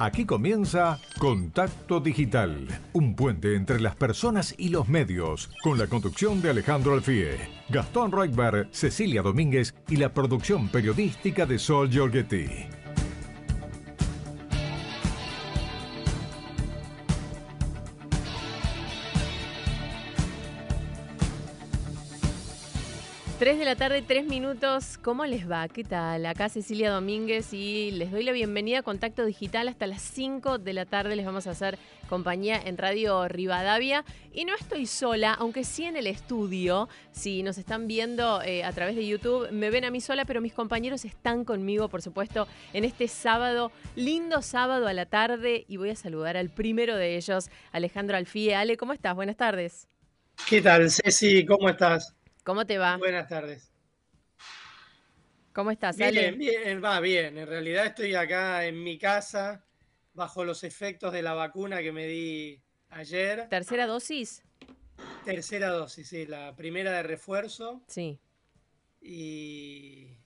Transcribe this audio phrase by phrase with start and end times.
[0.00, 6.40] Aquí comienza Contacto Digital, un puente entre las personas y los medios, con la conducción
[6.40, 7.36] de Alejandro Alfie,
[7.68, 12.79] Gastón Reutberg, Cecilia Domínguez y la producción periodística de Sol Giorgetti.
[23.40, 24.98] 3 de la tarde, 3 minutos.
[24.98, 25.66] ¿Cómo les va?
[25.66, 26.26] ¿Qué tal?
[26.26, 29.66] Acá Cecilia Domínguez y les doy la bienvenida a Contacto Digital.
[29.66, 31.78] Hasta las 5 de la tarde les vamos a hacer
[32.10, 34.04] compañía en Radio Rivadavia.
[34.34, 36.90] Y no estoy sola, aunque sí en el estudio.
[37.12, 40.42] Si nos están viendo eh, a través de YouTube, me ven a mí sola, pero
[40.42, 45.64] mis compañeros están conmigo, por supuesto, en este sábado, lindo sábado a la tarde.
[45.66, 48.54] Y voy a saludar al primero de ellos, Alejandro Alfie.
[48.54, 49.14] Ale, ¿cómo estás?
[49.14, 49.88] Buenas tardes.
[50.46, 51.46] ¿Qué tal, Ceci?
[51.46, 52.19] ¿Cómo estás?
[52.44, 52.96] ¿Cómo te va?
[52.96, 53.72] Buenas tardes.
[55.52, 57.36] ¿Cómo estás, Bien, bien, va bien.
[57.36, 59.64] En realidad estoy acá en mi casa
[60.14, 63.48] bajo los efectos de la vacuna que me di ayer.
[63.48, 64.44] ¿Tercera dosis?
[65.24, 66.26] Tercera dosis, sí.
[66.26, 67.82] La primera de refuerzo.
[67.88, 68.20] Sí.
[69.00, 70.16] Y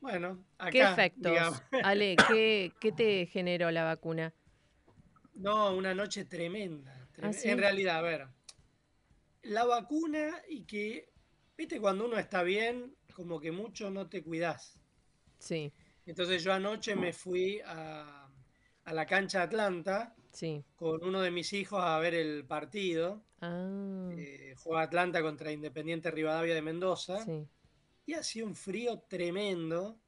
[0.00, 0.70] bueno, acá.
[0.70, 1.62] ¿Qué efectos?
[1.82, 4.32] Ale, ¿qué, te generó la vacuna?
[5.34, 7.08] No, una noche tremenda.
[7.20, 8.28] ¿Ah, en realidad, a ver,
[9.42, 11.12] la vacuna y que,
[11.56, 14.80] viste, cuando uno está bien, como que mucho no te cuidas.
[15.38, 15.72] Sí.
[16.06, 18.28] Entonces yo anoche me fui a,
[18.86, 20.64] la cancha Atlanta sí.
[20.74, 23.22] con uno de mis hijos a ver el partido.
[23.40, 24.10] Ah.
[24.16, 27.24] Eh, juega Atlanta contra Independiente Rivadavia de Mendoza.
[27.24, 27.46] Sí.
[28.06, 29.98] Y hacía un frío tremendo.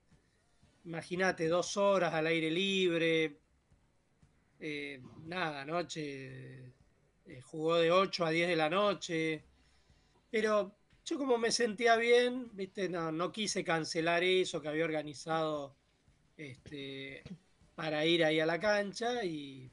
[0.84, 3.38] Imagínate, dos horas al aire libre.
[4.58, 6.73] Eh, nada, anoche
[7.26, 9.42] eh, jugó de 8 a 10 de la noche,
[10.30, 15.74] pero yo como me sentía bien, viste, no, no quise cancelar eso que había organizado
[16.36, 17.22] este,
[17.74, 19.70] para ir ahí a la cancha y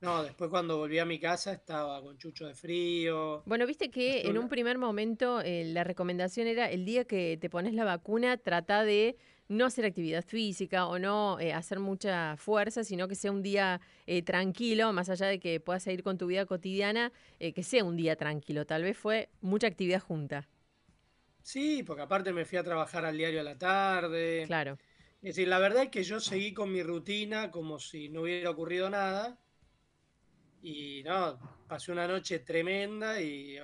[0.00, 3.42] no, después cuando volví a mi casa estaba con chucho de frío.
[3.46, 7.48] Bueno, viste que en un primer momento eh, la recomendación era el día que te
[7.48, 9.16] pones la vacuna, trata de
[9.48, 13.80] no hacer actividad física o no eh, hacer mucha fuerza, sino que sea un día
[14.06, 17.84] eh, tranquilo, más allá de que puedas seguir con tu vida cotidiana, eh, que sea
[17.84, 18.66] un día tranquilo.
[18.66, 20.48] Tal vez fue mucha actividad junta.
[21.42, 24.44] Sí, porque aparte me fui a trabajar al diario a la tarde.
[24.46, 24.78] Claro.
[25.20, 28.50] Es decir, la verdad es que yo seguí con mi rutina como si no hubiera
[28.50, 29.38] ocurrido nada.
[30.62, 31.38] Y no,
[31.68, 33.58] pasé una noche tremenda y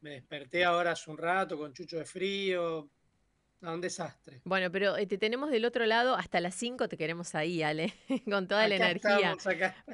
[0.00, 2.90] me desperté ahora hace un rato con chucho de frío,
[3.60, 4.40] un desastre.
[4.44, 7.92] Bueno, pero eh, te tenemos del otro lado, hasta las 5 te queremos ahí, Ale,
[8.24, 9.36] con toda la energía.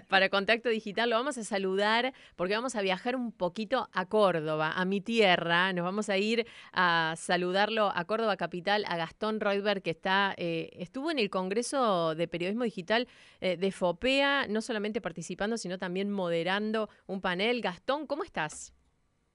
[0.08, 4.72] Para Contacto Digital lo vamos a saludar porque vamos a viajar un poquito a Córdoba,
[4.72, 5.72] a mi tierra.
[5.72, 10.70] Nos vamos a ir a saludarlo a Córdoba Capital, a Gastón Reutberg, que está, eh,
[10.74, 13.08] estuvo en el Congreso de Periodismo Digital
[13.40, 17.62] eh, de FOPEA, no solamente participando, sino también moderando un panel.
[17.62, 18.74] Gastón, ¿cómo estás?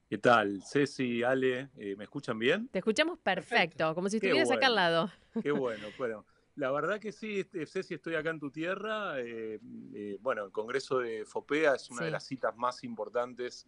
[0.09, 0.63] ¿Qué tal?
[0.63, 2.67] Ceci, Ale, eh, ¿me escuchan bien?
[2.69, 5.11] Te escuchamos perfecto, como si estuvieras acá al lado.
[5.43, 6.25] Qué bueno, bueno.
[6.55, 9.19] La verdad que sí, este, Ceci, estoy acá en tu tierra.
[9.19, 9.59] Eh,
[9.93, 13.67] eh, bueno, el Congreso de FOPEA es una de las citas más importantes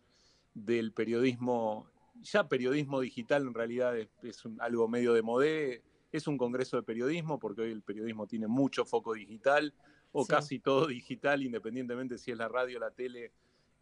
[0.55, 1.87] del periodismo,
[2.23, 7.37] ya periodismo digital en realidad es, algo medio de modé, es un congreso de periodismo
[7.37, 9.75] porque hoy el periodismo tiene mucho foco digital
[10.11, 13.31] o casi todo digital, independientemente si es la radio, la tele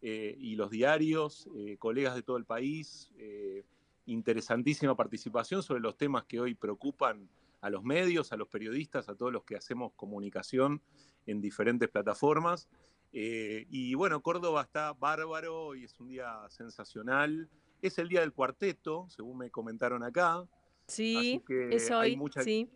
[0.02, 3.64] eh, y los diarios, eh, colegas de todo el país, eh,
[4.06, 7.28] interesantísima participación sobre los temas que hoy preocupan
[7.60, 10.80] a los medios, a los periodistas, a todos los que hacemos comunicación
[11.26, 12.68] en diferentes plataformas.
[13.12, 17.50] y bueno, Córdoba está bárbaro y es un día sensacional.
[17.82, 20.46] Es el día del cuarteto, según me comentaron acá.
[20.86, 22.18] Sí, es hoy.
[22.42, 22.70] sí.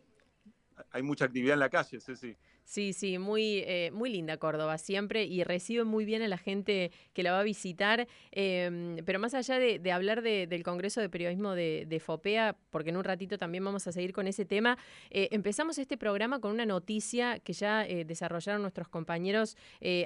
[0.90, 2.36] Hay mucha actividad en la calle, sí, sí.
[2.64, 6.91] Sí, sí, muy, eh, muy linda Córdoba siempre y recibe muy bien a la gente
[7.12, 8.08] que la va a visitar.
[8.32, 13.04] Em, pero más allá de, hablar del Congreso de Periodismo de, FOPEA, porque en un
[13.04, 14.78] ratito también vamos a seguir con ese tema,
[15.10, 19.56] eh, empezamos este programa con una noticia que ya eh, desarrollaron nuestros compañeros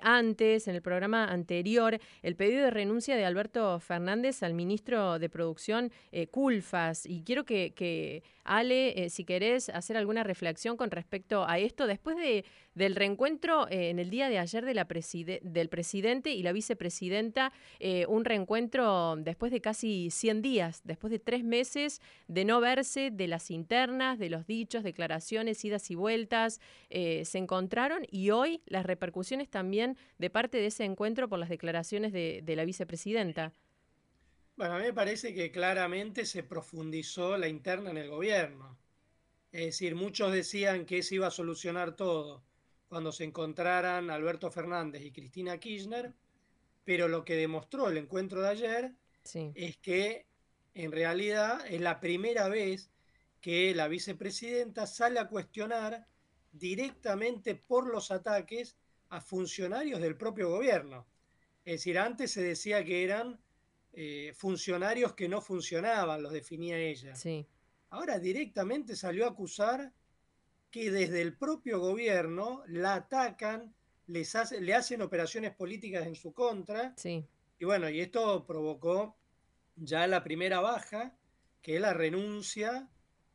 [0.02, 5.28] antes, en el programa anterior, el pedido de renuncia de Alberto Fernández al ministro de
[5.28, 5.92] Producción,
[6.30, 7.06] Culfas.
[7.06, 8.22] Y quiero que, que
[8.56, 12.44] Ale, si querés hacer alguna reflexión con respecto a esto, después de
[12.78, 17.52] del reencuentro eh, en el día de ayer de la del presidente y la vicepresidenta,
[17.80, 23.10] eh, un reencuentro después de casi 100 días, después de tres meses de no verse,
[23.10, 28.62] de las internas, de los dichos, declaraciones, idas y vueltas, eh, se encontraron y hoy
[28.66, 33.52] las repercusiones también de parte de ese encuentro por las declaraciones de, de la vicepresidenta.
[34.58, 38.76] Bueno, a mí me parece que claramente se profundizó la interna en el gobierno.
[39.52, 42.42] Es decir, muchos decían que se iba a solucionar todo
[42.88, 46.12] cuando se encontraran Alberto Fernández y Cristina Kirchner,
[46.84, 48.94] pero lo que demostró el encuentro de ayer
[49.54, 50.26] es que
[50.74, 52.90] en realidad es la primera vez
[53.40, 56.08] que la vicepresidenta sale a cuestionar
[56.50, 58.76] directamente por los ataques
[59.08, 61.06] a funcionarios del propio gobierno.
[61.64, 63.38] Es decir, antes se decía que eran
[64.00, 67.14] eh, funcionarios que no funcionaban, los definía ella.
[67.90, 69.92] Ahora directamente salió a acusar
[70.70, 73.74] que desde el propio gobierno la atacan,
[74.06, 76.94] les le hacen operaciones políticas en su contra.
[77.58, 79.16] Y bueno, y esto provocó
[79.74, 81.18] ya la primera baja,
[81.60, 82.88] que es la renuncia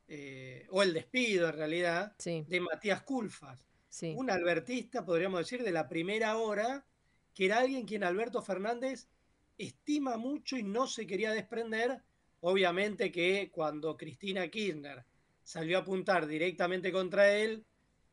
[0.08, 3.60] eh, o el despido en realidad de Matías Culfas,
[4.16, 6.86] un albertista, podríamos decir, de la primera hora,
[7.34, 9.10] que era alguien quien Alberto Fernández
[9.64, 12.02] estima mucho y no se quería desprender.
[12.42, 15.06] Obviamente que cuando Cristina Kirchner
[15.44, 17.66] salió a apuntar directamente contra él,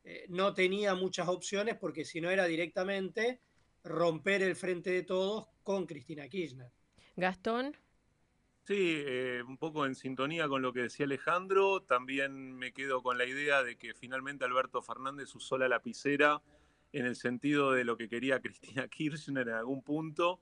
[0.05, 3.41] eh, no tenía muchas opciones porque si no era directamente
[3.85, 6.71] romper el frente de todos con Cristina Kirchner.
[7.17, 7.77] Gastón.
[8.65, 13.19] Sí, eh, un poco en sintonía con lo que decía Alejandro, también me quedo con
[13.19, 16.41] la idea de que finalmente Alberto Fernández usó la lapicera
[16.93, 20.41] en el sentido de lo que quería Cristina Kirchner en algún punto.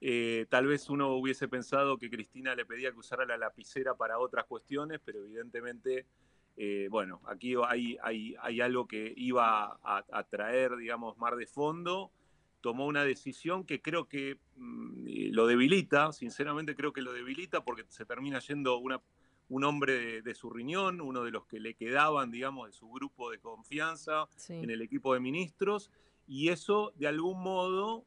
[0.00, 4.18] Eh, tal vez uno hubiese pensado que Cristina le pedía que usara la lapicera para
[4.18, 6.06] otras cuestiones, pero evidentemente,
[6.56, 12.12] eh, bueno, aquí hay, hay, algo que iba a, traer, digamos, mar de fondo.
[12.60, 17.84] Tomó una decisión que creo que mm, lo debilita, sinceramente creo que lo debilita porque
[17.88, 18.80] se termina yendo
[19.48, 23.30] un hombre de, su riñón, uno de los que le quedaban, digamos, de su grupo
[23.30, 25.90] de confianza en el equipo de ministros,
[26.26, 28.04] y eso de algún modo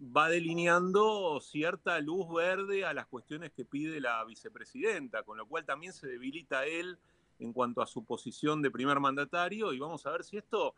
[0.00, 5.64] va delineando cierta luz verde a las cuestiones que pide la vicepresidenta, con lo cual
[5.64, 6.98] también se debilita él
[7.38, 10.74] en cuanto a su posición de primer mandatario, y vamos a ver si esto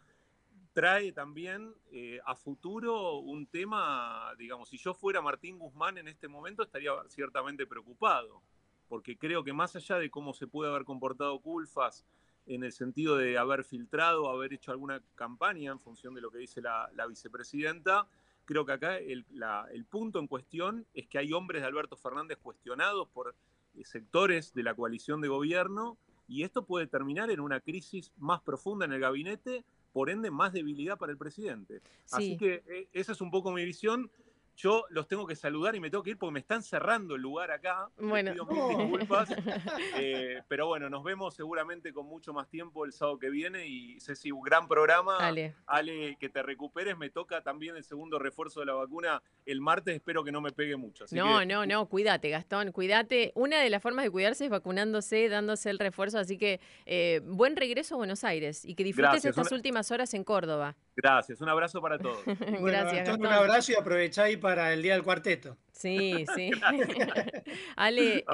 [0.72, 6.28] trae también eh, a futuro un tema, digamos, si yo fuera Martín Guzmán en este
[6.28, 8.42] momento estaría ciertamente preocupado,
[8.88, 12.04] porque creo que más allá de cómo se puede haber comportado Culfas
[12.46, 16.38] en el sentido de haber filtrado, haber hecho alguna campaña en función de lo que
[16.38, 18.08] dice la, vicepresidenta,
[18.44, 19.24] creo que acá el,
[19.72, 23.34] el, punto en cuestión es que hay hombres de Alberto Fernández cuestionados por
[23.74, 25.96] eh, sectores de la coalición de gobierno
[26.28, 30.52] y esto puede terminar en una crisis más profunda en el gabinete por ende más
[30.52, 31.82] debilidad para el presidente.
[32.10, 34.10] Así que eh, esa es un poco mi visión.
[34.56, 37.22] Yo los tengo que saludar y me tengo que ir porque me están cerrando el
[37.22, 37.88] lugar acá.
[37.98, 39.28] Bueno, pido mil disculpas.
[39.96, 44.00] Eh, pero bueno, nos vemos seguramente con mucho más tiempo el sábado que viene y
[44.00, 45.16] Ceci, un gran programa.
[45.18, 45.54] Ale.
[45.66, 46.96] Ale, que te recuperes.
[46.96, 49.94] Me toca también el segundo refuerzo de la vacuna el martes.
[49.94, 51.04] Espero que no me pegue mucho.
[51.12, 51.86] no, no, no.
[51.86, 52.72] Cuídate, Gastón.
[52.72, 53.32] Cuídate.
[53.34, 56.18] Una de las formas de cuidarse es vacunándose, dándose el refuerzo.
[56.18, 60.24] Así que eh, buen regreso a Buenos Aires y que disfrutes estas últimas horas en
[60.24, 60.76] Córdoba.
[60.96, 61.40] Gracias.
[61.40, 62.22] Un abrazo para todos.
[62.26, 63.08] Gracias.
[63.08, 63.20] Gastón.
[63.20, 65.56] Un abrazo y aprovecháis para el día del cuarteto.
[65.72, 66.50] Sí, sí.
[67.76, 68.24] Ale, eh,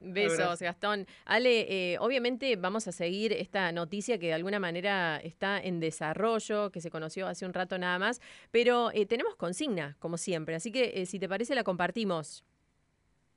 [0.00, 1.06] besos, Gastón.
[1.24, 6.70] Ale, eh, obviamente vamos a seguir esta noticia que de alguna manera está en desarrollo,
[6.70, 8.20] que se conoció hace un rato nada más,
[8.50, 12.44] pero eh, tenemos consigna, como siempre, así que si te parece la compartimos.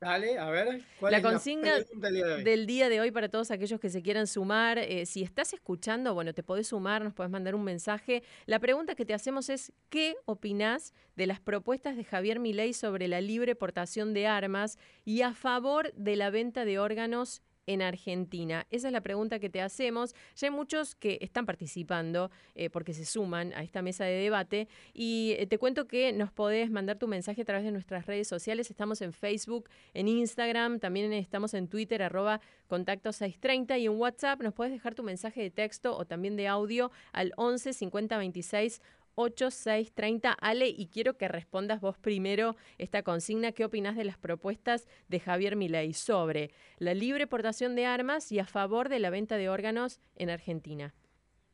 [0.02, 0.82] Dale, a ver.
[1.00, 4.78] ¿cuál la consigna del día, de hoy para todos aquellos que se quieran sumar.
[4.78, 8.24] Eh, si estás escuchando, bueno, te podés sumar, nos podés mandar un mensaje.
[8.46, 13.10] La pregunta que te hacemos es: ¿qué opinás de las propuestas de Javier Milei sobre
[13.10, 18.66] la libre portación de armas y a favor de la venta de órganos en Argentina?
[18.72, 20.16] Esa es la pregunta que te hacemos.
[20.36, 24.68] Ya hay muchos que están participando eh, porque se suman a esta mesa de debate
[24.94, 28.28] y eh, te cuento que nos podés mandar tu mensaje a través de nuestras redes
[28.28, 28.72] sociales.
[28.72, 34.42] Estamos en Facebook, en Instagram, también estamos en Twitter, arroba contacto 630 y en WhatsApp
[34.42, 38.82] nos puedes dejar tu mensaje de texto o también de audio al 11 50 26
[39.20, 40.32] 8630.
[40.32, 43.52] Ale, y quiero que respondas vos primero esta consigna.
[43.52, 48.40] ¿Qué opinas de las propuestas de Javier Milei sobre la libre portación de armas y
[48.40, 50.94] a favor de la venta de órganos en Argentina?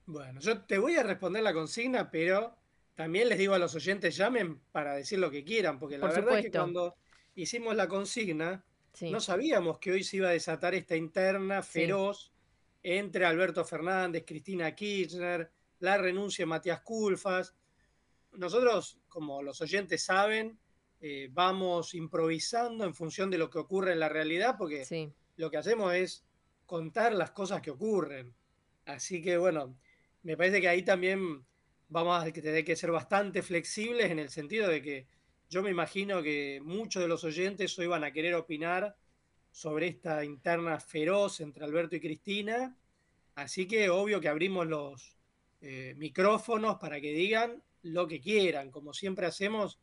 [0.05, 2.55] Bueno, yo te voy a responder la consigna, pero
[2.93, 6.37] también les digo a los oyentes, llamen para decir lo que quieran, porque la verdad
[6.37, 6.95] es que cuando
[7.33, 8.63] hicimos la consigna,
[9.01, 12.31] no sabíamos que hoy se iba a desatar esta interna feroz
[12.83, 17.55] entre Alberto Fernández, Cristina Kirchner, la renuncia de Matías Culfas.
[18.33, 20.59] Nosotros, como los oyentes saben,
[21.01, 25.57] eh, vamos improvisando en función de lo que ocurre en la realidad, porque lo que
[25.57, 26.25] hacemos es
[26.65, 28.33] contar las cosas que ocurren.
[28.85, 29.77] Así que bueno,
[30.23, 31.45] me parece que ahí también
[31.89, 35.07] vamos a tener que ser bastante flexibles en el sentido de que
[35.49, 38.95] yo me imagino que muchos de los oyentes hoy van a querer opinar
[39.51, 42.75] sobre esta interna feroz entre Alberto y Cristina.
[43.35, 45.15] Así que obvio que abrimos los,
[45.61, 48.71] eh, micrófonos para que digan lo que quieran.
[48.71, 49.79] Como siempre hacemos,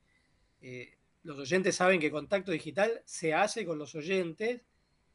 [0.61, 4.63] eh, los oyentes saben que contacto digital se hace con los oyentes,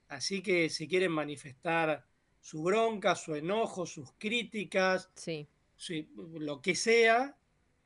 [0.07, 2.05] así que si quieren manifestar
[2.39, 5.47] su bronca, su enojo, sus críticas, sí.
[6.15, 7.37] lo que sea,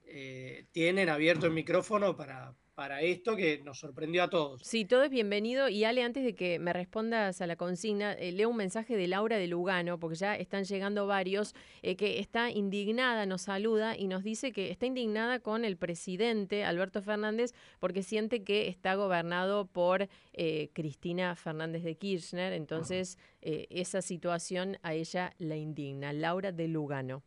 [0.05, 4.61] eh, tienen abierto el micrófono para, para esto que nos sorprendió a todos.
[4.63, 5.69] Sí, todo es bienvenido.
[5.69, 9.07] Y Ale, antes de que me respondas a la consigna, eh, leo un mensaje de
[9.07, 14.07] Laura de Lugano, porque ya están llegando varios, eh, que está indignada, nos saluda y
[14.07, 19.65] nos dice que está indignada con el presidente Alberto Fernández porque siente que está gobernado
[19.65, 22.53] por eh, Cristina Fernández de Kirchner.
[22.53, 26.13] Entonces, esa situación a ella la indigna.
[26.13, 27.23] Laura de Lugano.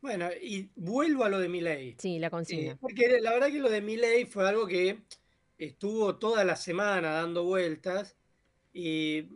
[0.00, 1.96] Bueno, y vuelvo a lo de mi ley.
[1.98, 2.72] Sí, la consigna.
[2.72, 5.00] Eh, porque la verdad que lo de mi ley fue algo que
[5.58, 8.16] estuvo toda la semana dando vueltas
[8.72, 9.26] y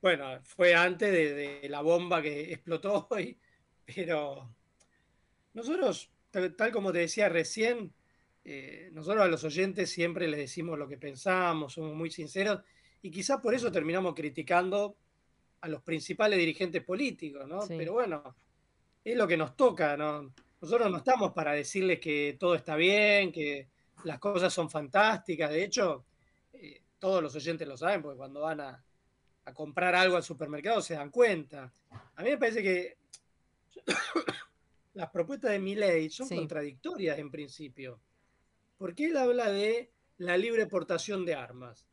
[0.00, 3.38] bueno, fue antes de, la bomba que explotó hoy,
[3.86, 4.52] pero
[5.54, 7.92] nosotros, tal, como te decía recién,
[8.44, 12.60] eh, nosotros a los oyentes siempre les decimos lo que pensamos, somos muy sinceros
[13.00, 14.96] y quizás por eso terminamos criticando
[15.60, 17.60] a los principales dirigentes políticos, ¿no?
[17.68, 18.34] Pero bueno,
[19.04, 20.32] es lo que nos toca, ¿no?
[20.60, 23.68] Nosotros no estamos para decirles que todo está bien, que
[24.04, 25.50] las cosas son fantásticas.
[25.50, 26.04] De hecho,
[26.52, 28.84] eh, todos los oyentes lo saben, porque cuando van a,
[29.54, 31.72] comprar algo al supermercado se dan cuenta.
[32.14, 32.96] A mí me parece que
[34.94, 37.98] las propuestas de mi ley son contradictorias en principio.
[38.78, 41.88] Porque él habla de la libre portación de armas,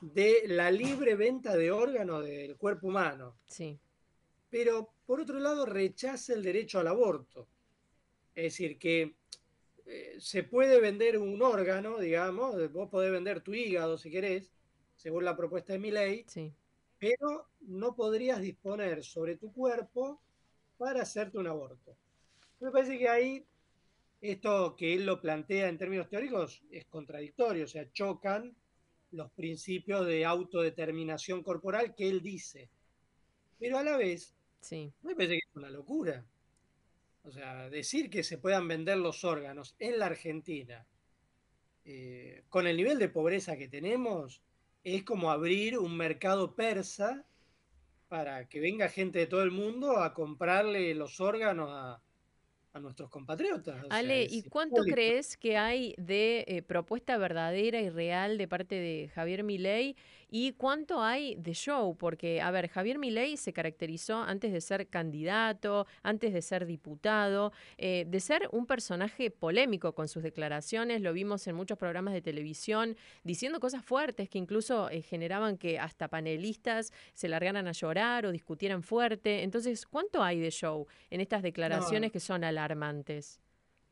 [0.00, 3.36] de la libre venta de órganos del cuerpo humano.
[3.48, 3.80] Sí
[4.54, 7.48] pero por otro lado rechaza el derecho al aborto.
[8.36, 9.16] Es decir, que
[9.84, 14.52] eh, se puede vender un órgano, digamos, vos podés vender tu hígado si querés,
[14.94, 16.24] según la propuesta de mi ley,
[17.00, 20.22] pero no podrías disponer sobre tu cuerpo
[20.78, 21.96] para hacerte un aborto.
[22.60, 23.44] Me parece que ahí
[24.20, 28.54] esto que él lo plantea en términos teóricos es contradictorio, o sea, chocan
[29.10, 32.70] los principios de autodeterminación corporal que él dice.
[33.58, 34.90] Pero a la vez, Sí.
[35.02, 36.24] Me parece que es una locura.
[37.22, 40.86] O sea, decir que se puedan vender los órganos en la Argentina
[41.84, 44.42] eh, con el nivel de pobreza que tenemos
[44.82, 47.26] es como abrir un mercado persa
[48.08, 52.02] para que venga gente de todo el mundo a comprarle los órganos a,
[52.74, 53.86] a nuestros compatriotas.
[53.90, 59.08] Ale, ¿y cuánto crees que hay de eh, propuesta verdadera y real de parte de
[59.14, 59.94] Javier Milei
[60.30, 61.96] y cuánto hay de show?
[61.96, 67.52] Porque, a ver, Javier Milei se caracterizó antes de ser candidato, antes de ser diputado,
[67.78, 72.22] eh, de ser un personaje polémico con sus declaraciones, lo vimos en muchos programas de
[72.22, 78.26] televisión, diciendo cosas fuertes que incluso eh, generaban que hasta panelistas se largaran a llorar
[78.26, 79.42] o discutieran fuerte.
[79.42, 83.40] Entonces, ¿cuánto hay de show en estas declaraciones que son alarmantes.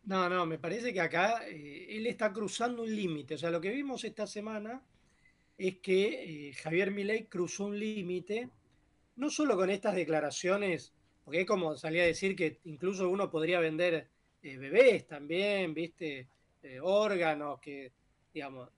[0.05, 3.35] No, no, me parece que acá eh, él está cruzando un límite.
[3.35, 4.83] O sea, lo que vimos esta semana
[5.69, 8.49] es que eh, Javier Milei cruzó un límite,
[9.17, 10.93] no solo con estas declaraciones,
[11.25, 14.09] porque es como salía a decir que incluso uno podría vender
[14.43, 16.29] eh, bebés también, viste,
[16.83, 17.93] órganos, que,
[18.33, 18.69] digamos,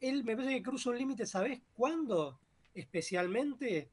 [0.00, 2.38] él me parece que cruza un límite, ¿sabes cuándo?
[2.74, 3.88] Especialmente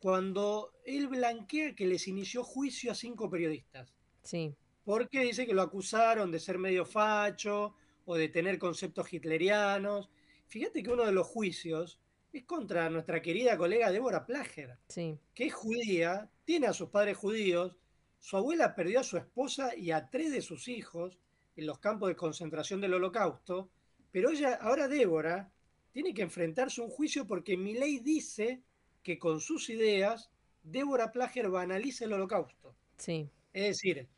[0.00, 3.94] cuando él blanquea que les inició juicio a cinco periodistas.
[4.22, 4.54] Sí.
[4.84, 7.74] Porque dice que lo acusaron de ser medio facho
[8.06, 10.08] o de tener conceptos hitlerianos.
[10.50, 12.00] Fíjate que uno de los juicios
[12.32, 15.16] es contra nuestra querida colega Débora Plager, sí.
[15.32, 17.76] que es judía, tiene a sus padres judíos,
[18.18, 21.18] su abuela perdió a su esposa y a tres de sus hijos
[21.54, 23.70] en los campos de concentración del holocausto,
[24.10, 25.52] pero ella, ahora Débora,
[25.92, 28.62] tiene que enfrentarse a un juicio porque mi ley dice
[29.04, 30.30] que con sus ideas
[30.64, 32.74] Débora Plager banaliza el holocausto.
[32.96, 33.30] Sí.
[33.52, 34.08] Es decir,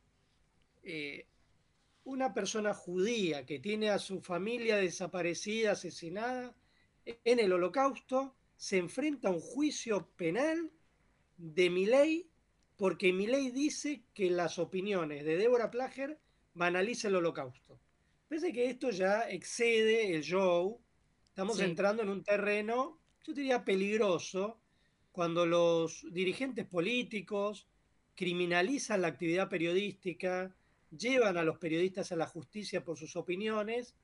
[0.83, 1.27] eh,
[2.05, 6.55] una persona judía que tiene a su familia desaparecida, asesinada
[7.05, 10.71] en el holocausto, se enfrenta a un juicio penal
[11.37, 12.29] de mi ley
[12.77, 16.19] porque mi ley dice que las opiniones de Débora Plager
[16.55, 17.79] banalizan el holocausto.
[18.29, 20.81] Parece que esto ya excede el show.
[21.29, 24.59] Estamos entrando en un terreno, yo diría, peligroso,
[25.13, 27.69] cuando los dirigentes políticos,
[28.15, 30.55] criminalizan la actividad periodística,
[30.97, 33.97] llevan a los periodistas a la justicia por sus opiniones,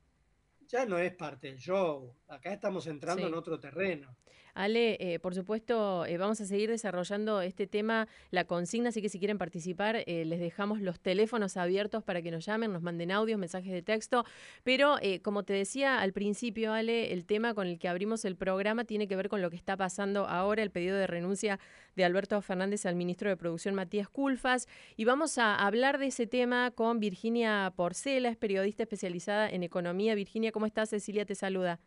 [0.66, 2.14] ya no es parte del show.
[2.28, 4.16] Acá estamos entrando en otro terreno.
[4.58, 9.08] Ale, eh, por supuesto, eh, vamos a seguir desarrollando este tema, la consigna, así que
[9.08, 13.12] si quieren participar, eh, les dejamos los teléfonos abiertos para que nos llamen, nos manden
[13.12, 14.24] audios, mensajes de texto.
[14.64, 18.82] Pero, como te decía al principio, Ale, el tema con el que abrimos el programa
[18.84, 21.60] tiene que ver con lo que está pasando ahora, el pedido de renuncia
[21.94, 24.66] de Alberto Fernández al ministro de Producción, Matías Culfas.
[24.96, 30.16] Y vamos a hablar de ese tema con Virginia Porcela, es periodista especializada en economía.
[30.16, 30.90] Virginia, ¿cómo estás?
[30.90, 31.78] Cecilia te saluda.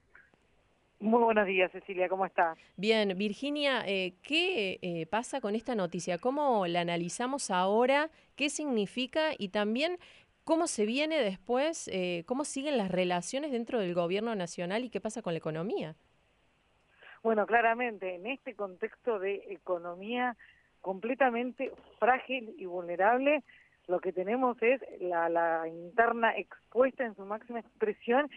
[1.01, 2.59] Muy buenos días, Cecilia, ¿cómo estás?
[2.77, 6.19] Bien, Virginia, eh, ¿qué eh, pasa con esta noticia?
[6.19, 8.11] ¿Cómo la analizamos ahora?
[8.35, 9.31] ¿Qué significa?
[9.35, 9.97] Y también,
[10.43, 11.89] ¿cómo se viene después?
[11.91, 15.95] Eh, ¿Cómo siguen las relaciones dentro del gobierno nacional y qué pasa con la economía?
[17.23, 20.37] Bueno, claramente, en este contexto de economía
[20.81, 23.43] completamente frágil y vulnerable,
[23.87, 28.29] lo que tenemos es la, la interna expuesta en su máxima expresión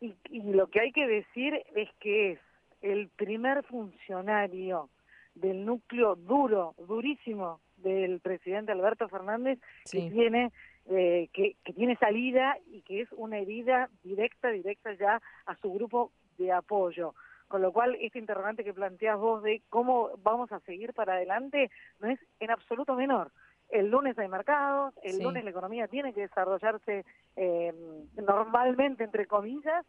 [0.00, 2.38] y, lo que hay que decir es que es
[2.82, 4.88] el primer funcionario
[5.34, 9.58] del núcleo duro, durísimo del presidente Alberto Fernández
[9.90, 10.52] que tiene
[10.90, 15.72] eh, que, que tiene salida y que es una herida directa, directa ya a su
[15.72, 17.14] grupo de apoyo.
[17.48, 21.70] Con lo cual, este interrogante que planteas vos de cómo vamos a seguir para adelante
[22.00, 23.32] no es en absoluto menor.
[23.68, 27.04] El lunes hay mercados, el lunes la economía tiene que desarrollarse
[27.36, 27.74] eh,
[28.16, 29.84] normalmente, entre comillas,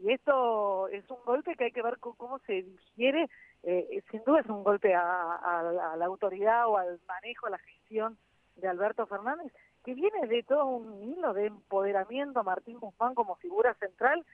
[0.00, 3.28] y esto es un golpe que hay que ver cómo se digiere.
[3.62, 8.18] Eh, sin duda es un golpe a, la autoridad o al manejo, a la gestión
[8.56, 9.52] de Alberto Fernández,
[9.84, 14.24] que viene de todo un hilo de empoderamiento a Martín Guzmán como figura central,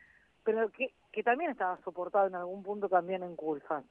[0.42, 3.84] pero que, que también estaba soportado en algún punto también en Culfan.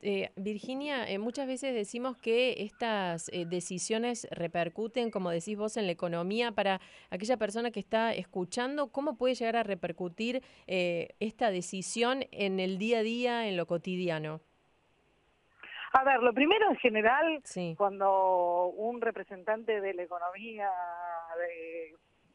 [0.00, 5.86] Eh, Virginia, eh, muchas veces decimos que estas eh, decisiones repercuten, como decís vos, en
[5.86, 6.52] la economía.
[6.52, 12.78] Para aquella persona que está escuchando, ¿cómo puede llegar a repercutir esta decisión en el
[12.78, 14.40] día a día, en lo cotidiano?
[15.92, 17.42] A ver, lo primero en general,
[17.76, 20.70] cuando un representante de la economía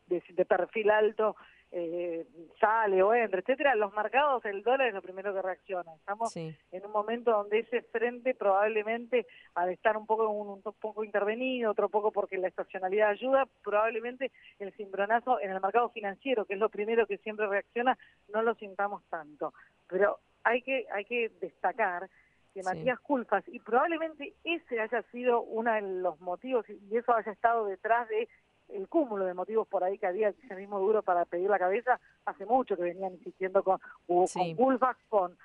[0.08, 1.36] de perfil alto
[1.76, 2.28] eh,
[2.60, 5.92] sale o entra, etcétera, los mercados, el dólar es lo primero que reacciona.
[5.96, 9.26] Estamos en un momento donde ese frente probablemente,
[9.56, 14.72] al estar un poco un, poco intervenido, otro poco porque la estacionalidad ayuda, probablemente el
[14.74, 17.98] cimbronazo en el mercado financiero, que es lo primero que siempre reacciona,
[18.32, 19.56] no lo sintamos tanto.
[19.88, 22.08] Pero hay que, hay que destacar
[22.54, 27.32] que Matías Culpas, y probablemente ese haya sido uno de los motivos, y eso haya
[27.32, 28.30] estado detrás de
[28.70, 32.00] el cúmulo de motivos por ahí que había ese mismo duro para pedir la cabeza,
[32.26, 35.38] hace mucho que venían insistiendo con, con con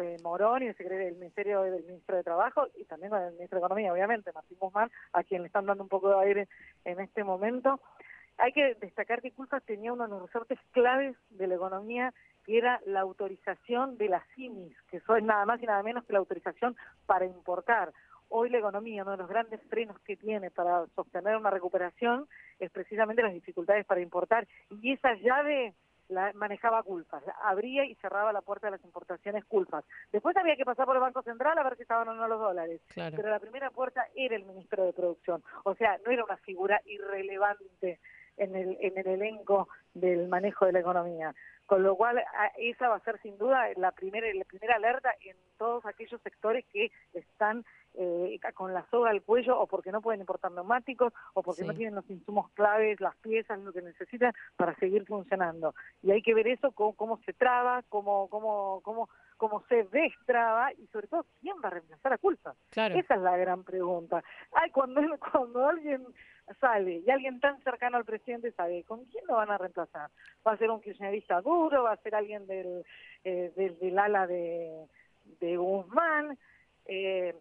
[0.00, 3.32] eh, Morón y el secretario del Ministerio del Ministro de Trabajo y también con el
[3.32, 6.48] Ministro de Economía, obviamente, Martín Guzmán, a quien le están dando un poco de aire
[6.84, 7.80] en este momento.
[8.36, 12.56] Hay que destacar que Culfas tenía uno de los resortes claves de la economía que
[12.56, 16.20] era la autorización de las CIMIS, que son nada más y nada menos que la
[16.20, 17.92] autorización para importar.
[18.30, 22.26] Hoy la economía, uno de los grandes frenos que tiene para sostener una recuperación
[22.58, 24.46] es precisamente las dificultades para importar.
[24.82, 25.74] Y esa llave
[26.08, 29.84] la manejaba Culpas, abría y cerraba la puerta de las importaciones Culpas.
[30.10, 32.40] Después había que pasar por el Banco Central a ver si estaban o no los
[32.40, 36.36] dólares, pero la primera puerta era el ministro de Producción, o sea, no era una
[36.38, 38.00] figura irrelevante
[38.38, 41.34] en el, en el elenco del manejo de la economía.
[41.66, 42.22] Con lo cual,
[42.56, 46.64] esa va a ser sin duda la primera, la primera alerta en todos aquellos sectores
[46.72, 47.62] que están
[48.00, 51.74] eh, con la soga al cuello o porque no pueden importar neumáticos o porque no
[51.74, 55.74] tienen los insumos claves, las piezas, lo que necesitan para seguir funcionando.
[56.02, 60.72] Y hay que ver eso, cómo, cómo se traba, cómo, cómo, cómo, cómo se destraba
[60.74, 62.54] y sobre todo quién va a reemplazar a culpa.
[62.70, 64.22] Esa es la gran pregunta.
[64.52, 65.00] Ay, cuando,
[65.32, 66.06] cuando alguien
[66.60, 70.08] sale y alguien tan cercano al presidente sabe con quién lo van a reemplazar.
[70.46, 72.84] Va a ser un kirchnerista duro, va a ser alguien del,
[73.24, 74.86] eh, del, ala de,
[75.40, 76.38] de Guzmán.
[76.88, 77.34] Eh,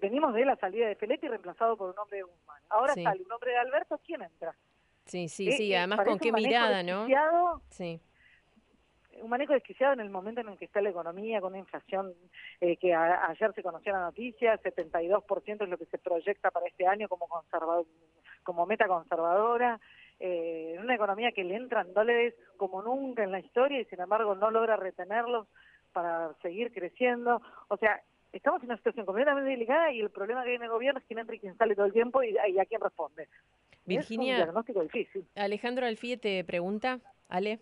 [0.00, 2.62] venimos de la salida de Feletti reemplazado por un hombre de Guzmán.
[2.70, 4.54] Ahora sale un hombre de Alberto, ¿quién entra?
[5.04, 7.06] Sí, sí, sí, eh, además con qué mirada, ¿no?
[7.70, 8.00] Sí
[9.22, 12.12] un manejo desquiciado en el momento en el que está la economía, con una inflación
[12.60, 16.86] eh, que ayer se conoció la noticia, 72% es lo que se proyecta para este
[16.86, 17.86] año como conservador,
[18.42, 19.80] como meta conservadora,
[20.20, 24.34] eh, una economía que le entran dólares como nunca en la historia y sin embargo
[24.34, 25.46] no logra retenerlos
[25.92, 27.40] para seguir creciendo.
[27.68, 28.02] O sea,
[28.38, 31.18] estamos en una situación completamente delicada y el problema que en el gobierno es quién
[31.18, 33.28] entra y quién sale todo el tiempo y, a quién responde.
[33.84, 35.26] Virginia, es un diagnóstico difícil.
[35.34, 37.60] Alejandro Alfie te pregunta, Ale.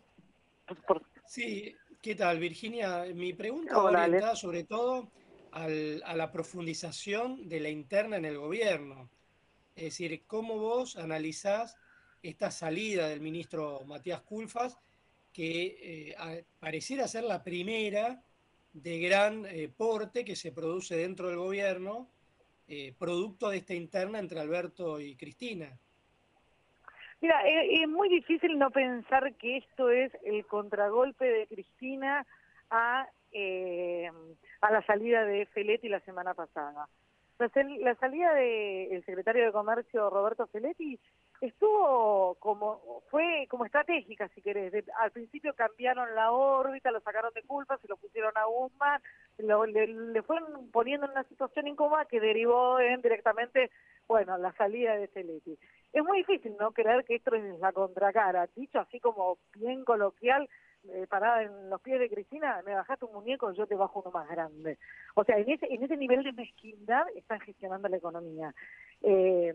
[1.25, 3.05] Sí, ¿qué tal, Virginia?
[3.15, 5.11] Mi pregunta va orientada sobre todo
[5.53, 9.09] a la profundización de la interna en el gobierno.
[9.75, 11.77] Es decir, ¿cómo vos analizás
[12.23, 14.79] esta salida del ministro Matías Culfas,
[15.33, 18.23] que eh, pareciera ser la primera
[18.83, 22.09] de gran eh, porte que se produce dentro del gobierno,
[22.69, 25.79] eh, producto de esta interna entre Alberto y Cristina.
[27.21, 32.27] Mira, es muy difícil no pensar que esto es el contragolpe de Cristina
[32.69, 33.09] a,
[34.61, 36.87] a la salida de Feletti la semana pasada.
[37.39, 40.99] La, salida del secretario de Comercio Roberto Feletti
[41.41, 47.43] estuvo como fue como estratégica si querés al principio cambiaron la órbita lo sacaron de
[47.43, 49.01] culpa se lo pusieron a Guzmán
[49.39, 53.71] le, fueron poniendo en una situación incómoda que derivó en directamente
[54.09, 55.59] bueno la salida de Feletti
[55.93, 60.49] es muy difícil no creer que esto es la contracara dicho así como bien coloquial
[60.89, 64.13] eh, parada en los pies de Cristina, me bajaste un muñeco, yo te bajo uno
[64.13, 64.79] más grande.
[65.17, 68.55] O sea, en ese, en ese nivel de mezquindad están gestionando la economía.
[69.03, 69.53] Eh,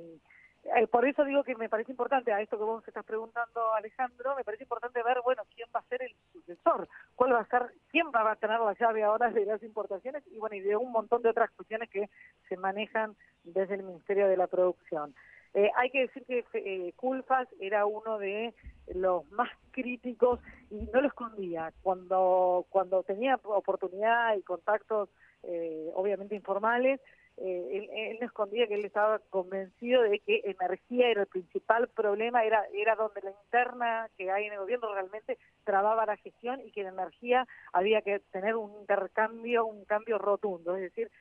[0.63, 4.35] eh, por eso digo que me parece importante, a esto que vos estás preguntando, Alejandro,
[4.35, 7.73] me parece importante ver, bueno, quién va a ser el sucesor, cuál va a ser,
[7.89, 10.91] quién va a tener la llave ahora de las importaciones y, bueno, y de un
[10.91, 12.09] montón de otras cuestiones que
[12.47, 15.15] se manejan desde el Ministerio de la Producción.
[15.53, 18.53] Eh, hay que decir que eh, Culfas era uno de
[18.93, 21.73] los más críticos y no lo escondía.
[21.81, 25.09] Cuando, cuando tenía oportunidad y contactos,
[25.43, 27.01] eh, obviamente informales,
[27.43, 32.43] él, él, no escondía que él estaba convencido de que energía era el principal problema,
[32.43, 36.71] era, era donde la interna que hay en el gobierno realmente trababa la gestión y
[36.71, 40.75] que en energía había que tener un intercambio, un cambio rotundo.
[40.75, 41.11] Es decir,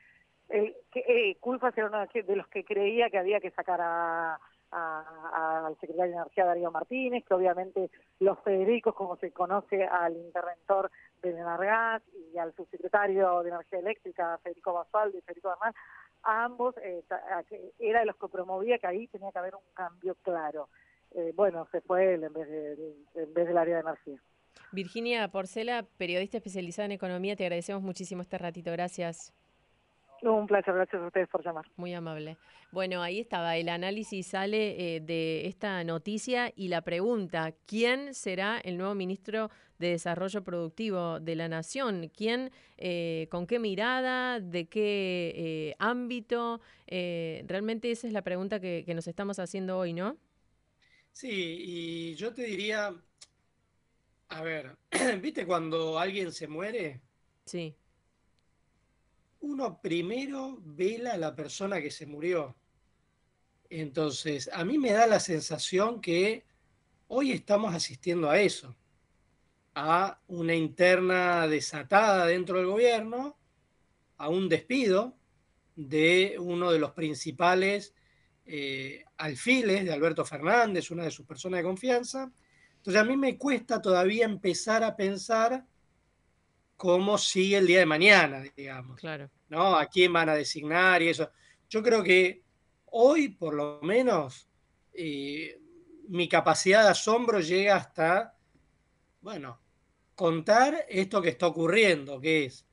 [0.48, 4.38] el, que, eh, Culfas era uno de los que creía que había que sacar a,
[4.72, 10.90] al secretario de Energía Darío Martínez, que obviamente los Federicos, como se conoce al interventor
[11.22, 11.30] de
[12.33, 15.74] y al subsecretario de Energía Eléctrica, Federico Basualdo y Federico Bernal,
[16.22, 17.02] ambos eh,
[17.78, 20.68] era de los que promovía que ahí tenía que haber un cambio claro.
[21.12, 24.20] Eh, bueno, se fue él en vez, de, en vez del área de energía.
[24.72, 28.70] Virginia Porcela, periodista especializada en economía, te agradecemos muchísimo este ratito.
[28.70, 29.33] Gracias.
[30.22, 31.66] Un placer, gracias a ustedes por llamar.
[31.76, 32.37] Muy amable.
[32.72, 38.59] Bueno, ahí estaba, el análisis sale eh, de esta noticia y la pregunta, ¿quién será
[38.59, 39.50] el nuevo ministro
[39.81, 42.11] de Desarrollo Productivo de la Nación?
[42.16, 46.61] ¿Quién, eh, con qué mirada, de qué eh, ámbito?
[46.87, 50.16] realmente esa es la pregunta que, que nos estamos haciendo hoy, ¿no?
[51.12, 52.95] Sí, y yo te diría,
[54.29, 54.77] a ver,
[55.21, 57.01] ¿viste cuando alguien se muere?
[57.45, 57.75] Sí
[59.40, 62.57] uno primero vela a la persona que se murió.
[63.69, 66.45] Entonces, a mí me da la sensación que
[67.09, 68.77] hoy estamos asistiendo a eso,
[69.74, 73.38] a una interna desatada dentro del gobierno,
[74.16, 75.16] a un despido
[75.76, 77.94] de uno de los principales
[78.44, 82.33] eh, alfiles de Alberto Fernández, una de sus personas de confianza.
[82.76, 85.64] Entonces, a mí me cuesta todavía empezar a pensar
[86.76, 88.98] cómo sigue el día de mañana, digamos.
[88.98, 89.30] Claro.
[89.48, 89.76] ¿No?
[89.76, 91.30] A quién van a designar y eso.
[91.68, 92.42] Yo creo que
[92.87, 94.48] hoy, por lo menos,
[94.94, 95.61] eh,
[96.09, 98.35] mi capacidad de asombro llega hasta,
[99.20, 99.61] bueno,
[100.14, 102.66] contar esto que está ocurriendo, que es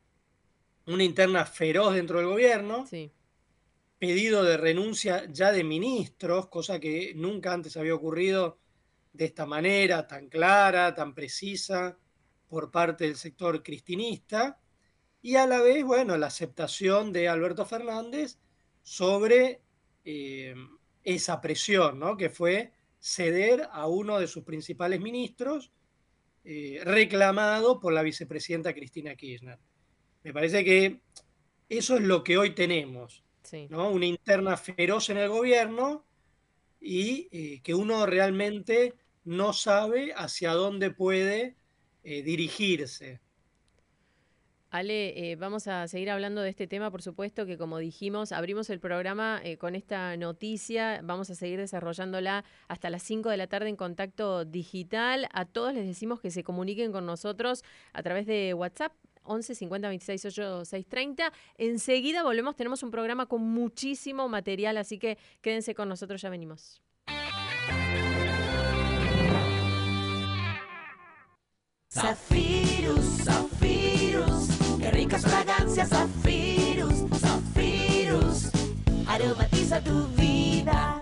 [0.86, 2.86] una interna feroz dentro del gobierno,
[3.99, 8.60] pedido de renuncia ya de ministros, cosa que nunca antes había ocurrido
[9.13, 11.97] de esta manera, tan clara, tan precisa
[12.47, 14.60] por parte del sector cristinista
[15.21, 18.38] y a la vez, bueno, la aceptación de Alberto Fernández
[18.83, 19.62] sobre
[20.05, 20.55] eh,
[21.03, 22.15] esa presión, ¿no?
[22.15, 25.71] Que fue ceder a uno de sus principales ministros,
[26.49, 29.60] eh, reclamado por la vicepresidenta Cristina Kirchner.
[30.23, 31.01] Me parece que
[31.67, 33.25] eso es lo que hoy tenemos,
[33.67, 33.91] ¿no?
[33.91, 36.05] Una interna feroz en el gobierno
[36.79, 38.93] y eh, que uno realmente
[39.25, 41.57] no sabe hacia dónde puede
[42.05, 43.19] eh, dirigirse.
[44.69, 48.69] Ale, eh, vamos a seguir hablando de este tema, por supuesto, que como dijimos, abrimos
[48.69, 53.47] el programa eh, con esta noticia, vamos a seguir desarrollándola hasta las 5 de la
[53.47, 55.30] tarde en contacto digital.
[55.32, 58.93] A todos les decimos que se comuniquen con nosotros a través de WhatsApp.
[59.27, 61.34] 11 50 26 8 6 30.
[61.58, 66.82] Enseguida volvemos, tenemos un programa con muchísimo material, así que quédense con nosotros, ya venimos.
[71.89, 74.57] Zafirus, Zafirus,
[75.08, 78.52] ricas fragancias, Zafirus, Zafirus,
[79.08, 81.02] aromatiza tu vida.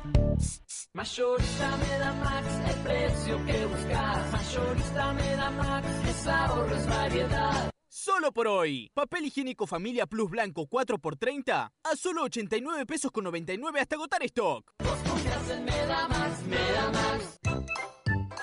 [0.93, 4.31] Mayorista me da Max, el precio que buscas.
[4.31, 7.71] Mayorista me da Max, es ahorro, es variedad.
[7.89, 8.91] Solo por hoy.
[8.93, 14.71] Papel higiénico Familia Plus Blanco 4x30 a solo 89 pesos con 99 hasta agotar stock.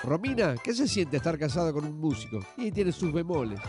[0.03, 2.45] Romina, ¿qué se siente estar casada con un músico?
[2.57, 3.61] Y tiene sus bemoles.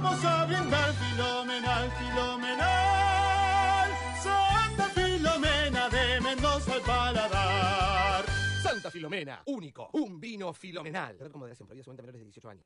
[0.00, 3.90] vamos a brindar filomenal, filomenal.
[4.22, 8.24] Santa Filomena de Mendoza al paladar.
[8.62, 11.16] Santa Filomena, único, un vino filomenal.
[11.32, 12.64] Como de siempre, menores de 18 años.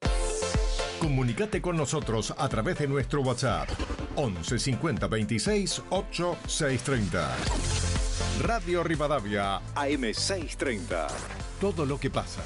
[1.01, 3.69] Comunicate con nosotros a través de nuestro WhatsApp
[4.17, 7.37] 11 50 26 8 630.
[8.43, 11.07] Radio Rivadavia AM 630.
[11.61, 12.43] Todo lo que pasa.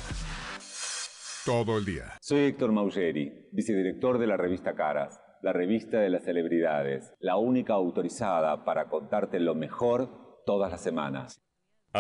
[1.47, 2.07] Todo el día.
[2.21, 7.75] Soy Héctor Maugeri, vicedirector de la revista Caras, la revista de las celebridades, la única
[7.75, 11.46] autorizada para contarte lo mejor todas las semanas.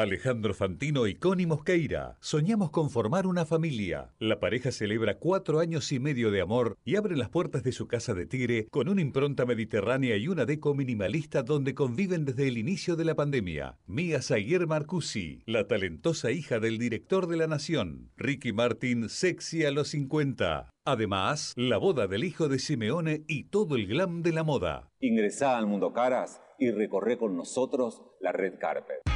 [0.00, 2.18] Alejandro Fantino y Connie Mosqueira.
[2.20, 4.12] Soñamos con formar una familia.
[4.18, 7.88] La pareja celebra cuatro años y medio de amor y abre las puertas de su
[7.88, 12.58] casa de Tigre con una impronta mediterránea y una deco minimalista donde conviven desde el
[12.58, 13.78] inicio de la pandemia.
[13.86, 18.10] Mía Zaguier Marcusi, la talentosa hija del director de la Nación.
[18.16, 20.70] Ricky Martin, sexy a los 50.
[20.84, 24.90] Además, la boda del hijo de Simeone y todo el glam de la moda.
[25.00, 29.15] Ingresá al Mundo Caras y recorre con nosotros la red carpet.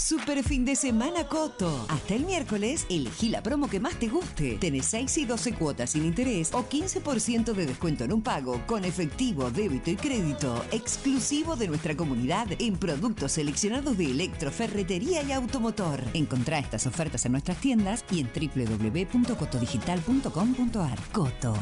[0.00, 1.84] Super fin de semana Coto.
[1.88, 4.56] Hasta el miércoles, elegí la promo que más te guste.
[4.58, 8.86] Tenés 6 y 12 cuotas sin interés o 15% de descuento en un pago con
[8.86, 16.02] efectivo, débito y crédito exclusivo de nuestra comunidad en productos seleccionados de electroferretería y automotor.
[16.14, 20.98] Encontrá estas ofertas en nuestras tiendas y en www.cotodigital.com.ar.
[21.12, 21.54] Coto.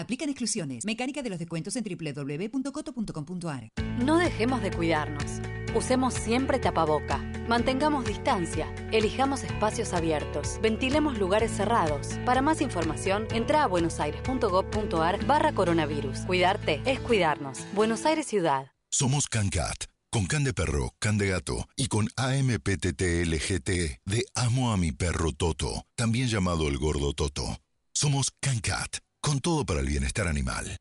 [0.00, 0.84] Aplican exclusiones.
[0.86, 3.68] Mecánica de los descuentos en www.coto.com.ar.
[4.02, 5.40] No dejemos de cuidarnos.
[5.74, 7.18] Usemos siempre tapaboca.
[7.48, 8.74] Mantengamos distancia.
[8.92, 10.58] Elijamos espacios abiertos.
[10.62, 12.18] Ventilemos lugares cerrados.
[12.24, 16.20] Para más información, entra a buenosaires.gov.ar barra coronavirus.
[16.20, 17.58] Cuidarte es cuidarnos.
[17.74, 18.72] Buenos Aires Ciudad.
[18.88, 19.84] Somos CanCat.
[20.12, 23.68] Con can de perro, can de gato y con AMPTTLGT
[24.04, 27.60] de Amo a mi perro Toto, también llamado el gordo Toto.
[27.92, 30.76] Somos CanCat, con todo para el bienestar animal.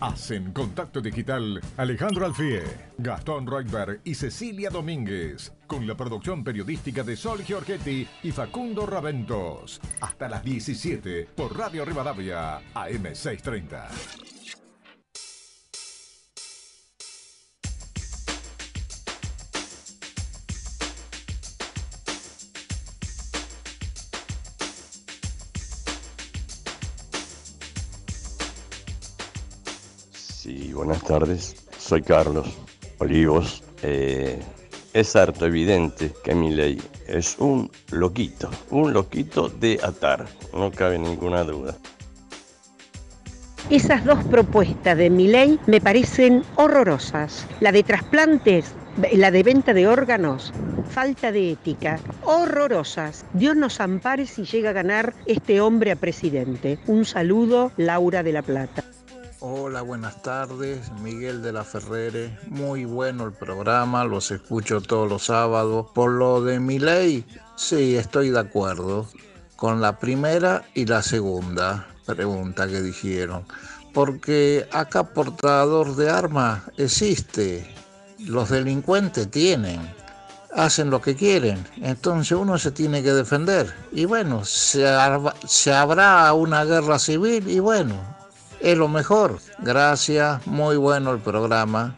[0.00, 2.62] Hacen contacto digital Alejandro Alfie,
[2.98, 9.80] Gastón Reutberg y Cecilia Domínguez, con la producción periodística de Sol Giorgetti y Facundo Raventos.
[10.00, 13.88] Hasta las 17 por Radio Rivadavia, AM630.
[30.48, 31.56] Sí, buenas tardes.
[31.76, 32.56] Soy Carlos
[33.00, 33.62] Olivos.
[33.82, 34.40] Eh,
[34.94, 40.98] es harto evidente que mi ley es un loquito, un loquito de atar, no cabe
[40.98, 41.76] ninguna duda.
[43.68, 47.46] Esas dos propuestas de mi ley me parecen horrorosas.
[47.60, 48.72] La de trasplantes,
[49.12, 50.54] la de venta de órganos,
[50.88, 53.26] falta de ética, horrorosas.
[53.34, 56.78] Dios nos ampare si llega a ganar este hombre a presidente.
[56.86, 58.82] Un saludo, Laura de la Plata.
[59.40, 60.90] Hola, buenas tardes.
[61.00, 62.36] Miguel de la Ferrere.
[62.48, 65.86] Muy bueno el programa, los escucho todos los sábados.
[65.94, 67.24] Por lo de mi ley,
[67.54, 69.06] sí, estoy de acuerdo.
[69.54, 73.44] Con la primera y la segunda pregunta que dijeron.
[73.94, 77.72] Porque acá portador de armas existe.
[78.18, 79.80] Los delincuentes tienen.
[80.52, 81.64] Hacen lo que quieren.
[81.76, 83.72] Entonces uno se tiene que defender.
[83.92, 84.84] Y bueno, se,
[85.46, 88.17] se habrá una guerra civil y bueno,
[88.60, 89.38] es lo mejor.
[89.58, 91.96] Gracias, muy bueno el programa.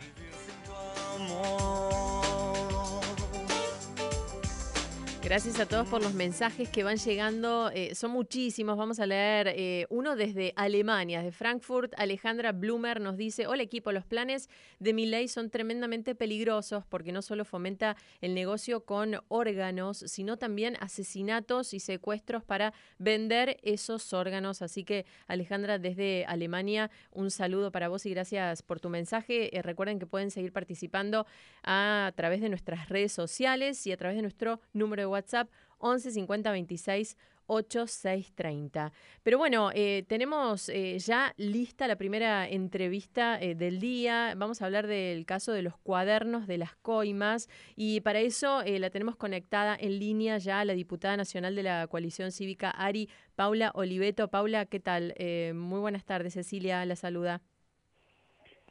[5.31, 7.71] Gracias a todos por los mensajes que van llegando.
[7.73, 8.77] Eh, son muchísimos.
[8.77, 11.93] Vamos a leer eh, uno desde Alemania, de Frankfurt.
[11.97, 14.49] Alejandra Blumer nos dice: Hola equipo, los planes
[14.81, 20.37] de mi ley son tremendamente peligrosos porque no solo fomenta el negocio con órganos, sino
[20.37, 24.63] también asesinatos y secuestros para vender esos órganos.
[24.63, 29.57] Así que, Alejandra, desde Alemania, un saludo para vos y gracias por tu mensaje.
[29.57, 31.25] Eh, recuerden que pueden seguir participando
[31.63, 35.49] a través de nuestras redes sociales y a través de nuestro número de WhatsApp WhatsApp
[35.79, 37.17] 11 50 26
[37.51, 38.93] 8630.
[39.25, 44.35] Pero bueno, eh, tenemos eh, ya lista la primera entrevista eh, del día.
[44.37, 48.91] Vamos a hablar del caso de los cuadernos de las coimas y para eso la
[48.91, 54.29] tenemos conectada en línea ya la diputada nacional de la coalición cívica ARI, Paula Oliveto.
[54.29, 55.15] Paula, ¿qué tal?
[55.55, 57.41] muy buenas tardes, Cecilia, la saluda.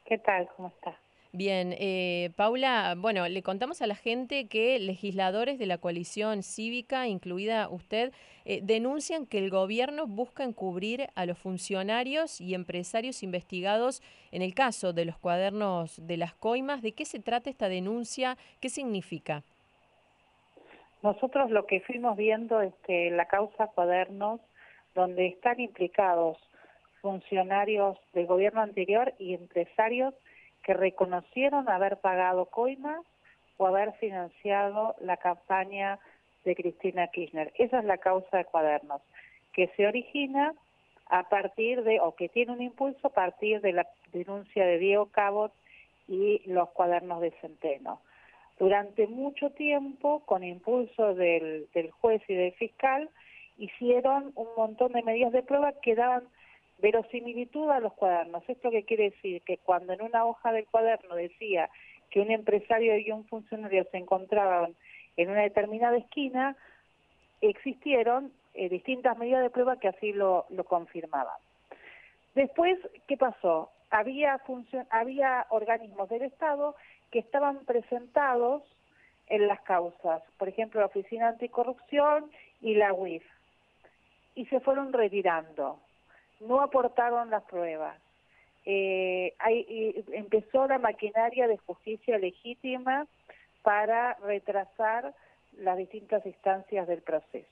[0.06, 0.48] ¿Qué tal?
[0.56, 0.96] ¿Cómo estás?
[1.32, 7.08] Bien, eh, Paula, bueno, le contamos a la gente que legisladores de la coalición cívica,
[7.08, 8.12] incluida usted,
[8.46, 14.56] eh, denuncian que el gobierno busca encubrir a los funcionarios y empresarios investigados en el
[14.56, 16.82] caso de los cuadernos de las coimas.
[16.82, 18.36] ¿De qué se trata esta denuncia?
[18.60, 19.44] ¿Qué significa?
[21.04, 24.42] Nosotros lo que fuimos viendo es que la causa cuadernos,
[24.96, 26.40] donde están implicados
[27.02, 30.16] funcionarios del gobierno anterior y empresarios,
[30.64, 33.02] que reconocieron haber pagado coimas
[33.58, 36.00] o haber financiado la campaña
[36.46, 37.52] de Cristina Kirchner.
[37.56, 39.02] Esa es la causa de cuadernos,
[39.54, 40.54] que se origina
[41.08, 45.08] a partir de, o que tiene un impulso a partir de la denuncia de Diego
[45.08, 45.52] Cabot
[46.08, 48.00] y los cuadernos de Centeno.
[48.58, 53.10] Durante mucho tiempo, con impulso del, del juez y del fiscal,
[53.58, 56.24] hicieron un montón de medidas de prueba que daban
[56.82, 58.44] verosimilitud a los cuadernos.
[58.48, 59.42] ¿Esto qué quiere decir?
[59.44, 61.70] Que cuando en una hoja del cuaderno decía
[62.10, 64.76] que un empresario y un funcionario se encontraban
[65.18, 66.56] en una determinada esquina,
[67.42, 71.38] existieron eh, distintas medidas de prueba que así lo, confirmaban.
[72.36, 73.70] Después, ¿qué pasó?
[73.90, 74.42] Había,
[74.90, 76.76] había organismos del Estado
[77.12, 78.64] que estaban presentados
[79.28, 83.24] en las causas, por ejemplo, la Oficina Anticorrupción y la UIF,
[84.36, 85.80] y se fueron retirando,
[86.40, 87.98] no aportaron las pruebas.
[88.66, 89.34] Eh,
[90.12, 93.08] empezó la maquinaria de justicia legítima
[93.64, 95.14] para retrasar
[95.58, 97.48] las distintas instancias del proceso.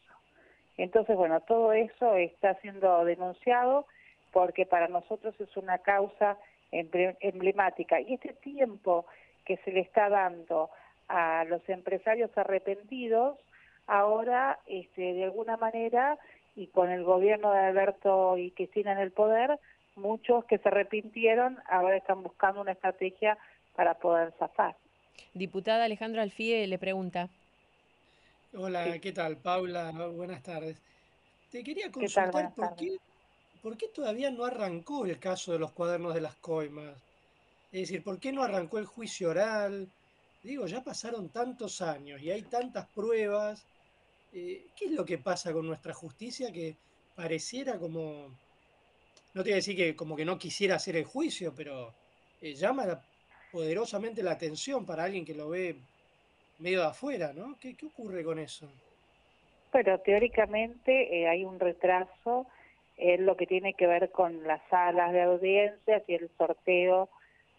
[0.77, 3.85] Entonces, bueno, todo eso está siendo denunciado
[4.31, 6.37] porque para nosotros es una causa
[6.71, 7.99] emblemática.
[7.99, 9.05] Y este tiempo
[9.45, 10.69] que se le está dando
[11.07, 13.39] a los empresarios arrepentidos,
[13.87, 16.17] ahora, este, de alguna manera,
[16.57, 19.59] y con el gobierno de Alberto y Cristina en el poder,
[19.95, 23.37] muchos que se arrepintieron ahora están buscando una estrategia
[23.75, 24.75] para poder zafar.
[25.35, 27.29] Diputada Alejandra Alfie le pregunta.
[28.55, 29.37] Hola, ¿qué tal?
[29.37, 30.81] Paula, buenas tardes.
[31.51, 32.97] Te quería consultar por qué,
[33.61, 36.95] por qué todavía no arrancó el caso de los cuadernos de las coimas.
[37.71, 39.87] Es decir, ¿por qué no arrancó el juicio oral?
[40.41, 43.63] Digo, ya pasaron tantos años y hay tantas pruebas.
[44.33, 46.75] Eh, ¿Qué es lo que pasa con nuestra justicia que
[47.15, 48.27] pareciera como,
[49.33, 51.93] no te voy a decir que como que no quisiera hacer el juicio, pero
[52.41, 53.01] eh, llama
[53.51, 55.75] poderosamente la atención para alguien que lo ve
[56.59, 57.57] medio de afuera, ¿no?
[57.59, 58.67] ¿Qué, ocurre con eso?
[59.71, 62.47] Bueno, teóricamente eh, hay un retraso
[62.97, 67.09] en lo que tiene que ver con las salas de audiencias y el sorteo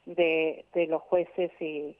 [0.04, 1.96] de, de los jueces y,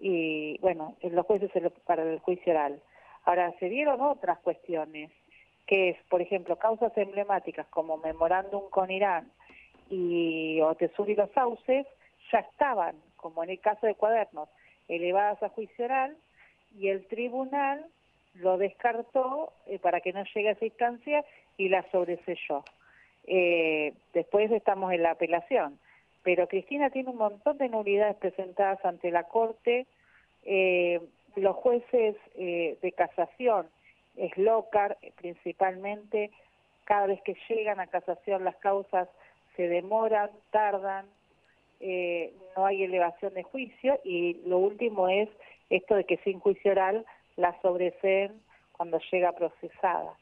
[0.00, 1.50] y, bueno, los jueces
[1.84, 2.82] para el juicio oral.
[3.30, 5.08] Ahora, se dieron otras cuestiones,
[5.68, 9.30] que es, por ejemplo, causas emblemáticas como memorándum con Irán
[9.88, 11.86] y Otesur y los sauces,
[12.32, 14.48] ya estaban, como en el caso de cuadernos,
[14.88, 16.16] elevadas a juicio oral
[16.76, 17.86] y el tribunal
[18.34, 21.24] lo descartó eh, para que no llegue a esa instancia
[21.56, 22.64] y la sobreselló.
[23.28, 25.78] Eh, después estamos en la apelación,
[26.24, 29.86] pero Cristina tiene un montón de nulidades presentadas ante la Corte,
[30.42, 31.00] eh,
[31.36, 33.66] los jueces eh, de casación,
[34.16, 36.30] Eslocar principalmente,
[36.84, 39.08] cada vez que llegan a casación las causas
[39.56, 41.06] se demoran, tardan,
[41.78, 45.28] eh, no hay elevación de juicio y lo último es
[45.70, 50.12] esto de que sin juicio oral la sobreseen cuando llega procesada.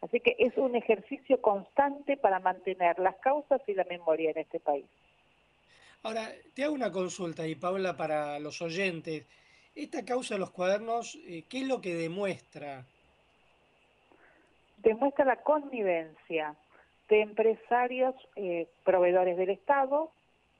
[0.00, 4.60] Así que es un ejercicio constante para mantener las causas y la memoria en este
[4.60, 4.86] país.
[6.02, 9.24] Ahora, te hago una consulta y Paula para los oyentes.
[9.74, 12.84] Esta causa de los cuadernos, eh, ¿qué es lo que demuestra?
[14.78, 16.54] Demuestra la connivencia
[17.08, 20.10] de empresarios eh, proveedores del Estado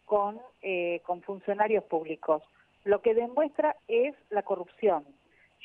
[0.04, 2.42] con, eh, con funcionarios públicos.
[2.82, 5.04] Lo que demuestra es la corrupción.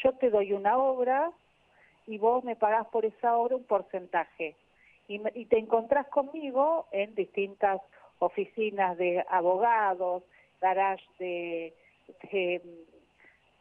[0.03, 1.31] Yo te doy una obra
[2.05, 4.55] y vos me pagás por esa obra un porcentaje.
[5.07, 7.81] Y, te encontrás conmigo en distintas
[8.19, 10.21] oficinas de abogados,
[10.62, 11.73] garage de,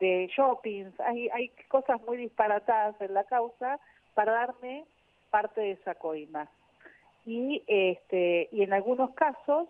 [0.00, 3.78] shoppings, hay, hay cosas muy disparatadas en la causa
[4.14, 4.84] para darme
[5.30, 6.48] parte de esa coima.
[7.26, 9.68] Y, este, y en algunos casos,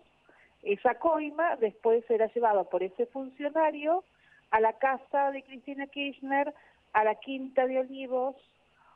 [0.63, 4.03] esa coima después será llevada por ese funcionario
[4.51, 6.53] a la casa de Cristina Kirchner,
[6.93, 8.35] a la Quinta de Olivos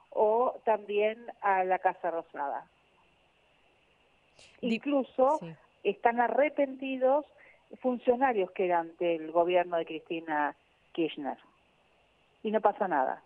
[0.09, 2.65] o también a la Casa Rosada.
[4.61, 5.39] Incluso
[5.83, 7.25] están arrepentidos
[7.81, 10.55] funcionarios que eran del gobierno de Cristina
[10.93, 11.37] Kirchner.
[12.43, 13.21] Y no pasa nada.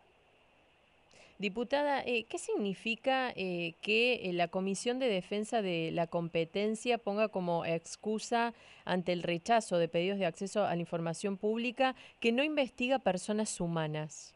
[1.39, 7.27] Diputada, eh, ¿qué significa eh, que eh, la Comisión de Defensa de la Competencia ponga
[7.27, 12.43] como excusa ante el rechazo de pedidos de acceso a la información pública que no
[12.43, 14.33] investiga personas humanas?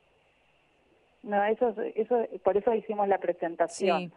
[1.23, 4.11] No, eso, eso, por eso hicimos la presentación,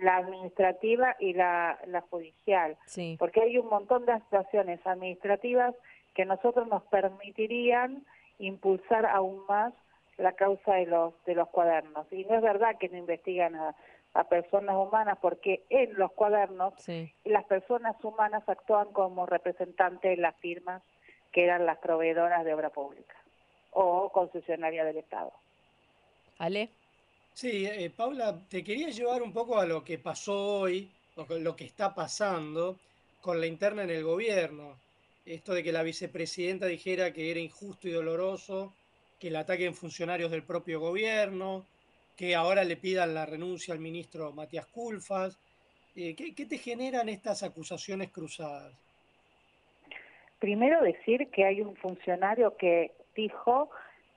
[0.00, 2.76] la administrativa y la, la judicial,
[3.18, 5.74] porque hay un montón de actuaciones administrativas
[6.12, 8.04] que nosotros nos permitirían
[8.38, 9.72] impulsar aún más
[10.16, 12.06] la causa de los de los cuadernos.
[12.12, 13.74] Y no es verdad que no investigan a,
[14.14, 16.74] a personas humanas, porque en los cuadernos
[17.24, 20.82] las personas humanas actúan como representantes de las firmas
[21.32, 23.16] que eran las proveedoras de obra pública
[23.72, 25.32] o concesionarias del Estado.
[26.38, 26.70] Ale.
[27.32, 31.64] Sí, eh, Paula, te quería llevar un poco a lo que pasó hoy, lo que
[31.64, 32.78] está pasando
[33.20, 34.78] con la interna en el gobierno.
[35.26, 38.74] Esto de que la vicepresidenta dijera que era injusto y doloroso
[39.18, 41.64] que le ataquen funcionarios del propio gobierno,
[42.16, 45.38] que ahora le pidan la renuncia al ministro Matías Culfas.
[45.96, 48.72] Eh, ¿qué, te generan estas acusaciones cruzadas?
[50.38, 53.70] Primero decir que hay un funcionario que dijo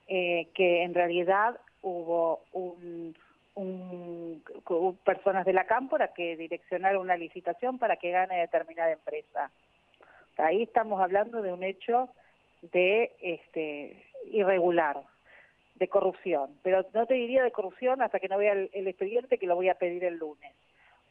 [0.08, 3.16] eh, que en realidad hubo un,
[5.06, 9.50] personas de la cámpora que direccionaron una licitación para que gane determinada empresa.
[10.38, 12.10] Ahí estamos hablando de un hecho
[12.62, 15.02] de este irregular,
[15.76, 19.48] de corrupción, pero no te diría de corrupción hasta que no vea el, expediente que
[19.48, 20.54] lo voy a pedir el lunes.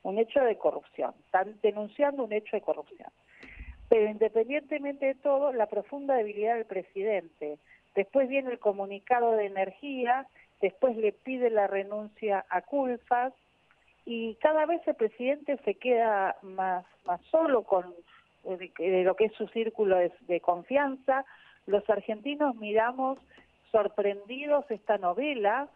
[0.03, 3.09] Un hecho de corrupción, están denunciando un hecho de corrupción.
[3.89, 7.59] Pero independientemente de todo, la profunda debilidad del presidente.
[7.95, 10.27] Después viene el comunicado de energía
[10.61, 13.33] después le pide la renuncia a Culfas
[14.05, 17.95] y cada vez el presidente se queda más, más solo con
[18.47, 21.25] de, lo que es su círculo de, confianza.
[21.67, 23.19] Los argentinos miramos
[23.73, 25.69] sorprendidos esta novela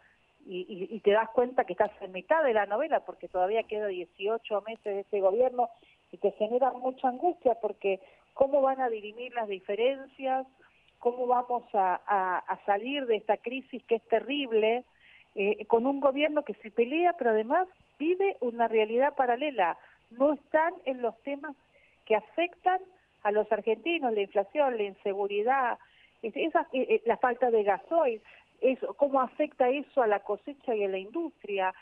[0.47, 3.89] y, y, te das cuenta que estás en mitad de la novela porque todavía queda
[3.89, 5.69] 18 meses de este gobierno
[6.13, 8.01] y te genera mucha angustia porque
[8.35, 10.47] cómo van a dirimir las diferencias,
[10.99, 14.85] cómo vamos a, salir de esta crisis que es terrible,
[15.35, 17.69] eh, con un gobierno que se pelea, pero además
[17.99, 19.77] vive una realidad paralela.
[20.11, 21.57] No están en los temas
[22.11, 22.81] que afectan
[23.23, 25.79] a los argentinos, la inflación, la inseguridad,
[26.25, 26.33] eh,
[26.73, 28.21] eh, la falta de gasoil,
[28.61, 31.73] eso, cómo afecta eso a la cosecha y a la industria.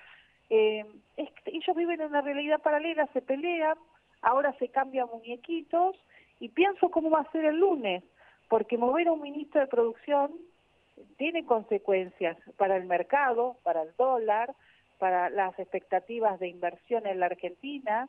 [0.50, 3.78] ellos viven en una realidad paralela, se pelean,
[4.20, 5.96] ahora se cambian muñequitos
[6.40, 8.04] y pienso cómo va a ser el lunes
[8.50, 10.30] porque mover a un ministro de producción
[11.16, 14.54] tiene consecuencias para el mercado, para el dólar,
[14.98, 18.08] para las expectativas de inversión en la Argentina.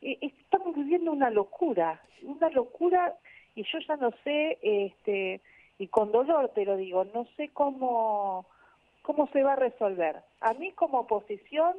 [0.00, 3.14] Estamos viviendo una locura, una locura,
[3.54, 5.40] y yo ya no sé, este,
[5.78, 8.46] y con dolor te lo digo, no sé cómo,
[9.02, 10.16] cómo se va a resolver.
[10.40, 11.74] A mí como oposición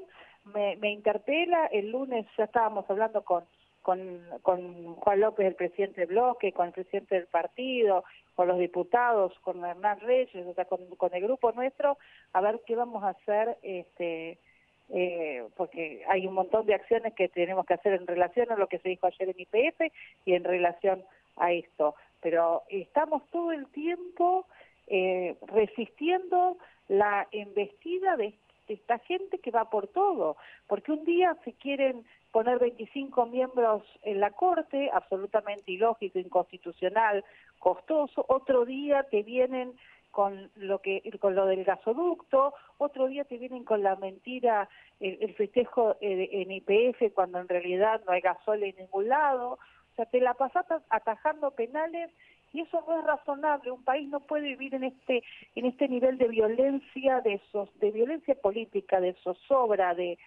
[0.53, 3.43] me, interpela, el lunes ya estábamos hablando con
[3.81, 8.03] con, con Juan López, el presidente del bloque, con el presidente del partido,
[8.35, 10.81] con los diputados, con Hernán Reyes, o sea, con,
[11.13, 11.97] el grupo nuestro,
[12.33, 14.39] a ver qué vamos a hacer, este,
[14.89, 18.67] eh, porque hay un montón de acciones que tenemos que hacer en relación a lo
[18.67, 19.93] que se dijo ayer en IPF
[20.25, 21.03] y en relación
[21.35, 21.95] a esto.
[22.21, 24.45] Pero estamos todo el tiempo
[24.87, 26.57] eh, resistiendo
[26.87, 28.33] la embestida de
[28.67, 34.19] esta gente que va por todo, porque un día se quieren poner 25 miembros en
[34.19, 37.23] la Corte, absolutamente ilógico, inconstitucional,
[37.59, 38.25] costoso.
[38.27, 39.73] Otro día te vienen
[40.11, 45.33] con lo que con lo del gasoducto, otro día te vienen con la mentira, el,
[45.35, 49.53] festejo eh, en IPF cuando en realidad no hay gasol en ningún lado.
[49.53, 52.11] O sea, te la pasas atajando penales
[52.53, 53.71] y eso no es razonable.
[53.71, 55.23] Un país no puede vivir en este
[55.55, 57.41] en este nivel de violencia, de
[57.75, 60.17] de violencia política, de zozobra, de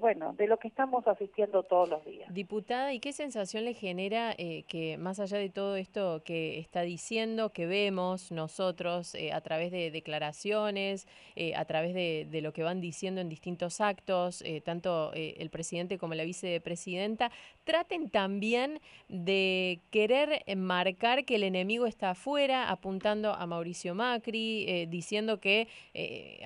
[0.00, 2.32] bueno, de lo que estamos asistiendo todos los días.
[2.32, 6.82] Diputada, ¿y qué sensación le genera eh, que más allá de todo esto que está
[6.82, 11.06] diciendo, que vemos nosotros eh, a través de declaraciones,
[11.36, 16.14] eh, a través de, lo que van diciendo en distintos actos, tanto el presidente como
[16.14, 17.32] la vicepresidenta,
[17.68, 25.38] traten también de querer marcar que el enemigo está afuera, apuntando a Mauricio Macri, diciendo
[25.38, 25.68] que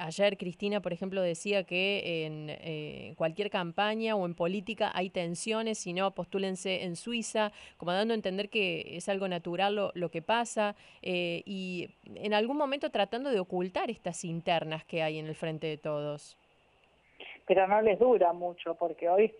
[0.01, 5.93] ayer Cristina, por ejemplo, decía que en cualquier campaña o en política hay tensiones, si
[5.93, 10.75] no, postúlense en Suiza, como dando a entender que es algo natural lo, que pasa
[11.03, 15.67] eh, y en algún momento tratando de ocultar estas internas que hay en el frente
[15.67, 16.37] de todos.
[17.47, 19.33] Pero no les dura mucho porque hoy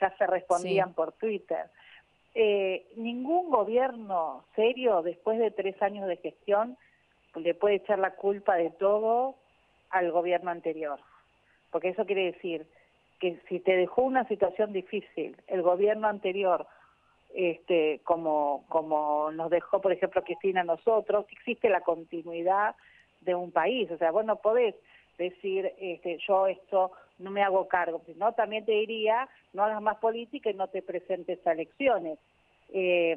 [0.00, 1.66] ya se respondían por Twitter.
[2.34, 6.76] Eh, ningún gobierno serio después de tres años de gestión
[7.36, 9.36] le puede echar la culpa de todo
[9.90, 10.98] al gobierno anterior,
[11.70, 12.66] porque eso quiere decir
[13.20, 16.66] que si te dejó una situación difícil el gobierno anterior,
[17.34, 22.76] este, como, como nos dejó, por ejemplo, Cristina a nosotros, existe la continuidad
[23.20, 23.90] de un país.
[23.90, 24.74] O sea, vos no podés
[25.18, 29.98] decir, este, yo esto no me hago cargo, no, también te diría, no hagas más
[29.98, 32.18] política y no te presentes a elecciones.
[32.70, 33.16] Eh,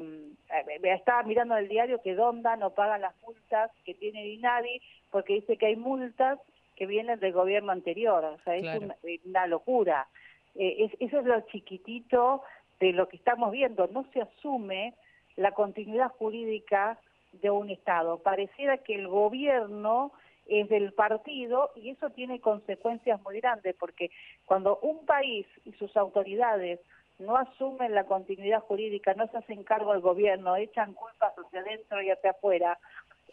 [0.84, 5.34] estaba mirando en el diario que Donda no paga las multas que tiene Dinadi porque
[5.36, 6.39] dice que hay multas
[6.76, 8.82] que vienen del gobierno anterior, o sea, es
[9.26, 10.08] una, locura.
[10.54, 12.43] Eh, eso es lo chiquitito
[12.80, 14.93] de lo que estamos viendo, no se asume
[15.36, 17.00] la continuidad jurídica
[17.32, 18.20] de un Estado.
[18.20, 20.12] Pareciera que el gobierno
[20.50, 24.12] es del partido y eso tiene consecuencias muy grandes porque
[24.45, 26.80] cuando un país y sus autoridades
[27.20, 32.02] no asumen la continuidad jurídica, no se hacen cargo del gobierno, echan culpas hacia adentro
[32.02, 32.78] y hacia afuera,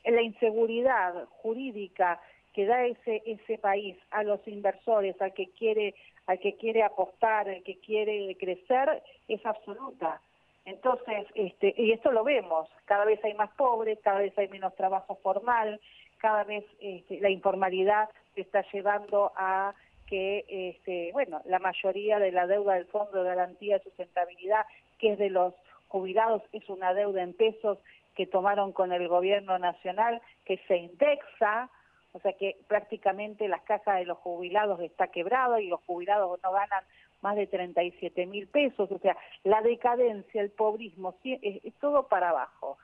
[0.04, 2.20] la inseguridad jurídica
[2.52, 5.94] que da ese ese país a los inversores, al que quiere
[6.26, 10.20] al que quiere apostar, al que quiere crecer es absoluta.
[10.64, 14.74] Entonces, este, y esto lo vemos, cada vez hay más pobres, cada vez hay menos
[14.74, 15.78] trabajo formal,
[16.24, 19.74] cada vez este, la informalidad se está llevando a
[20.06, 24.64] que, este, bueno, la mayoría de la deuda del Fondo de Garantía de Sustentabilidad,
[24.98, 25.52] que es de los
[25.88, 27.76] jubilados, es una deuda en pesos
[28.16, 31.68] que tomaron con el gobierno nacional, que se indexa,
[32.12, 36.52] o sea que prácticamente las cajas de los jubilados está quebrado y los jubilados no
[36.52, 36.84] ganan
[37.20, 42.78] más de 37 mil pesos, o sea, la decadencia, el pobrismo, es, todo para abajo.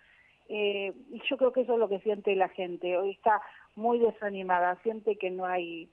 [0.52, 3.40] Eh, y yo creo que eso es lo que siente la gente, hoy está
[3.76, 5.88] muy desanimada, siente que no hay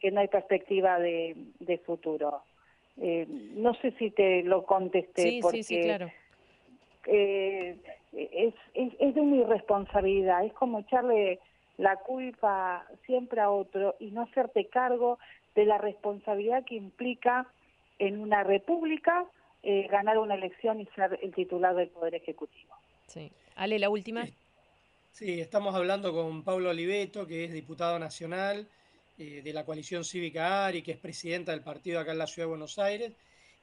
[0.00, 1.34] que no hay perspectiva de,
[1.84, 2.42] futuro.
[2.98, 3.26] Eh,
[3.56, 6.08] no sé si te lo contesté porque sí, sí, claro.
[7.06, 7.76] Eh,
[8.12, 11.40] es, es, es de mi irresponsabilidad, es como echarle
[11.78, 15.18] la culpa siempre a otro y no hacerte cargo
[15.56, 17.48] de la responsabilidad que implica
[17.98, 19.26] en una república
[19.64, 22.74] eh, ganar una elección y ser el titular del Poder Ejecutivo.
[23.06, 23.32] Sí.
[23.58, 24.24] Ale, la última.
[25.10, 28.68] Sí, estamos hablando con Pablo Oliveto, que es diputado nacional
[29.18, 32.46] eh, de la coalición cívica ARI, que es presidenta del partido acá en la Ciudad
[32.46, 33.12] de Buenos Aires.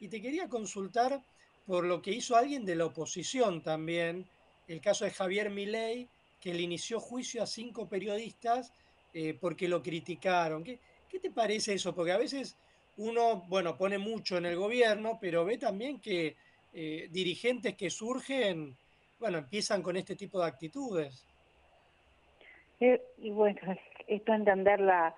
[0.02, 1.22] Y te quería consultar
[1.66, 4.28] por lo que hizo alguien de la oposición también,
[4.68, 6.10] el caso de Javier Milei,
[6.42, 8.74] que le inició juicio a cinco periodistas
[9.14, 10.62] eh, porque lo criticaron.
[10.62, 10.78] ¿Qué,
[11.10, 11.96] ¿Qué te parece eso?
[11.96, 12.58] Porque a veces
[12.98, 16.36] uno, bueno, pone mucho en el gobierno, pero ve también que
[16.74, 18.76] eh, dirigentes que surgen,
[19.26, 21.26] bueno, empiezan con este tipo de actitudes.
[22.80, 23.60] Eh, y bueno,
[24.08, 25.16] esto entender la,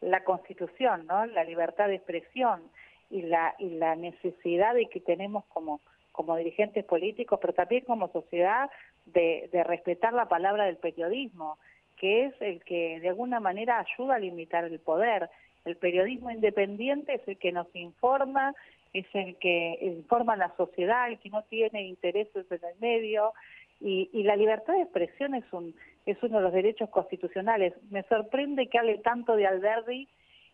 [0.00, 1.26] la Constitución, ¿no?
[1.26, 2.62] La libertad de expresión
[3.10, 5.80] y la, y la necesidad de que tenemos como,
[6.12, 8.70] como dirigentes políticos, pero también como sociedad,
[9.06, 11.58] de, de respetar la palabra del periodismo,
[11.96, 15.30] que es el que de alguna manera ayuda a limitar el poder
[15.68, 18.54] el periodismo independiente es el que nos informa,
[18.92, 23.32] es el que informa a la sociedad, el que no tiene intereses en el medio,
[23.80, 25.74] y, la libertad de expresión es, un,
[26.04, 27.74] es uno de los derechos constitucionales.
[27.90, 30.08] Me sorprende que hable tanto de Alberdi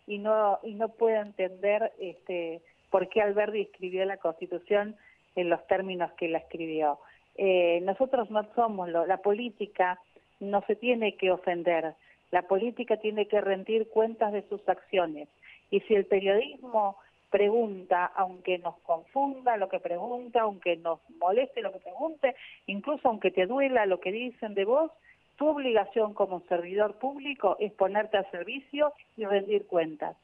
[0.07, 2.61] y no, y no pueda entender este,
[2.91, 4.97] por qué Alberdi escribió la Constitución
[5.37, 6.99] en los términos que la escribió.
[7.37, 9.99] Eh, nosotros no somos, la política
[10.39, 11.95] no se tiene que ofender,
[12.31, 15.29] la política tiene que rendir cuentas de sus acciones.
[15.71, 16.97] Y si el periodismo
[17.35, 22.37] pregunta, aunque nos confunda lo que pregunta, aunque nos moleste lo que pregunte,
[22.69, 24.93] incluso aunque te duela lo que dicen de vos,
[25.35, 30.17] tu obligación como servidor público es ponerte a servicio y rendir cuentas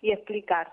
[0.00, 0.72] y explicar.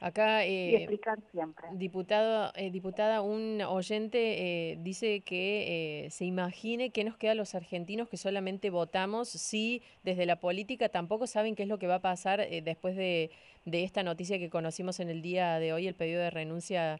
[0.00, 0.88] Acá, eh,
[1.30, 1.68] siempre.
[1.72, 4.18] Diputado, eh, diputada, un oyente
[4.72, 9.28] eh, dice que eh, se imagine qué nos queda a los argentinos que solamente votamos
[9.28, 13.30] si desde la política tampoco saben qué es lo que va a pasar después de,
[13.66, 16.98] de, esta noticia que conocimos en el día de hoy, el pedido de renuncia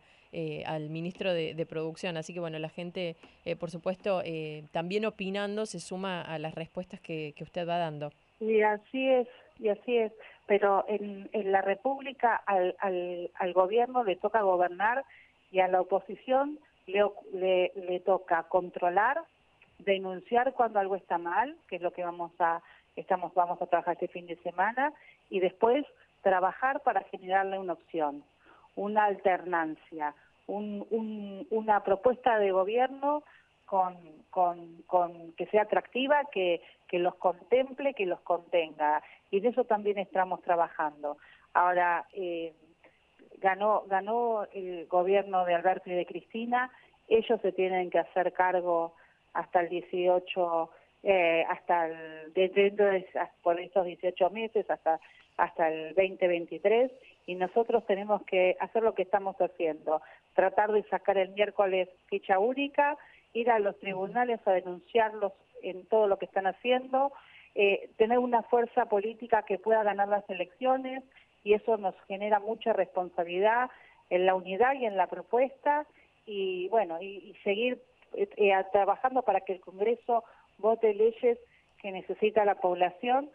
[0.67, 2.19] al ministro de, Producción.
[2.19, 3.17] Así que, bueno, la gente,
[3.59, 4.23] por supuesto,
[4.71, 8.13] también opinando, se suma a las respuestas que, que usted va dando.
[8.41, 10.13] Y así es, y así es
[10.47, 15.05] pero en, en la República al, al, al, gobierno le toca gobernar
[15.51, 19.21] y a la oposición le, le, le, toca controlar,
[19.81, 22.63] denunciar cuando algo está mal, que es lo que vamos a
[22.95, 24.93] estamos vamos a trabajar este fin de semana
[25.29, 25.85] y después
[26.27, 28.25] trabajar para generarle una opción,
[28.75, 30.13] una alternancia,
[30.49, 33.23] un, un, una propuesta de gobierno
[33.65, 33.95] con,
[35.37, 36.61] que sea atractiva, que,
[36.91, 39.05] los contemple, que los contenga.
[39.31, 41.17] Y de eso también estamos trabajando.
[41.55, 42.53] Ahora, eh,
[43.39, 46.73] ganó, ganó el gobierno de Alberto y de Cristina,
[47.07, 48.95] ellos se tienen que hacer cargo
[49.33, 50.71] hasta el 18,
[51.05, 51.87] eh, hasta
[52.35, 53.07] dentro de,
[53.45, 54.99] por estos 18 meses, hasta,
[55.37, 56.91] hasta el 2023,
[57.27, 60.01] y nosotros tenemos que hacer lo que estamos haciendo,
[60.35, 62.97] tratar de sacar el miércoles ficha única,
[63.33, 65.33] ir a los tribunales a denunciarlos
[65.63, 67.13] en todo lo que están haciendo,
[67.55, 71.03] eh, tener una fuerza política que pueda ganar las elecciones
[71.43, 73.71] y eso nos genera mucha responsabilidad
[74.11, 75.87] en la unidad y en la propuesta
[76.27, 77.81] y bueno, y, seguir
[78.15, 80.25] eh, eh, trabajando para que el Congreso
[80.59, 81.39] vote leyes
[81.81, 83.31] que necesita la población,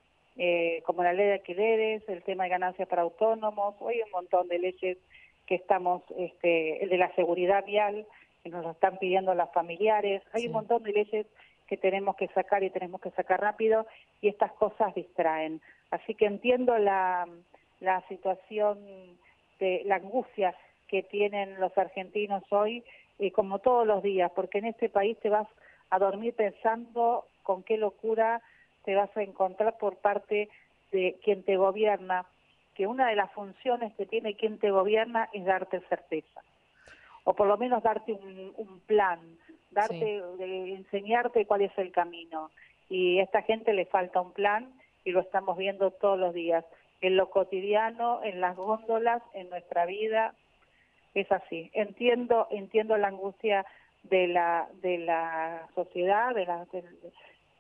[0.86, 4.60] como la ley de alquileres, el tema de ganancias para autónomos, hoy un montón de
[4.60, 4.98] leyes
[5.46, 8.06] que estamos, este, el de la seguridad vial,
[8.44, 11.28] que nos están pidiendo las familiares, hay un montón de leyes
[11.68, 13.86] que tenemos que sacar y tenemos que sacar rápido
[14.22, 15.62] y estas cosas distraen.
[15.90, 17.28] Así que entiendo la,
[17.80, 18.80] la situación
[19.60, 20.56] de la angustia
[20.88, 22.84] que tienen los argentinos hoy,
[23.20, 25.48] y como todos los días, porque en este país te vas
[25.92, 28.42] a dormir pensando con qué locura
[28.84, 30.50] te vas a encontrar por parte
[30.92, 32.26] de quien te gobierna,
[32.76, 36.42] que una de las funciones que tiene quien te gobierna es darte certeza,
[37.24, 39.20] o por lo menos darte un, plan,
[39.72, 42.50] darte, enseñarte cuál es el camino.
[42.90, 44.74] Y a esta gente le falta un plan
[45.06, 46.66] y lo estamos viendo todos los días,
[47.00, 50.34] en lo cotidiano, en las góndolas, en nuestra vida,
[51.14, 51.70] es así.
[51.74, 53.66] Entiendo, entiendo la angustia
[54.04, 56.84] de la de la sociedad, de, la, de,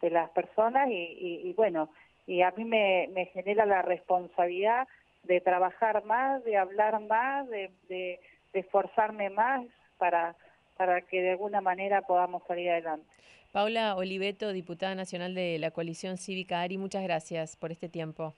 [0.09, 1.89] las personas y, bueno,
[2.27, 4.87] y a mí me, me genera la responsabilidad
[5.23, 8.19] de trabajar más, de hablar más, de, de,
[8.53, 9.65] esforzarme más
[9.97, 10.35] para,
[10.77, 13.05] para que de alguna manera podamos salir adelante.
[13.51, 18.33] Paula Oliveto, diputada nacional de la coalición cívica ARI, muchas gracias por este tiempo.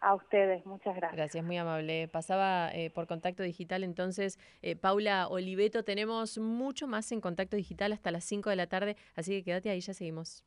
[0.00, 1.16] A ustedes, muchas gracias.
[1.16, 2.08] Gracias, muy amable.
[2.08, 5.84] Pasaba eh, por contacto digital entonces eh, Paula Oliveto.
[5.84, 9.68] Tenemos mucho más en contacto digital hasta las 5 de la tarde, así que quédate
[9.68, 10.42] ahí, ya seguimos.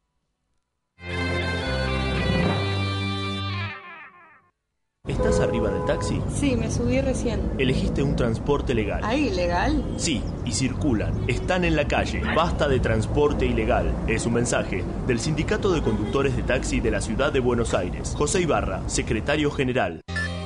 [5.06, 6.22] ¿Estás arriba del taxi?
[6.34, 7.42] Sí, me subí recién.
[7.58, 9.02] Elegiste un transporte legal.
[9.04, 9.84] ¿Ahí legal?
[9.98, 11.30] Sí, y circulan.
[11.30, 12.22] Están en la calle.
[12.34, 13.94] Basta de transporte ilegal.
[14.08, 18.14] Es un mensaje del Sindicato de Conductores de Taxi de la Ciudad de Buenos Aires.
[18.16, 20.00] José Ibarra, secretario general.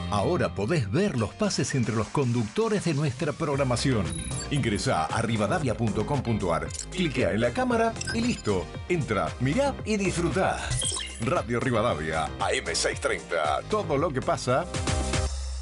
[0.10, 4.06] Ahora podés ver los pases entre los conductores de nuestra programación.
[4.50, 8.66] Ingresa a rivadavia.com.ar, cliquea en la cámara y listo.
[8.90, 10.58] Entra, mirá y disfruta.
[11.22, 13.64] Radio Rivadavia, AM630.
[13.70, 14.66] Todo lo que pasa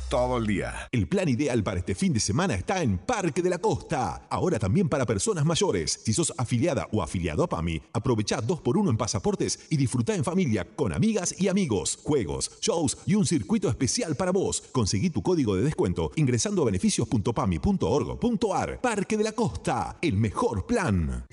[0.10, 0.74] todo el día.
[0.92, 4.28] El plan ideal para este fin de semana está en Parque de la Costa.
[4.30, 6.00] Ahora también para personas mayores.
[6.04, 10.68] Si sos afiliada o afiliado a PAMI, aprovecha 2x1 en pasaportes y disfruta en familia
[10.76, 14.64] con amigas y amigos, juegos, shows y un circuito especial para vos.
[14.72, 18.82] Conseguí tu código de descuento ingresando a beneficios.pami.org.ar.
[18.82, 21.26] Parque de la Costa, el mejor plan.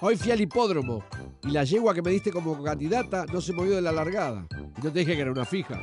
[0.00, 1.04] Hoy fui al hipódromo
[1.42, 4.46] y la yegua que me diste como candidata no se movió de la largada.
[4.78, 5.80] Y no te dije que era una fija.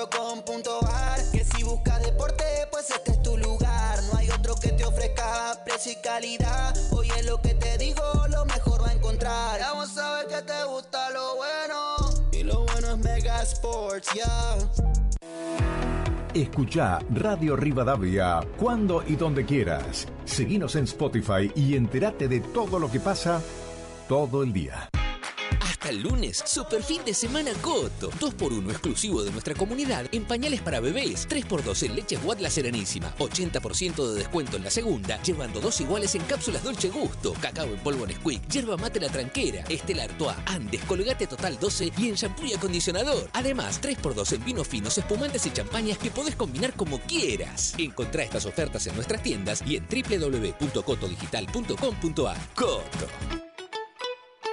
[0.00, 4.02] megasports.com.ar Que si buscas deporte, pues este es tu lugar.
[4.04, 6.74] No hay otro que te ofrezca precio y calidad.
[6.92, 9.60] Oye, lo que te digo, lo mejor va a encontrar.
[9.60, 11.96] Vamos a ver que te gusta lo bueno.
[12.32, 14.56] Y lo bueno es Mega Sports, ya.
[16.32, 20.06] Escucha Radio Rivadavia cuando y donde quieras.
[20.24, 23.42] Seguinos en Spotify y entérate de todo lo que pasa
[24.08, 24.90] todo el día.
[25.80, 28.10] Hasta el lunes, super fin de semana Coto.
[28.10, 31.26] 2x1 exclusivo de nuestra comunidad en pañales para bebés.
[31.26, 33.16] 3x2 en leche Watt La Serenísima.
[33.16, 37.32] 80% de descuento en la segunda, llevando dos iguales en cápsulas Dolce Gusto.
[37.40, 42.10] Cacao en polvo Nesquik, yerba mate La Tranquera, Estela Artois, Andes, Colgate Total 12 y
[42.10, 43.30] en shampoo y acondicionador.
[43.32, 47.72] Además, 3x2 en vinos finos, espumantes y champañas que podés combinar como quieras.
[47.78, 52.36] Encontrá estas ofertas en nuestras tiendas y en www.cotodigital.com.ar.
[52.54, 53.49] Coto.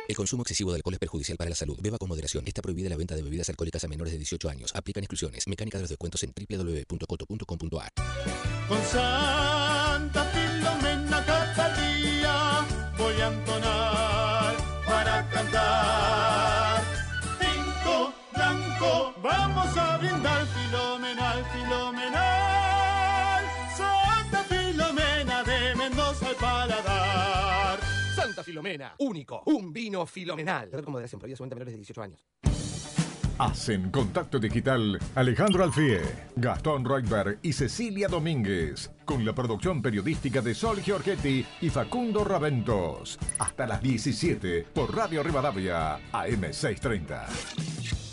[0.07, 1.77] El consumo excesivo de alcohol es perjudicial para la salud.
[1.81, 2.47] Beba con moderación.
[2.47, 4.71] Está prohibida la venta de bebidas alcohólicas a menores de 18 años.
[4.73, 5.47] Aplican exclusiones.
[5.47, 7.91] Mecánica de los descuentos en www.coto.com.ar.
[8.67, 11.25] Con Santa Filomena
[12.97, 14.55] voy a entonar
[14.85, 16.83] para cantar.
[18.33, 20.36] Blanco, vamos a brindar
[28.47, 30.69] Filomena, único, un vino filomenal.
[30.69, 32.25] Prohibida su venta a menores de 18 años.
[33.39, 35.99] Hacen contacto digital Alejandro Alfie,
[36.37, 43.19] Gastón Reutberg y Cecilia Domínguez, con la producción periodística de Sol Giorgetti y Facundo Raventos.
[43.37, 48.06] Hasta las 17 por Radio Rivadavia, AM630.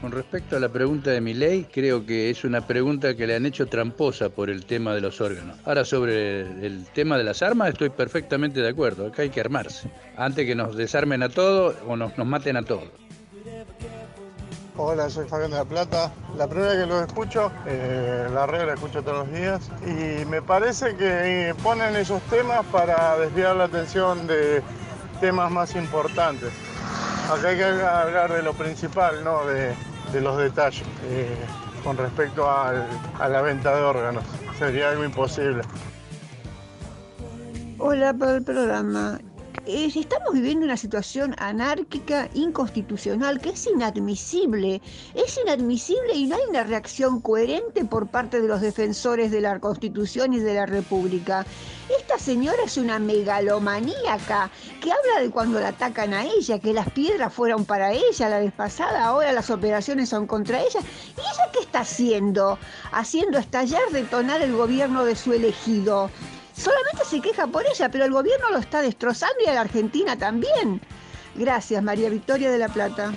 [0.00, 3.36] Con respecto a la pregunta de mi ley, creo que es una pregunta que le
[3.36, 5.58] han hecho tramposa por el tema de los órganos.
[5.66, 9.08] Ahora, sobre el tema de las armas, estoy perfectamente de acuerdo.
[9.08, 9.90] Acá hay que armarse.
[10.16, 12.88] Antes que nos desarmen a todos o nos, maten a todos.
[14.78, 16.10] Hola, soy Fabián de la Plata.
[16.38, 20.24] La primera vez que lo escucho, eh, la red la escucho todos los días y
[20.24, 24.62] me parece que ponen esos temas para desviar la atención de
[25.20, 26.50] temas más importantes.
[27.30, 29.74] Acá hay que hablar de lo principal, no de,
[30.12, 30.84] de los detalles.
[31.08, 31.36] eh,
[31.82, 34.22] con respecto a la venta de órganos,
[34.58, 35.62] sería algo imposible.
[37.78, 39.18] Hola para el programa.
[39.66, 44.80] Eh, estamos viviendo una situación anárquica, inconstitucional, que es inadmisible.
[45.14, 49.60] Es inadmisible y no hay una reacción coherente por parte de los defensores de la
[49.60, 51.44] Constitución y de la República.
[51.98, 54.50] Esta señora es una megalomaníaca
[54.80, 58.38] que habla de cuando la atacan a ella, que las piedras fueron para ella la
[58.38, 60.80] vez pasada, ahora las operaciones son contra ella.
[60.80, 62.58] ¿Y ella qué está haciendo?
[62.92, 66.10] Haciendo estallar, detonar el gobierno de su elegido.
[66.60, 70.18] Solamente se queja por ella, pero el gobierno lo está destrozando y a la Argentina
[70.18, 70.82] también.
[71.34, 73.14] Gracias, María Victoria de la Plata.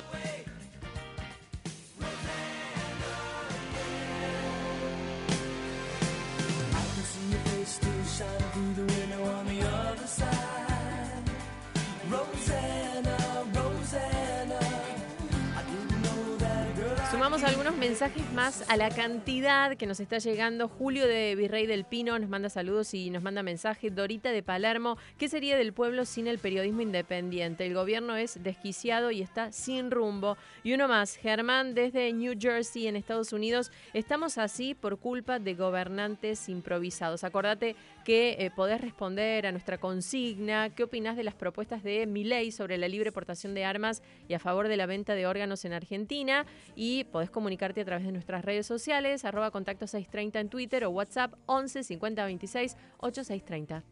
[17.84, 20.70] Mensajes más a la cantidad que nos está llegando.
[20.70, 23.90] Julio de Virrey del Pino nos manda saludos y nos manda mensaje.
[23.90, 27.66] Dorita de Palermo, ¿qué sería del pueblo sin el periodismo independiente?
[27.66, 30.38] El gobierno es desquiciado y está sin rumbo.
[30.64, 33.70] Y uno más, Germán desde New Jersey en Estados Unidos.
[33.94, 37.26] Estamos así por culpa de gobernantes improvisados.
[37.26, 37.76] Acordate
[38.06, 40.70] que eh, podés responder a nuestra consigna.
[40.70, 44.40] ¿Qué opinás de las propuestas de Milei sobre la libre portación de armas y a
[44.40, 46.46] favor de la venta de órganos en Argentina?
[46.78, 50.90] Y podés comunicarte a través de nuestras redes sociales, arroba contacto 630 en Twitter o
[50.90, 53.84] WhatsApp 11 50 26 8630.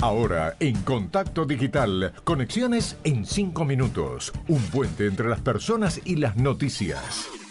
[0.00, 4.32] Ahora, en Contacto Digital, conexiones en 5 minutos.
[4.48, 7.43] Un puente entre las personas y las noticias.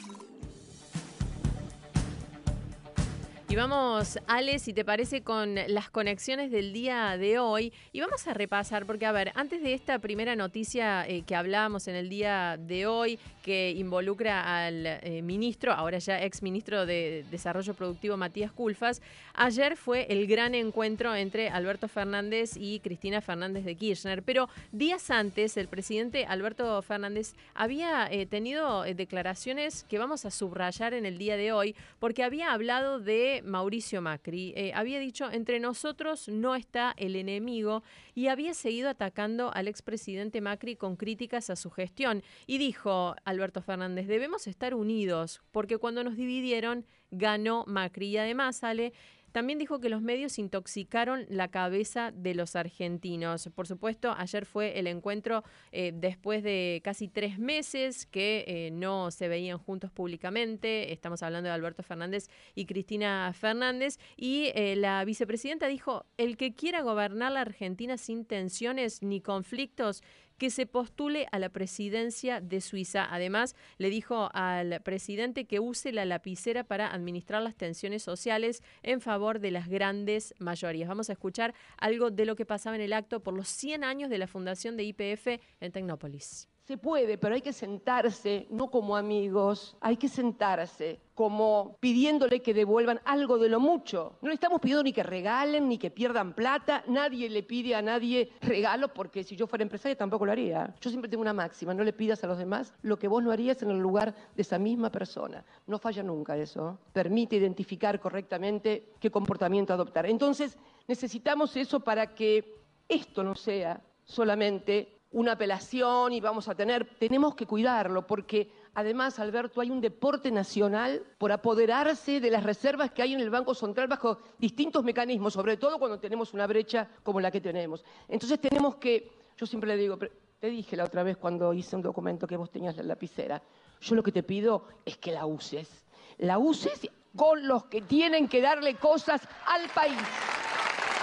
[3.54, 7.72] Y vamos, Ale, si te parece, con las conexiones del día de hoy.
[7.92, 11.88] Y vamos a repasar, porque a ver, antes de esta primera noticia eh, que hablábamos
[11.88, 17.26] en el día de hoy, que involucra al eh, ministro, ahora ya ex ministro de
[17.30, 19.04] Desarrollo Productivo, Matías Culfas,
[19.36, 24.24] ayer fue el gran encuentro entre Alberto Fernández y Cristina Fernández de Kirchner.
[24.24, 30.96] Pero días antes, el presidente Alberto Fernández había eh, tenido declaraciones que vamos a subrayar
[30.96, 34.54] en el día de hoy, porque había hablado de Mauricio Macri.
[34.56, 37.84] Eh, había dicho, entre nosotros no está el enemigo
[38.16, 42.24] y había seguido atacando al expresidente Macri con críticas a su gestión.
[42.48, 48.08] Y dijo Alberto Fernández, debemos estar unidos porque cuando nos dividieron ganó Macri.
[48.08, 48.94] Y además, sale
[49.34, 53.50] también dijo que los medios intoxicaron la cabeza de los argentinos.
[53.54, 59.10] Por supuesto, ayer fue el encuentro eh, después de casi tres meses que eh, no
[59.10, 60.94] se veían juntos públicamente.
[60.94, 63.98] Estamos hablando de Alberto Fernández y Cristina Fernández.
[64.16, 70.04] Y eh, la vicepresidenta dijo, el que quiera gobernar la Argentina sin tensiones ni conflictos,
[70.38, 73.08] que se postule a la presidencia de Suiza.
[73.10, 79.02] Además, le dijo al presidente que use la lapicera para administrar las tensiones sociales en
[79.02, 80.90] favor de las grandes mayorías.
[80.90, 84.10] Vamos a escuchar algo de lo que pasaba en el acto por los 100 años
[84.10, 86.53] de la fundación de IPF en Tecnópolis.
[86.64, 92.54] Se puede, pero hay que sentarse, no como amigos, hay que sentarse como pidiéndole que
[92.54, 94.18] devuelvan algo de lo mucho.
[94.22, 97.82] No le estamos pidiendo ni que regalen, ni que pierdan plata, nadie le pide a
[97.82, 100.74] nadie regalo, porque si yo fuera empresaria tampoco lo haría.
[100.80, 103.34] Yo siempre tengo una máxima, no le pidas a los demás lo que vos no
[103.34, 105.44] harías en el lugar de esa misma persona.
[105.68, 106.80] No falla nunca eso.
[106.94, 110.06] Permite identificar correctamente qué comportamiento adoptar.
[110.06, 110.58] Entonces,
[110.88, 112.56] necesitamos eso para que
[112.88, 119.20] esto no sea solamente una apelación y vamos a tener, tenemos que cuidarlo porque además,
[119.20, 123.54] Alberto, hay un deporte nacional por apoderarse de las reservas que hay en el Banco
[123.54, 127.86] Central bajo distintos mecanismos, sobre todo cuando tenemos una brecha como la que tenemos.
[128.08, 129.98] Entonces tenemos que, yo siempre le digo,
[130.40, 133.42] te dije la otra vez cuando hice un documento que vos tenías la lapicera,
[133.82, 135.86] yo lo que te pido es que la uses.
[136.18, 140.00] La uses con los que tienen que darle cosas al país.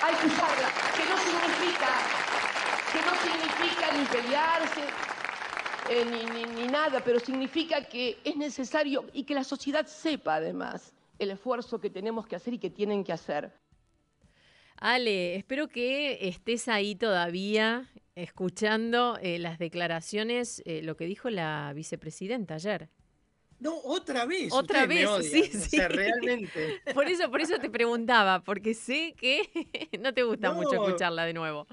[0.02, 2.29] Hay que usarla, que no significa
[2.93, 4.80] que no significa ni pelearse
[5.91, 10.36] eh, ni, ni, ni nada, pero significa que es necesario y que la sociedad sepa
[10.36, 13.53] además el esfuerzo que tenemos que hacer y que tienen que hacer.
[14.76, 21.72] Ale, espero que estés ahí todavía escuchando eh, las declaraciones, eh, lo que dijo la
[21.74, 22.88] vicepresidenta ayer.
[23.59, 24.53] No, otra vez.
[24.53, 25.76] Otra vez, me sí, o sí.
[25.88, 26.80] realmente.
[26.95, 29.43] Por eso, por eso te preguntaba, porque sé que
[30.01, 31.66] no te gusta mucho escucharla de nuevo.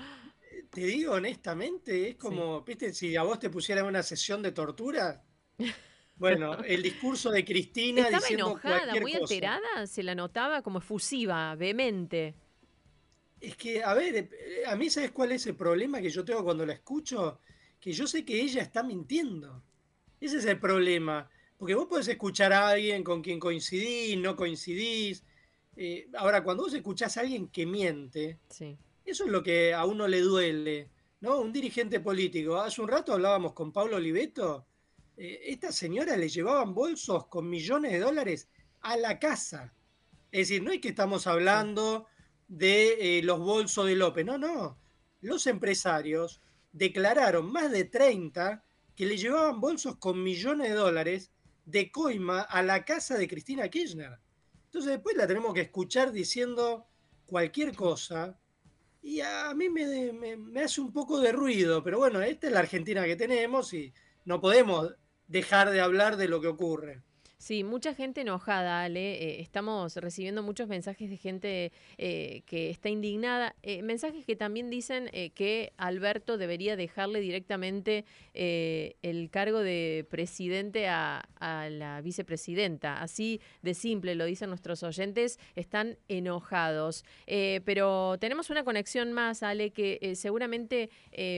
[0.72, 5.24] Te digo honestamente, es como, viste, si a vos te pusieran una sesión de tortura.
[6.20, 9.24] Bueno, el discurso de Cristina Estaba diciendo enojada, cualquier muy cosa.
[9.36, 12.34] alterada, se la notaba como efusiva, vehemente.
[13.40, 16.44] Es que, a ver, eh, a mí, ¿sabes cuál es el problema que yo tengo
[16.44, 17.40] cuando la escucho?
[17.80, 19.64] Que yo sé que ella está mintiendo.
[20.20, 21.30] Ese es el problema.
[21.58, 25.24] Porque vos podés escuchar a alguien con quien coincidís, no coincidís,
[25.80, 28.80] Eh, ahora, cuando vos escuchás a alguien que miente, Sí.
[29.08, 30.92] Eso es lo que a uno le duele,
[31.22, 31.40] ¿no?
[31.40, 32.58] Un dirigente político.
[32.58, 34.68] Hace un rato hablábamos con Pablo Oliveto.
[35.18, 38.50] eh, esta señora le llevaban bolsos con millones de dólares
[38.82, 39.74] a la casa.
[40.32, 42.08] Es decir, no es que estamos hablando
[42.48, 44.78] de eh, los bolsos de López, no, no.
[45.22, 46.42] Los empresarios
[46.72, 48.64] declararon más de 30
[48.96, 51.32] que le llevaban bolsos con millones de dólares
[51.66, 54.20] de coima a la casa de Cristina Kirchner.
[54.66, 56.88] Entonces después la tenemos que escuchar diciendo
[57.26, 58.40] cualquier cosa
[59.02, 62.54] y a mí me, me- me hace un poco de ruido, pero bueno, esta es
[62.54, 63.94] la Argentina que tenemos y
[64.26, 64.96] no podemos
[65.28, 67.04] dejar de hablar de lo que ocurre.
[67.40, 69.14] Sí, mucha gente enojada, Ale.
[69.14, 73.56] eh, estamos recibiendo muchos mensajes de gente eh, que está indignada.
[73.62, 81.30] eh, mensajes que también dicen que Alberto debería dejarle directamente el cargo de presidente a,
[81.40, 83.02] a la vicepresidenta.
[83.02, 87.06] Así de simple, lo dicen nuestros oyentes, están enojados.
[87.28, 90.90] Pero tenemos una conexión más, Ale, que seguramente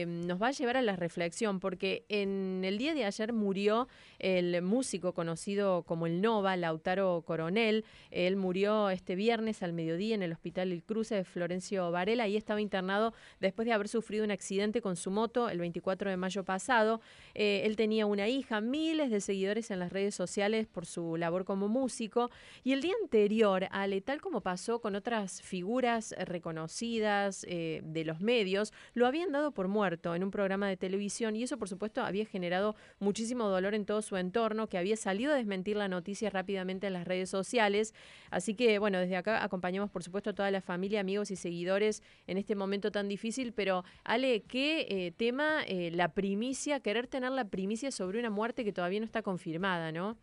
[0.06, 3.86] nos va a llevar a la reflexión, porque en el día de ayer murió
[4.18, 7.84] el músico conocido como el Nova, Lautaro Coronel.
[8.12, 12.36] Él murió este viernes al mediodía en el Hospital El Cruce de Florencio Varela y
[12.36, 16.44] estaba internado después de haber sufrido un accidente con su moto el 24 de mayo
[16.44, 17.00] pasado.
[17.34, 21.44] Eh, él tenía una hija, miles de seguidores en las redes sociales por su labor
[21.44, 22.30] como músico.
[22.62, 28.20] Y el día anterior, Ale, tal como pasó con otras figuras reconocidas eh, de los
[28.20, 32.00] medios, lo habían dado por muerto en un programa de televisión y eso, por supuesto,
[32.02, 36.30] había generado muchísimo dolor en todo su entorno, que había salido a desmentir la noticia
[36.30, 37.94] rápidamente en las redes sociales.
[38.30, 42.02] Así que, bueno, desde acá acompañamos, por supuesto, a toda la familia, amigos y seguidores
[42.26, 43.52] en este momento tan difícil.
[43.52, 48.64] Pero, Ale, ¿qué eh, tema eh, la primicia, querer tener la primicia sobre una muerte
[48.64, 50.16] que todavía no está confirmada, ¿no?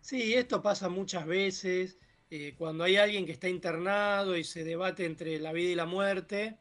[0.00, 1.98] Sí, esto pasa muchas veces
[2.30, 5.86] eh, cuando hay alguien que está internado y se debate entre la vida y la
[5.86, 6.58] muerte,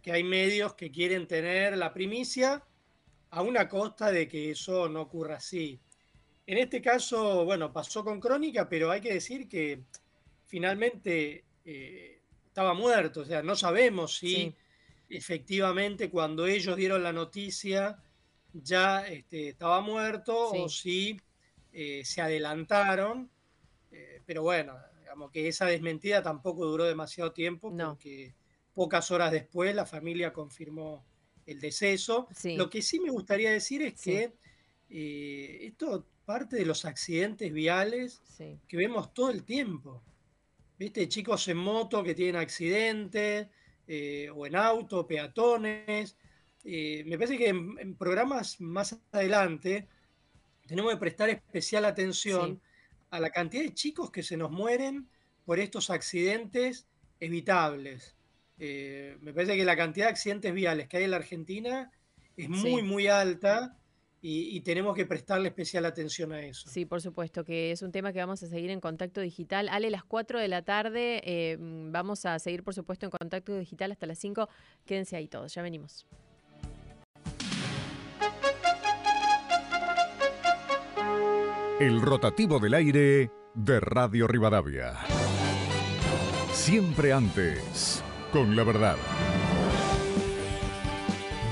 [0.00, 2.64] que hay medios que quieren tener la primicia
[3.30, 5.80] a una costa de que eso no ocurra así.
[6.46, 9.84] En este caso, bueno, pasó con Crónica, pero hay que decir que
[10.44, 14.56] finalmente eh, estaba muerto, o sea, no sabemos si Sí.
[15.08, 18.02] efectivamente cuando ellos dieron la noticia
[18.52, 21.18] ya este, estaba muerto o si
[21.72, 23.30] eh, se adelantaron,
[23.90, 28.34] eh, pero bueno, digamos que esa desmentida tampoco duró demasiado tiempo porque
[28.74, 31.04] pocas horas después la familia confirmó
[31.46, 32.28] el deceso.
[32.34, 32.56] Sí.
[32.56, 34.34] Lo que sí me gustaría decir es que
[35.66, 38.22] esto parte de los accidentes viales
[38.66, 40.02] que vemos todo el tiempo.
[40.78, 41.06] ¿Viste?
[41.06, 43.48] Chicos en moto que tienen accidentes,
[43.86, 46.16] eh, o en auto, peatones.
[46.64, 49.88] Eh, me parece que en, en programas más adelante
[50.66, 52.62] tenemos que prestar especial atención
[53.10, 55.10] a la cantidad de chicos que se nos mueren
[55.44, 56.86] por estos accidentes
[57.20, 58.16] evitables.
[58.58, 61.92] Eh, me parece que la cantidad de accidentes viales que hay en la Argentina
[62.38, 62.82] es muy, Sí.
[62.82, 63.76] muy alta
[64.22, 66.70] y, y tenemos que prestarle especial atención a eso.
[66.70, 69.68] Sí, por supuesto, que es un tema que vamos a seguir en contacto digital.
[69.68, 73.90] Ale, las 4 de la tarde eh, vamos a seguir, por supuesto, en contacto digital
[73.90, 74.48] hasta las 5.
[74.86, 76.06] Quédense ahí todos, ya venimos.
[81.80, 84.94] El rotativo del aire de Radio Rivadavia.
[86.52, 88.96] Siempre antes, con la verdad.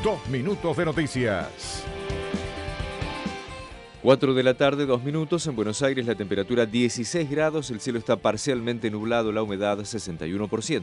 [0.05, 1.85] Dos minutos de noticias.
[4.03, 5.47] 4 de la tarde, 2 minutos.
[5.47, 10.81] En Buenos Aires la temperatura 16 grados, el cielo está parcialmente nublado, la humedad 61%.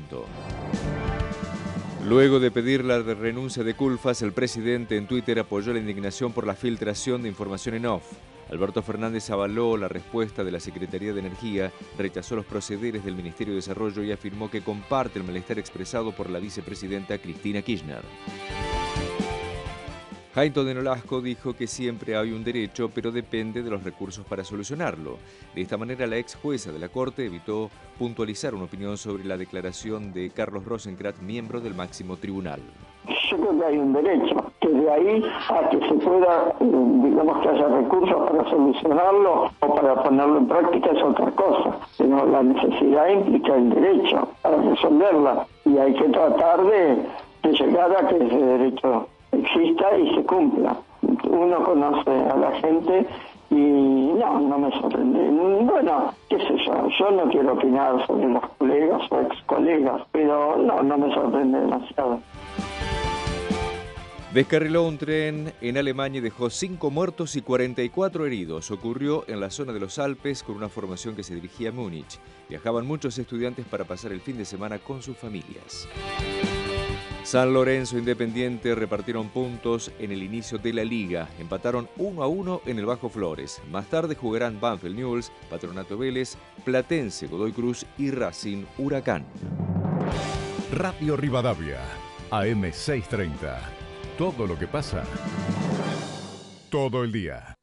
[2.08, 6.46] Luego de pedir la renuncia de Culfas, el presidente en Twitter apoyó la indignación por
[6.46, 8.04] la filtración de información en off.
[8.52, 13.54] Alberto Fernández avaló la respuesta de la Secretaría de Energía, rechazó los procederes del Ministerio
[13.54, 18.04] de Desarrollo y afirmó que comparte el malestar expresado por la vicepresidenta Cristina Kirchner.
[20.38, 24.44] Jaito de Nolasco dijo que siempre hay un derecho, pero depende de los recursos para
[24.44, 25.18] solucionarlo.
[25.56, 29.36] De esta manera, la ex jueza de la Corte evitó puntualizar una opinión sobre la
[29.36, 32.60] declaración de Carlos Rosencrantz, miembro del máximo tribunal.
[33.08, 36.66] Yo creo que hay un derecho, que de ahí a que se pueda, eh,
[37.04, 41.80] digamos que haya recursos para solucionarlo o para ponerlo en práctica es otra cosa.
[41.98, 47.08] Pero la necesidad implica el derecho para resolverla y hay que tratar de
[47.54, 50.78] llegar a que ese derecho exista y se cumpla.
[51.30, 53.06] Uno conoce a la gente
[53.50, 55.30] y no, no me sorprende.
[55.30, 60.58] Bueno, qué sé yo, yo no quiero opinar sobre los colegas o ex colegas, pero
[60.58, 62.20] no, no me sorprende demasiado.
[64.34, 68.70] Descarriló un tren en Alemania y dejó 5 muertos y 44 heridos.
[68.72, 72.20] Ocurrió en la zona de los Alpes con una formación que se dirigía a Múnich.
[72.50, 75.88] Viajaban muchos estudiantes para pasar el fin de semana con sus familias.
[77.28, 81.28] San Lorenzo Independiente repartieron puntos en el inicio de la liga.
[81.40, 83.62] Empataron 1 a 1 en el Bajo Flores.
[83.70, 89.26] Más tarde jugarán Banfield News, Patronato Vélez, Platense, Godoy Cruz y Racing Huracán.
[90.72, 91.82] Radio Rivadavia,
[92.32, 93.58] AM630.
[94.18, 95.04] Todo lo que pasa,
[96.70, 97.56] todo el día.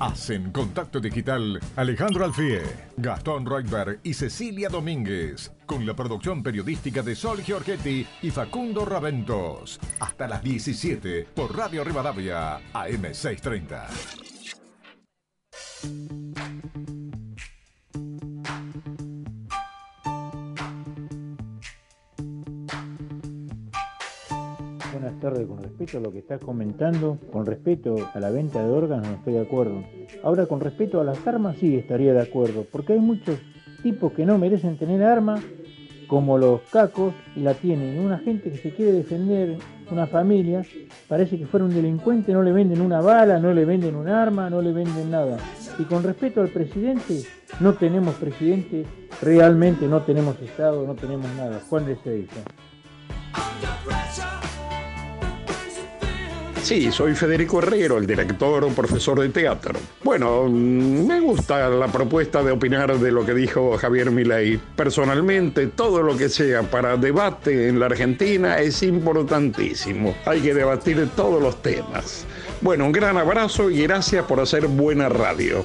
[0.00, 2.62] Hacen contacto digital Alejandro Alfie,
[2.96, 9.78] Gastón Reutberg y Cecilia Domínguez, con la producción periodística de Sol Giorgetti y Facundo Raventos.
[10.00, 13.86] Hasta las 17 por Radio Rivadavia, AM630.
[24.92, 28.70] Buenas tardes, con respecto a lo que estás comentando, con respecto a la venta de
[28.70, 29.84] órganos no estoy de acuerdo.
[30.22, 33.38] Ahora con respecto a las armas sí estaría de acuerdo, porque hay muchos
[33.86, 35.40] tipos que no merecen tener armas,
[36.08, 38.00] como los cacos, y la tienen.
[38.00, 39.58] Una gente que se quiere defender
[39.92, 40.62] una familia,
[41.06, 44.50] parece que fuera un delincuente, no le venden una bala, no le venden un arma,
[44.50, 45.36] no le venden nada.
[45.78, 47.22] Y con respecto al presidente,
[47.60, 48.84] no tenemos presidente,
[49.22, 51.60] realmente no tenemos Estado, no tenemos nada.
[51.68, 52.40] Juan de Seiza.
[56.66, 59.78] Sí, soy Federico Herrero, el director o profesor de teatro.
[60.02, 64.58] Bueno, mm, me gusta la propuesta de opinar de lo que dijo Javier Milei.
[64.74, 70.16] Personalmente, todo lo que sea para debate en la Argentina es importantísimo.
[70.26, 72.26] Hay que debatir todos los temas.
[72.60, 75.64] Bueno, un gran abrazo y gracias por hacer buena radio.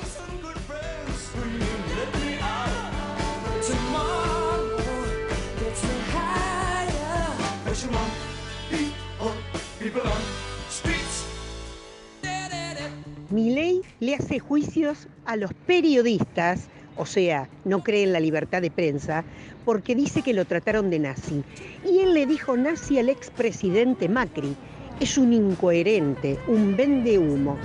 [13.31, 16.67] Milei le hace juicios a los periodistas,
[16.97, 19.23] o sea, no cree en la libertad de prensa,
[19.65, 21.43] porque dice que lo trataron de nazi.
[21.85, 24.55] Y él le dijo nazi al expresidente Macri.
[24.99, 27.57] Es un incoherente, un vende humo.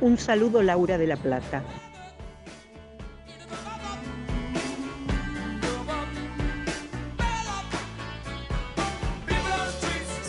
[0.00, 1.62] Un saludo Laura de la Plata.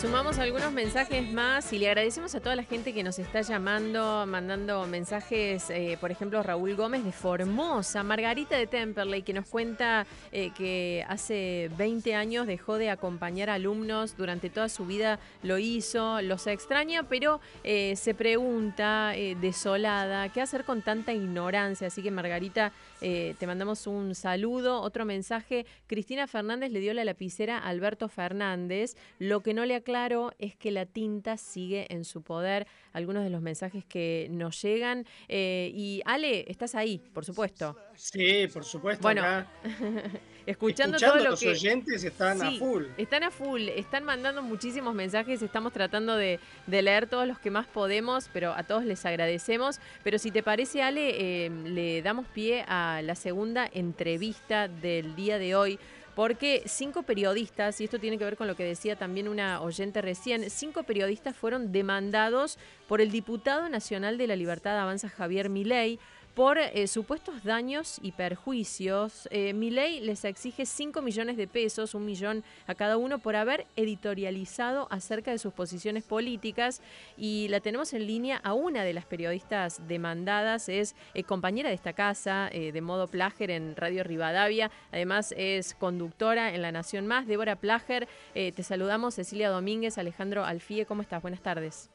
[0.07, 4.25] Sumamos algunos mensajes más y le agradecemos a toda la gente que nos está llamando,
[4.25, 10.07] mandando mensajes, eh, por ejemplo, Raúl Gómez de Formosa, Margarita de Temperley, que nos cuenta
[10.31, 16.21] eh, que hace 20 años dejó de acompañar alumnos, durante toda su vida lo hizo,
[16.21, 21.87] los extraña, pero eh, se pregunta, desolada, ¿qué hacer con tanta ignorancia?
[21.87, 24.81] Así que Margarita, te mandamos un saludo.
[24.81, 29.81] Otro mensaje, Cristina Fernández le dio la lapicera a Alberto Fernández, lo que no le
[29.83, 32.67] claro es que la tinta sigue en su poder.
[32.93, 35.05] Algunos de los mensajes que nos llegan.
[35.27, 37.77] Eh, y Ale, estás ahí, por supuesto.
[37.95, 39.01] Sí, por supuesto.
[39.01, 39.23] Bueno,
[40.47, 42.85] escuchando, todo lo los que oyentes están a full.
[42.97, 47.51] Están a full, están mandando muchísimos mensajes, estamos tratando de, de leer todos los que
[47.51, 49.79] más podemos, pero a todos les agradecemos.
[50.03, 55.37] Pero si te parece, Ale, eh, le damos pie a la segunda entrevista del día
[55.37, 55.79] de hoy.
[56.15, 60.01] Porque cinco periodistas, y esto tiene que ver con lo que decía también una oyente
[60.01, 65.99] recién, cinco periodistas fueron demandados por el diputado nacional de la Libertad Avanza Javier Milei
[66.37, 69.27] por eh, supuestos daños y perjuicios.
[69.31, 73.65] Eh, Milei les exige 5 millones de pesos, un millón a cada uno, por haber
[73.75, 76.83] editorializado acerca de sus posiciones políticas.
[77.17, 81.75] Y la tenemos en línea a una de las periodistas demandadas, es eh, compañera de
[81.75, 84.69] esta casa, eh, de modo Plager en Radio Rivadavia.
[84.91, 87.25] Además es conductora en La Nación Más.
[87.25, 89.15] Débora Plager, te saludamos.
[89.15, 91.23] Cecilia Domínguez, Alejandro Alfie, ¿cómo estás?
[91.23, 91.89] Buenas tardes.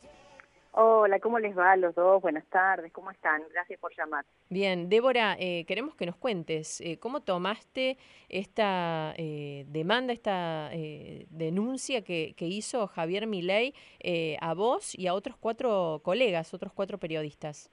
[0.75, 2.23] Hola, ¿cómo les va a los dos?
[2.23, 3.43] Buenas tardes, ¿cómo están?
[3.53, 4.25] Gracias por llamar.
[4.49, 7.99] Bien, Débora, eh, queremos que nos cuentes eh, cómo tomaste
[8.31, 15.09] esta eh, demanda, esta eh, denuncia que, que hizo Javier Milei eh, a vos y
[15.09, 17.71] a otros cuatro colegas, otros cuatro periodistas.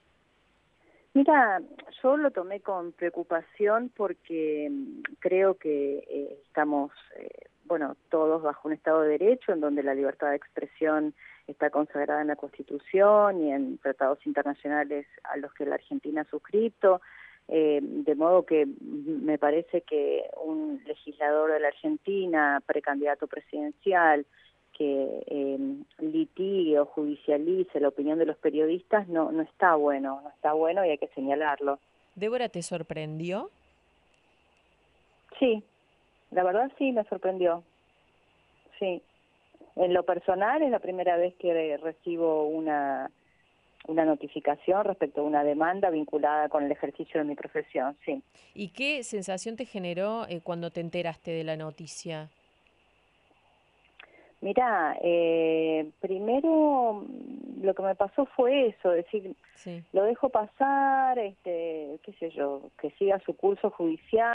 [1.14, 1.62] Mira,
[2.02, 8.74] yo lo tomé con preocupación porque mm, creo que estamos, eh, bueno, todos bajo un
[8.74, 11.14] Estado de Derecho en donde la libertad de expresión
[11.46, 16.30] está consagrada en la Constitución y en tratados internacionales a los que la Argentina ha
[16.30, 17.00] suscrito.
[17.48, 24.24] Eh, de modo que me parece que un legislador de la Argentina, precandidato presidencial,
[24.80, 25.58] que eh,
[25.98, 30.84] litigue o judicialice la opinión de los periodistas no, no está bueno, no está bueno
[30.84, 31.78] y hay que señalarlo.
[32.14, 33.50] Débora, ¿te sorprendió?
[35.38, 35.62] Sí,
[36.30, 37.64] la verdad sí me sorprendió.
[38.78, 39.02] Sí.
[39.76, 43.10] En lo personal es la primera vez que recibo una
[43.88, 48.22] una notificación respecto a una demanda vinculada con el ejercicio de mi profesión, sí.
[48.54, 52.28] ¿Y qué sensación te generó eh, cuando te enteraste de la noticia?
[54.42, 57.04] Mira, eh, primero
[57.60, 59.34] lo que me pasó fue eso, decir,
[59.92, 64.34] lo dejo pasar, este, qué sé yo, que siga su curso judicial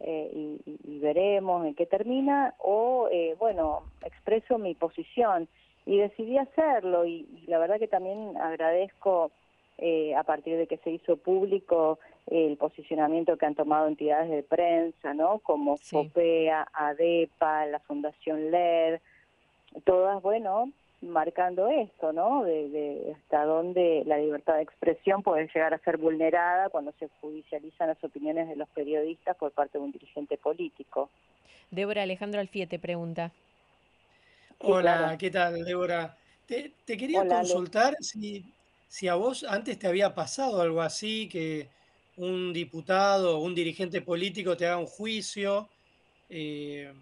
[0.00, 5.48] eh, y, y veremos en qué termina, o eh, bueno, expreso mi posición
[5.86, 9.30] y decidí hacerlo y, y la verdad que también agradezco
[9.82, 14.42] eh, a partir de que se hizo público el posicionamiento que han tomado entidades de
[14.42, 15.38] prensa, ¿no?
[15.38, 19.00] Como FOPEA, ADEPA, la Fundación LED,
[19.84, 20.70] todas, bueno,
[21.00, 22.44] marcando esto, ¿no?
[22.44, 27.08] De, de hasta dónde la libertad de expresión puede llegar a ser vulnerada cuando se
[27.20, 31.10] judicializan las opiniones de los periodistas por parte de un dirigente político.
[31.70, 33.32] Débora Alejandro Alfie te pregunta.
[34.58, 35.18] Hola, claro.
[35.18, 36.16] ¿qué tal, Débora?
[36.46, 37.48] Te, te quería Hola, Ale.
[37.48, 38.44] consultar si,
[38.88, 41.68] si a vos antes te había pasado algo así, que
[42.16, 45.68] un diputado o un dirigente político te haga un juicio,
[46.28, 46.92] eh,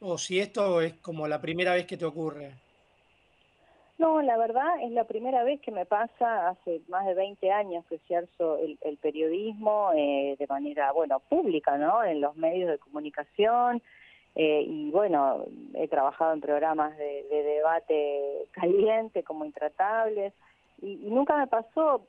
[0.00, 2.52] o si esto es como la primera vez que te ocurre.
[4.00, 7.84] No, la verdad es la primera vez que me pasa, hace más de 20 años
[7.84, 12.02] que ejerzo el, el periodismo eh, de manera, bueno, pública, ¿no?
[12.02, 13.82] En los medios de comunicación
[14.36, 15.44] eh, y bueno,
[15.74, 20.32] he trabajado en programas de, de debate caliente como Intratables
[20.80, 22.06] y, y nunca me pasó,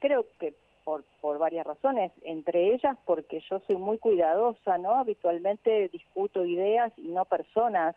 [0.00, 0.52] creo que
[0.84, 4.96] por, por varias razones, entre ellas porque yo soy muy cuidadosa, ¿no?
[4.96, 7.96] Habitualmente discuto ideas y no personas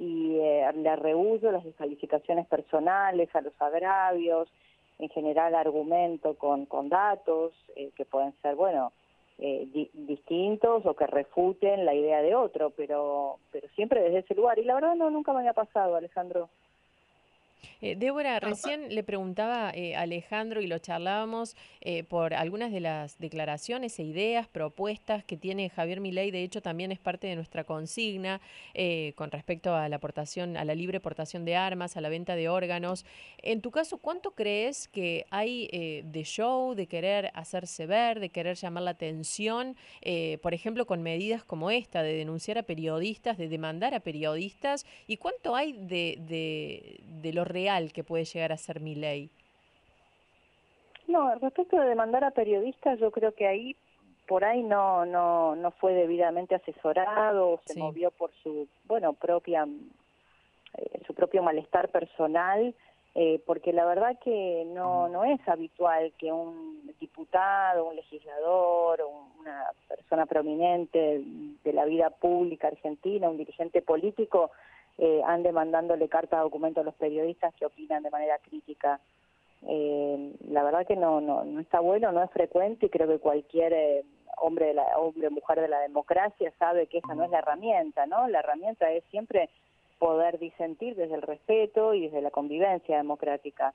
[0.00, 4.50] y eh, le rehuso las descalificaciones personales, a los agravios,
[4.98, 8.92] en general argumento con, con datos eh, que pueden ser, bueno,
[9.38, 14.34] eh, di- distintos o que refuten la idea de otro, pero, pero siempre desde ese
[14.34, 14.58] lugar.
[14.58, 16.48] Y la verdad no, nunca me había pasado, Alejandro.
[17.80, 22.80] Eh, Débora, recién le preguntaba eh, a Alejandro y lo charlábamos eh, por algunas de
[22.80, 26.30] las declaraciones e ideas, propuestas que tiene Javier Milei.
[26.30, 28.40] De hecho, también es parte de nuestra consigna
[28.74, 32.36] eh, con respecto a la aportación, a la libre portación de armas, a la venta
[32.36, 33.04] de órganos.
[33.42, 35.68] En tu caso, ¿cuánto crees que hay
[36.04, 39.76] de show, de querer hacerse ver, de querer llamar la atención,
[40.42, 44.84] por ejemplo, con medidas como esta, de denunciar a periodistas, de demandar a periodistas?
[45.06, 49.30] ¿Y cuánto hay de, de, de lo real que puede llegar a ser mi ley?
[51.08, 53.76] No, respecto de demandar a periodistas, yo creo que ahí
[54.28, 57.80] por ahí no no no fue debidamente asesorado se Sí.
[57.80, 59.66] movió por su bueno propia
[60.78, 62.72] eh, su propio malestar personal
[63.16, 69.40] eh, porque la verdad que no no es habitual que un diputado un legislador un-
[69.40, 71.22] una persona prominente
[71.64, 74.52] de la vida pública argentina un dirigente político
[74.98, 79.00] eh, ande mandándole cartas documento a los periodistas que opinan de manera crítica
[79.66, 83.18] eh, la verdad que no, no no está bueno, no es frecuente y creo que
[83.18, 84.04] cualquier eh,
[84.38, 88.06] hombre de la hombre mujer de la democracia sabe que esa no es la herramienta,
[88.06, 88.26] ¿no?
[88.28, 89.50] La herramienta es siempre
[89.98, 93.74] poder disentir desde el respeto y desde la convivencia democrática.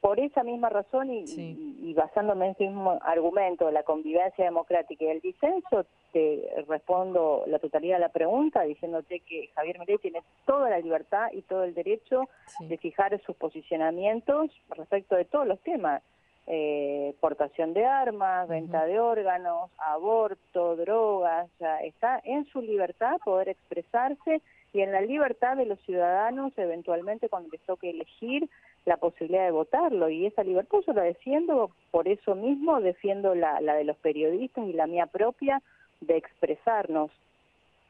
[0.00, 4.44] Por esa misma razón y, y- y basándome en ese mismo argumento de la convivencia
[4.44, 9.98] democrática y el disenso, te respondo la totalidad de la pregunta diciéndote que Javier Milei
[9.98, 12.28] tiene toda la libertad y todo el derecho
[12.60, 16.02] de fijar sus posicionamientos respecto de todos los temas.
[16.46, 23.50] Eh, portación de armas, venta de órganos, aborto, drogas, sea, está en su libertad poder
[23.50, 24.40] expresarse
[24.72, 28.48] y en la libertad de los ciudadanos eventualmente cuando les toque elegir
[28.86, 33.60] la posibilidad de votarlo y esa libertad yo la defiendo por eso mismo defiendo la,
[33.60, 35.62] la de los periodistas y la mía propia
[36.00, 37.10] de expresarnos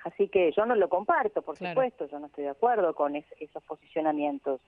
[0.05, 3.35] así que yo no lo comparto por supuesto yo no estoy de acuerdo con es-
[3.39, 4.61] esos posicionamientos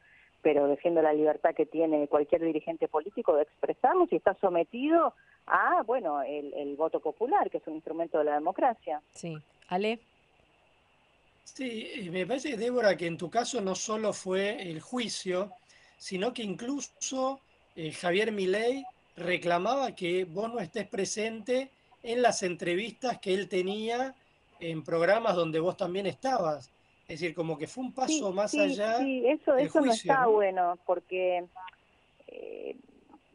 [0.42, 5.14] pero defiendo la libertad que tiene cualquier dirigente político de expresarnos y está sometido
[5.46, 9.36] a bueno el, el voto popular que es un instrumento de la democracia Sí.
[9.68, 9.98] Ale.
[11.44, 15.52] Sí, me parece, Débora, que en tu caso no solo fue el juicio,
[16.02, 17.40] sino que incluso
[17.76, 18.82] eh, Javier Milei
[19.14, 21.70] reclamaba que vos no estés presente
[22.02, 24.12] en las entrevistas que él tenía
[24.58, 26.72] en programas donde vos también estabas.
[27.06, 29.80] Es decir, como que fue un paso Sí, más sí, allá sí, eso, del eso
[29.80, 30.32] no está ¿no?
[30.32, 31.44] bueno, porque
[32.26, 32.76] eh,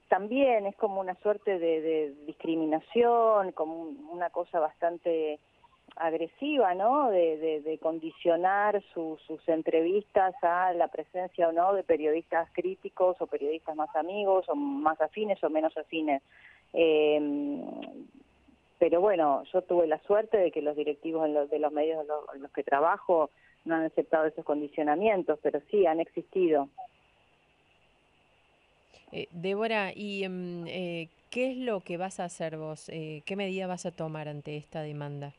[0.10, 5.40] también es como una suerte de, de discriminación, como un- una cosa bastante
[5.96, 7.10] agresiva, ¿no?
[7.10, 13.18] De, de- de condicionar su- sus entrevistas a la presencia o no de periodistas críticos
[13.20, 16.22] o periodistas más amigos o más afines o menos afines.
[16.74, 17.20] Eh,
[18.80, 22.02] pero bueno, yo tuve la suerte de que los directivos en los- de los medios
[22.02, 23.32] en los, en los que trabajo
[23.66, 26.70] no han aceptado esos condicionamientos, pero sí han existido.
[29.12, 32.90] Eh, Débora, ¿y em, eh, qué es lo que vas a hacer vos?
[32.90, 35.34] Eh, ¿Qué medida vas a tomar ante esta demanda?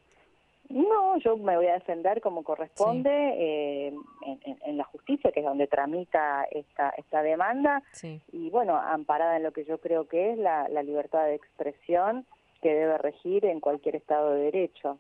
[0.71, 3.87] No, yo me voy a defender como corresponde eh,
[4.27, 8.21] en, en- en la justicia, que es donde tramita esta, esta demanda, Sí.
[8.33, 12.27] y bueno, amparada en lo que yo creo que es la, la libertad de expresión
[12.61, 14.99] que debe regir en cualquier Estado de Derecho.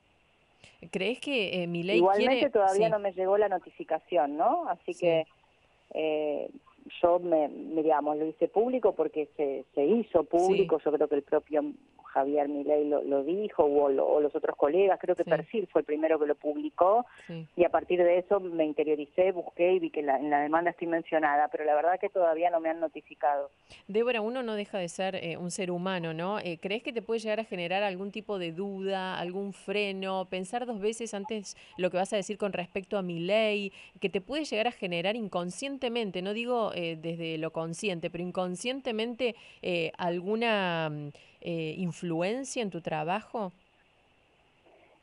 [0.90, 2.50] ¿Crees que eh, mi ley Igualmente quiere...
[2.50, 2.90] todavía sí.
[2.92, 4.68] no me llegó la notificación, ¿no?
[4.68, 5.26] Así que
[5.92, 6.48] eh,
[7.02, 11.14] yo me, me, digamos, lo hice público porque se, se hizo público, yo creo que
[11.16, 11.62] el propio
[12.12, 15.30] Javier Milei lo, lo dijo, o, lo- o los otros colegas, creo que Sí.
[15.30, 17.46] Persil fue el primero que lo publicó, Sí.
[17.56, 20.70] y a partir de eso me interioricé, busqué y vi que la, en la demanda
[20.70, 23.50] estoy mencionada, pero la verdad que todavía no me han notificado.
[23.86, 26.38] Débora, uno no deja de ser eh, un ser humano, ¿no?
[26.38, 30.64] Eh, ¿Crees que te puede llegar a generar algún tipo de duda, algún freno, pensar
[30.66, 34.20] dos veces antes lo que vas a decir con respecto a mi ley, que te
[34.20, 39.34] puede llegar a generar inconscientemente, no digo eh, desde lo consciente, pero inconscientemente
[39.96, 41.08] alguna mm,
[41.40, 43.52] eh, influencia en tu trabajo?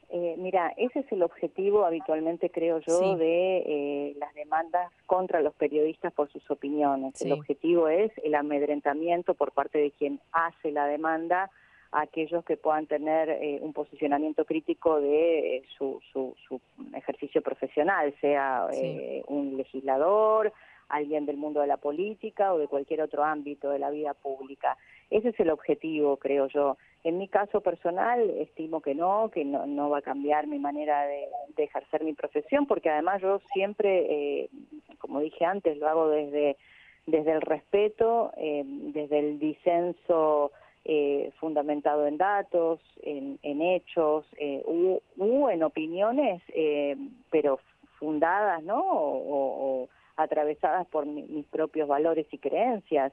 [0.10, 3.16] Eh, mira, ese es el objetivo habitualmente, creo yo, Sí.
[3.16, 7.20] de eh, las demandas contra los periodistas por sus opiniones.
[7.22, 11.50] El objetivo es el amedrentamiento por parte de quien hace la demanda
[11.92, 16.62] a aquellos que puedan tener eh, un posicionamiento crítico de eh, su, su, su
[16.96, 18.80] ejercicio profesional, sea Sí.
[18.84, 20.54] eh, un legislador,
[20.90, 24.78] alguien del mundo de la política o de cualquier otro ámbito de la vida pública.
[25.10, 26.78] Ese es el objetivo, creo yo.
[27.04, 31.06] En mi caso personal, estimo que no, que no, no va a cambiar mi manera
[31.06, 34.50] de, de ejercer mi profesión, porque además yo siempre, eh,
[34.98, 36.58] como dije antes, lo hago desde,
[37.06, 40.52] desde el respeto, eh, desde el disenso
[40.84, 46.96] eh, fundamentado en datos, en, en hechos, eh, u, u en opiniones, eh,
[47.32, 47.60] pero
[48.00, 48.82] fundadas, ¿no?
[48.82, 53.12] O, atravesadas por mi- mis propios valores y creencias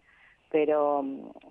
[0.50, 1.02] pero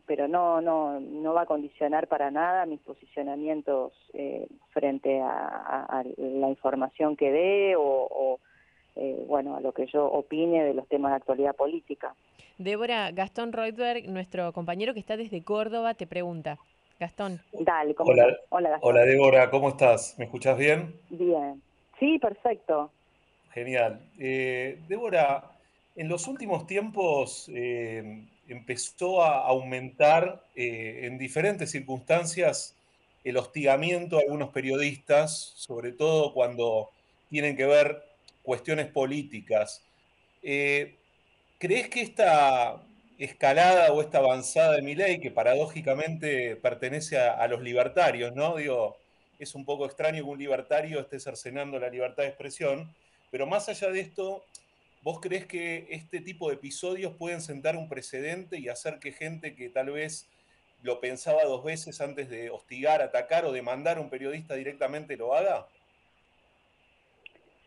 [0.06, 6.00] pero no no no va a condicionar para nada mis posicionamientos eh, frente a, a-
[6.00, 8.40] a la información que dé o, o,
[8.96, 12.14] eh, bueno a lo que yo opine de los temas de actualidad política
[12.58, 16.60] Débora, Gastón Reutberg, nuestro compañero que está desde Córdoba, te pregunta.
[17.00, 17.40] Gastón.
[17.54, 18.40] dale ¿cómo Hola, estás?
[18.50, 18.90] hola Gastón.
[18.92, 20.16] hola Débora, ¿cómo estás?
[20.20, 20.94] ¿Me escuchás bien?
[21.10, 21.64] bien
[22.00, 22.92] sí perfecto
[23.54, 24.00] Genial.
[24.18, 25.52] Eh, Débora,
[25.96, 32.76] en los últimos tiempos eh, empezó a aumentar eh, en diferentes circunstancias
[33.26, 36.90] el hostigamiento a algunos periodistas, sobre todo cuando
[37.30, 38.04] tienen que ver
[38.42, 39.84] cuestiones políticas.
[40.42, 42.82] ¿Crees que esta
[43.20, 48.56] escalada o esta avanzada de Milei, que paradójicamente pertenece a, a los libertarios, ¿no?
[48.56, 48.98] Digo,
[49.38, 52.92] es un poco extraño que un libertario esté cercenando la libertad de expresión,
[53.32, 54.44] pero más allá de esto,
[55.02, 59.56] ¿vos crees que este tipo de episodios pueden sentar un precedente y hacer que gente
[59.56, 60.30] que tal vez
[60.84, 65.34] lo pensaba dos veces antes de hostigar, atacar o demandar a un periodista directamente lo
[65.34, 65.66] haga?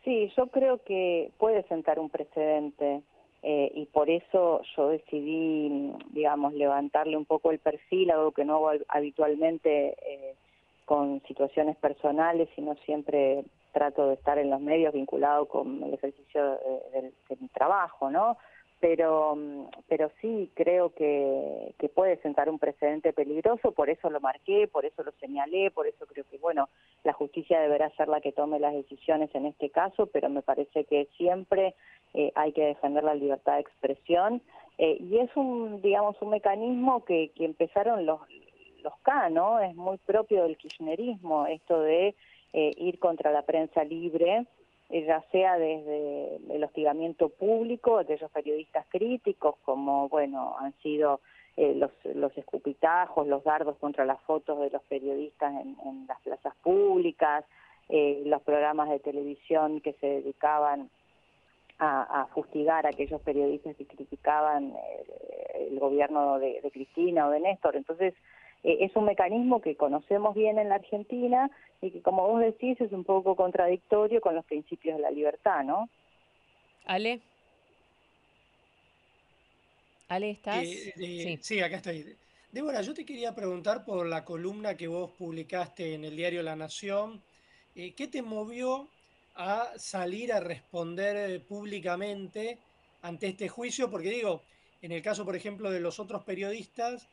[0.03, 3.01] Sí, yo creo que puede sentar un precedente
[3.41, 8.55] eh, y por eso yo decidí, digamos, levantarle un poco el perfil, algo que no
[8.55, 10.35] hago hab- habitualmente eh,
[10.85, 16.41] con situaciones personales, sino siempre trato de estar en los medios vinculado con el ejercicio
[16.93, 18.37] de, de- trabajo, ¿no?
[18.79, 24.21] Pero, mm, pero sí creo que, que puede sentar un precedente peligroso, por eso lo
[24.21, 26.69] marqué, por eso lo señalé, por eso creo que, bueno,
[27.03, 30.85] la justicia deberá ser la que tome las decisiones en este caso, pero me parece
[30.85, 31.75] que siempre
[32.13, 34.41] eh, hay que defender la libertad de expresión
[34.77, 38.19] eh, y es un, digamos, un mecanismo que, que empezaron los,
[38.83, 39.59] los K, ¿no?
[39.59, 42.15] Es muy propio del kirchnerismo esto de
[42.57, 44.45] eh, ir contra la prensa libre,
[44.89, 51.19] eh, ya sea desde el hostigamiento público, de aquellos periodistas críticos, como, bueno, han sido
[51.57, 56.19] eh, los, los escupitajos, los dardos contra las fotos de los periodistas en, en las
[56.21, 57.43] plazas públicas,
[57.89, 60.89] eh, los programas de televisión que se dedicaban
[61.77, 67.31] a, a fustigar a aquellos periodistas que criticaban eh, el gobierno de, de Cristina o
[67.31, 67.75] de Néstor.
[67.75, 68.13] Entonces,
[68.65, 71.51] eh, es un mecanismo que conocemos bien en la Argentina
[71.81, 75.63] y que, como vos decís, es un poco contradictorio con los principios de la libertad,
[75.63, 75.87] ¿no?
[76.85, 77.21] Ale.
[80.07, 80.63] Ale, ¿estás?
[80.63, 81.59] Eh, eh, sí.
[81.59, 82.15] acá estoy.
[82.51, 86.55] Débora, yo te quería preguntar por la columna que vos publicaste en el diario La
[86.55, 87.21] Nación.
[87.75, 88.87] Eh, ¿Qué te movió
[89.35, 92.57] a salir a responder públicamente
[93.03, 93.91] ante este juicio?
[93.91, 94.41] Porque digo,
[94.81, 97.07] en el caso, por ejemplo, de los otros periodistas,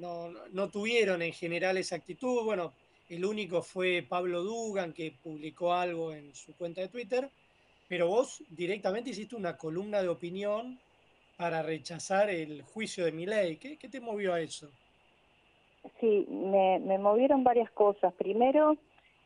[0.00, 2.44] no, no- tuvieron en general esa actitud.
[2.44, 2.74] Bueno,
[3.08, 7.30] el único fue Pablo Dugan, que publicó algo en su cuenta de Twitter.
[7.88, 10.80] pero vos directamente hiciste una columna de opinión
[11.36, 13.58] para rechazar el juicio de Milei.
[13.58, 14.74] ¿Qué, qué te movió a eso?
[16.00, 18.12] Sí, me, me movieron varias cosas.
[18.14, 18.76] Primero,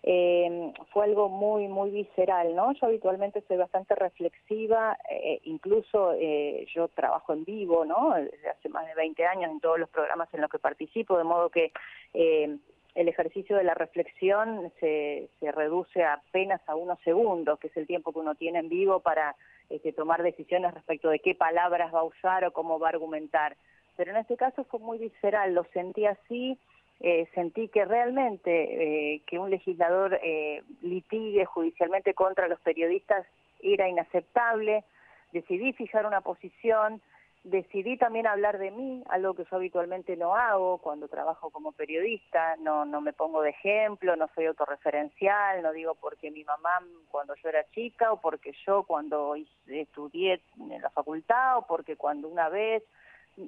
[0.06, 2.72] eh, fue algo muy, muy visceral, ¿no?
[2.74, 8.12] Yo habitualmente soy bastante reflexiva, eh, incluso eh, yo trabajo en vivo, ¿no?
[8.14, 11.24] Desde hace más de 20 años en todos los programas en los que participo, de
[11.24, 11.72] modo que
[12.12, 12.55] eh,
[12.94, 17.86] el ejercicio de la reflexión se, se reduce apenas a unos segundos, que es el
[17.86, 19.35] tiempo que uno tiene en vivo para
[19.70, 23.56] este, tomar decisiones respecto de qué palabras va a usar o cómo va a argumentar.
[23.97, 26.59] Pero en este caso fue muy visceral, lo sentí así,
[27.01, 33.27] eh, sentí que realmente eh, que un legislador eh, litigue judicialmente contra los periodistas
[33.61, 34.85] era inaceptable,
[35.33, 37.03] decidí fijar una posición,
[37.43, 42.57] decidí también hablar de mí, algo que yo habitualmente no hago cuando trabajo como periodista,
[42.57, 46.81] no, no me pongo de ejemplo, no soy autorreferencial, no digo porque mi mamá
[47.11, 49.35] cuando yo era chica o porque yo cuando
[49.66, 52.83] estudié en la facultad o porque cuando una vez,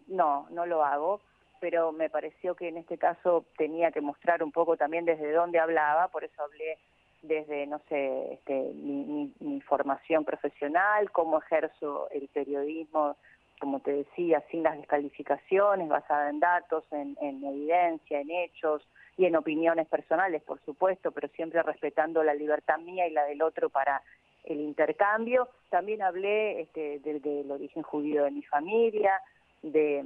[0.08, 1.20] no, no lo hago,
[1.60, 5.58] pero me pareció que en este caso tenía que mostrar un poco también desde dónde
[5.58, 6.78] hablaba, por eso hablé
[7.22, 13.16] desde, no sé, este, mi, mi- mi formación profesional, cómo ejerzo el periodismo,
[13.58, 19.24] como te decía, sin las descalificaciones, basada en datos, en, en evidencia, en hechos y
[19.24, 23.70] en opiniones personales, por supuesto, pero siempre respetando la libertad mía y la del otro
[23.70, 24.02] para
[24.44, 25.48] el intercambio.
[25.70, 29.20] También hablé este, del origen judío de mi familia,
[29.62, 30.04] de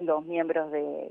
[0.00, 1.08] los miembros de,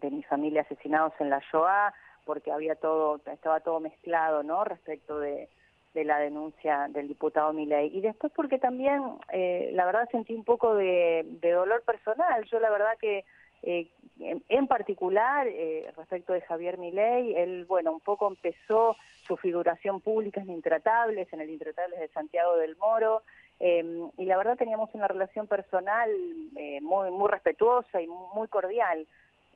[0.00, 1.92] de, mi familia asesinados en la Shoah,
[2.24, 4.64] porque había todo, estaba todo mezclado, ¿no?
[4.64, 5.48] Respecto de,
[5.94, 7.96] la denuncia del diputado Milei.
[7.96, 9.00] Y después porque también,
[9.32, 12.44] eh, la verdad, sentí un poco de, dolor personal.
[12.50, 13.24] Yo la verdad que,
[13.62, 13.88] eh,
[14.18, 20.00] en, en particular, eh, respecto de Javier Milei, él, bueno, un poco empezó su figuración
[20.00, 23.22] pública en Intratables, en el Intratables de Santiago del Moro,
[23.60, 26.10] eh, y la verdad teníamos una relación personal
[26.56, 29.06] eh, muy, muy respetuosa y muy cordial.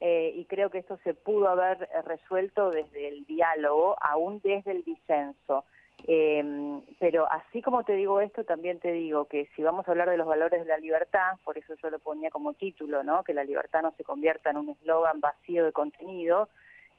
[0.01, 4.71] Eh, y creo que esto se pudo haber eh, resuelto desde el diálogo, aún desde
[4.71, 5.65] el disenso.
[6.07, 10.09] Eh, pero así como te digo esto, también te digo que si vamos a hablar
[10.09, 13.25] de los valores de la libertad, por eso yo lo ponía como título, ¿no?
[13.25, 16.49] que la libertad no se convierta en un eslogan vacío de contenido,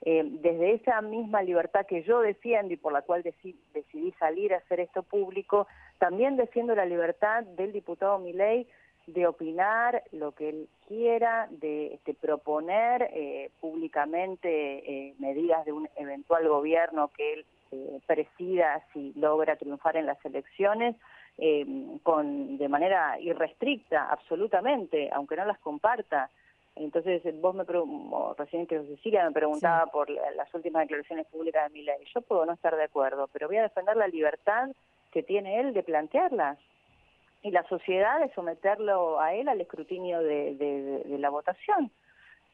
[0.02, 4.54] eh, desde esa misma libertad que yo defiendo y por la cual deci- decidí salir
[4.54, 5.68] a hacer esto público,
[5.98, 8.68] también defiendo la libertad del diputado Milei
[9.08, 15.90] de opinar lo que él quiera, de este, proponer eh, públicamente eh, medidas de un
[15.96, 20.96] eventual gobierno que él eh, presida si logra triunfar en las elecciones,
[21.38, 21.66] eh,
[22.04, 26.30] con de manera irrestricta, absolutamente, aunque no las comparta.
[26.80, 27.66] Entonces, vos me
[28.38, 31.98] recién que Cecilia me preguntaba por la- las últimas declaraciones públicas de mi ley.
[32.14, 34.70] Yo puedo no estar de acuerdo, pero voy a defender la libertad
[35.12, 36.58] que tiene él de plantearlas
[37.42, 41.92] y la sociedad de someterlo a él al escrutinio de, de- de- de la votación.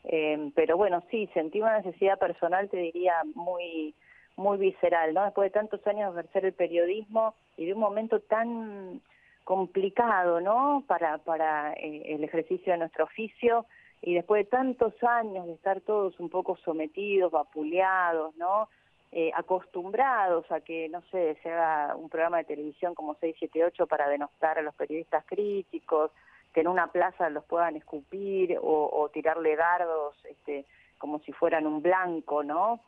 [0.05, 3.93] Eh, pero bueno, sí, sentí una necesidad personal, te diría, muy
[4.37, 5.23] muy visceral, ¿no?
[5.23, 8.99] Después de tantos años de ejercer el periodismo y de un momento tan
[9.45, 10.83] complicado, ¿no?
[10.87, 13.65] Para, para eh, el ejercicio de nuestro oficio
[14.05, 18.69] y después de tantos años de estar todos un poco sometidos, vapuleados, ¿no?
[19.11, 24.07] Eh, acostumbrados a que, no sé, se haga un programa de televisión como 678 para
[24.07, 26.11] denostar a los periodistas críticos,
[26.53, 30.65] que en una plaza los puedan escupir o, o tirarle dardos este,
[30.99, 32.81] como si fueran un blanco, ¿no?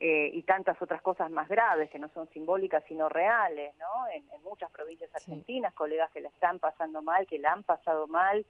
[0.00, 4.08] Eh, y tantas otras cosas más graves que no son simbólicas sino reales, ¿no?
[4.12, 8.08] En, en muchas provincias argentinas, colegas que la están pasando mal, que la han pasado
[8.08, 8.44] mal.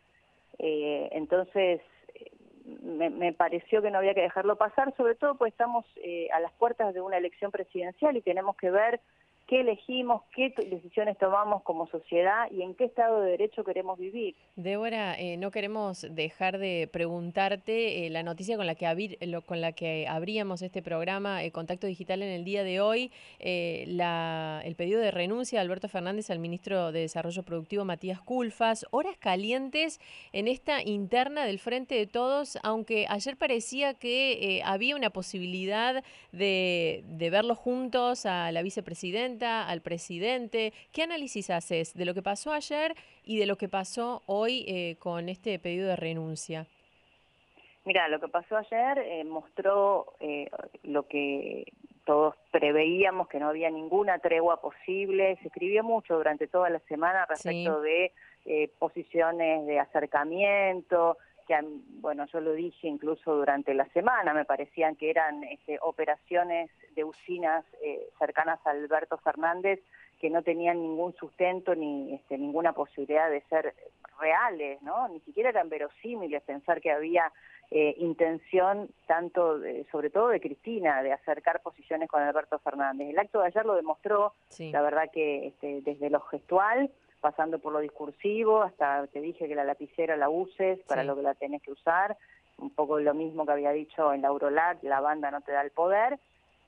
[0.58, 1.82] Eh, entonces,
[2.64, 6.40] me, me pareció que no había que dejarlo pasar, sobre todo pues estamos eh, a
[6.40, 9.00] las puertas de una elección presidencial y tenemos que ver
[9.46, 14.34] qué elegimos, qué decisiones tomamos como sociedad y en qué estado de derecho queremos vivir.
[14.56, 19.60] Débora, eh, no queremos dejar de preguntarte eh, la noticia con la que lo- con
[19.60, 24.62] la que abríamos este programa, eh, Contacto Digital en el día de hoy, eh, la-
[24.64, 29.16] el pedido de renuncia de Alberto Fernández al ministro de Desarrollo Productivo Matías Culfas, horas
[29.18, 30.00] calientes
[30.32, 36.02] en esta interna del Frente de Todos, aunque ayer parecía que había una posibilidad
[36.32, 40.72] de, de verlos juntos a la vicepresidenta, al presidente.
[40.92, 42.94] ¿Qué análisis haces de lo que pasó ayer
[43.24, 46.66] y de lo que pasó hoy eh, con este pedido de renuncia?
[47.84, 50.48] Mira, lo que pasó ayer eh, mostró eh,
[50.84, 51.72] lo que
[52.04, 55.36] todos preveíamos, que no había ninguna tregua posible.
[55.42, 58.12] Se escribió mucho durante toda la semana respecto de
[58.46, 64.44] eh, posiciones de acercamiento, que, han- bueno, yo lo dije incluso durante la semana, me
[64.44, 69.80] parecían que eran este, operaciones de usinas eh, cercanas a Alberto Fernández
[70.20, 73.74] que no tenían ningún sustento ni este, ninguna posibilidad de ser
[74.18, 75.08] reales, ¿no?
[75.08, 77.30] Ni siquiera eran verosímiles pensar que había
[77.70, 83.08] eh, intención tanto, de- sobre todo de Cristina, de acercar posiciones con Alberto Fernández.
[83.10, 84.70] El acto de ayer lo demostró, Sí.
[84.70, 86.90] la verdad que este, desde lo gestual,
[87.24, 91.08] pasando por lo discursivo, hasta te dije que la lapicera la uses para Sí.
[91.08, 92.18] lo que la tenés que usar,
[92.58, 95.62] un poco lo mismo que había dicho en la Eurolat, la banda no te da
[95.62, 96.18] el poder,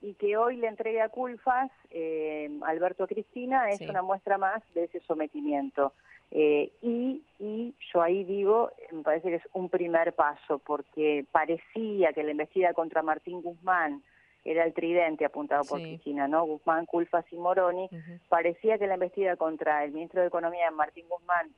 [0.01, 3.87] y que hoy le entregue a Culfas eh, Alberto Cristina es Sí.
[3.87, 5.93] una muestra más de ese sometimiento.
[6.31, 12.13] Eh, y, y yo ahí digo, me parece que es un primer paso, porque parecía
[12.13, 14.01] que la embestida contra Martín Guzmán
[14.49, 15.85] era el tridente apuntado por Sí.
[15.85, 16.45] Cristina, ¿no?
[16.45, 17.89] Guzmán, Culfas y Moroni.
[18.29, 21.49] Parecía que la embestida contra el ministro de Economía, Martín Guzmán,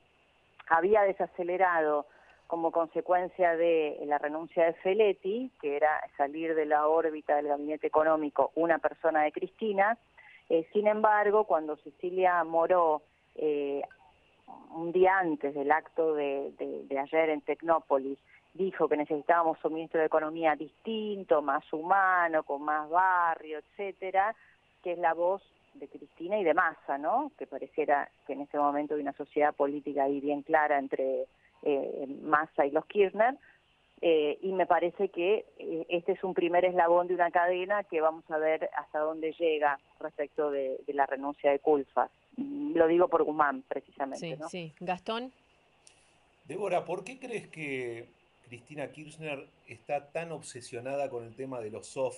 [0.68, 2.06] había desacelerado
[2.48, 7.86] como consecuencia de la renuncia de Feletti, que era salir de la órbita del gabinete
[7.86, 9.98] económico una persona de Cristina.
[10.49, 13.03] Eh, sin embargo, cuando Cecilia Moró,
[13.36, 13.84] eh,
[14.72, 18.18] un día antes del acto de, de- de ayer en Tecnópolis,
[18.53, 24.35] dijo que necesitábamos un ministro de Economía distinto, más humano, con más barrio, etcétera,
[24.84, 25.41] que es la voz
[25.76, 27.31] de Cristina y de Massa, ¿no?
[27.38, 31.26] Que pareciera que en ese momento hay una sociedad política ahí bien clara entre
[31.63, 33.35] eh, Massa y los Kirchner,
[34.01, 37.99] eh, y me parece que eh, este es un primer eslabón de una cadena que
[37.99, 42.09] vamos a ver hasta dónde llega respecto de, de la renuncia de Culfas.
[42.38, 44.47] Mm, Lo digo por Guzmán, precisamente, Sí, ¿no?
[44.47, 44.73] sí.
[44.80, 45.34] Gastón.
[46.45, 48.07] Débora, ¿por qué crees que
[48.49, 52.17] Cristina Kirchner está tan obsesionada con el tema de los soft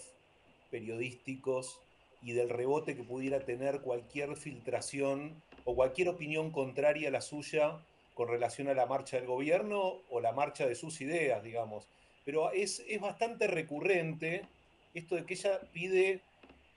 [0.71, 1.81] periodísticos
[2.23, 7.79] y del rebote que pudiera tener cualquier filtración o cualquier opinión contraria a la suya
[8.13, 11.85] con relación a la marcha del gobierno o la marcha de sus ideas, digamos?
[12.23, 14.45] Pero es, es bastante recurrente
[14.93, 16.21] esto de que ella pide,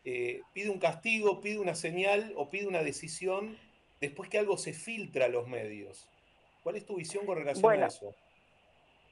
[0.04, 3.56] eh, pide un castigo, pide una señal o pide una decisión
[4.00, 6.08] después que algo se filtra a los medios.
[6.64, 8.14] ¿Cuál es tu visión con relación Bueno, a eso?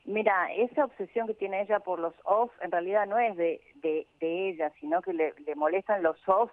[0.04, 4.06] Mira, esa obsesión que tiene ella por los off en realidad no es de, de,
[4.20, 6.50] de ella, sino que le, le molestan los off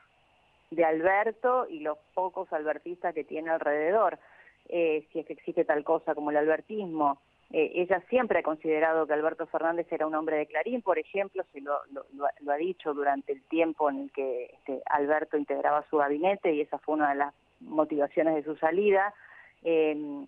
[0.69, 4.19] de Alberto y los pocos albertistas que tiene alrededor,
[4.67, 7.19] eh, si es que existe tal cosa como el albertismo.
[7.51, 11.43] Eh, ella siempre ha considerado que Alberto Fernández era un hombre de Clarín, por ejemplo,
[11.51, 12.05] se lo, lo,
[12.41, 16.61] lo ha dicho durante el tiempo en el que este, Alberto integraba su gabinete y
[16.61, 19.15] esa fue una de las motivaciones de su salida.
[19.63, 20.27] Eh,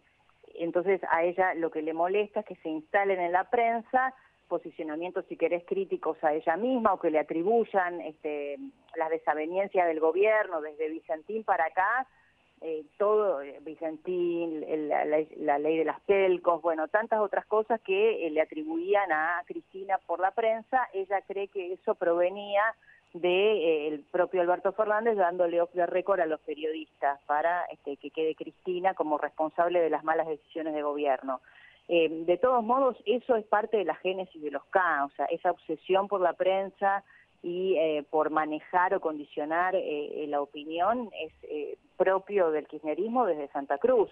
[0.59, 4.13] entonces a ella lo que le molesta es que se instalen en la prensa
[4.47, 8.57] posicionamientos, si querés, críticos a ella misma o que le atribuyan este,
[8.97, 12.05] las desavenencias del gobierno desde Vicentín para acá,
[12.59, 15.05] eh, todo, eh, Vicentín, el- la,
[15.37, 19.97] la- ley de las pelcos, bueno, tantas otras cosas que eh, le atribuían a Cristina
[20.05, 22.61] por la prensa, ella cree que eso provenía
[23.13, 28.35] del propio Alberto Fernández dándole off the record a los periodistas para este, que quede
[28.35, 31.41] Cristina como responsable de las malas decisiones de gobierno.
[31.87, 35.25] Eh, de todos modos, eso es parte de la génesis de los K, o sea,
[35.25, 37.03] esa obsesión por la prensa
[37.43, 43.47] y eh, por manejar o condicionar eh, la opinión es eh, propio del kirchnerismo desde
[43.49, 44.09] Santa Cruz.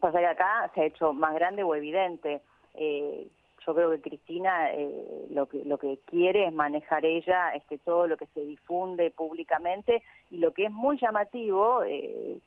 [0.00, 2.40] Pasa que acá se ha hecho más grande o evidente.
[2.74, 3.28] Eh,
[3.66, 8.06] yo creo que Cristina eh, lo que lo que quiere es manejar ella este todo
[8.06, 12.38] lo que se difunde públicamente y lo que es muy llamativo eh,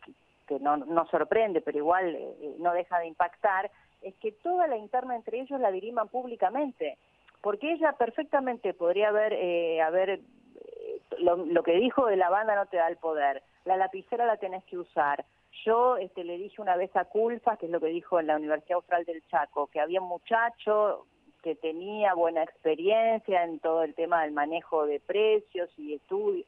[0.47, 3.69] que, no, no sorprende pero igual eh, no deja de impactar
[4.01, 6.97] es que toda la interna entre ellos la diriman públicamente
[7.41, 12.55] porque ella perfectamente podría haber eh, haber eh, lo, lo que dijo de la banda
[12.55, 15.25] no te da el poder la lapicera la tenés que usar
[15.65, 18.35] yo este, le dije una vez a Culfas, que es lo que dijo en la
[18.35, 21.05] Universidad Austral del Chaco, que había un muchacho
[21.41, 26.45] que tenía buena experiencia en todo el tema del manejo de precios y estudios,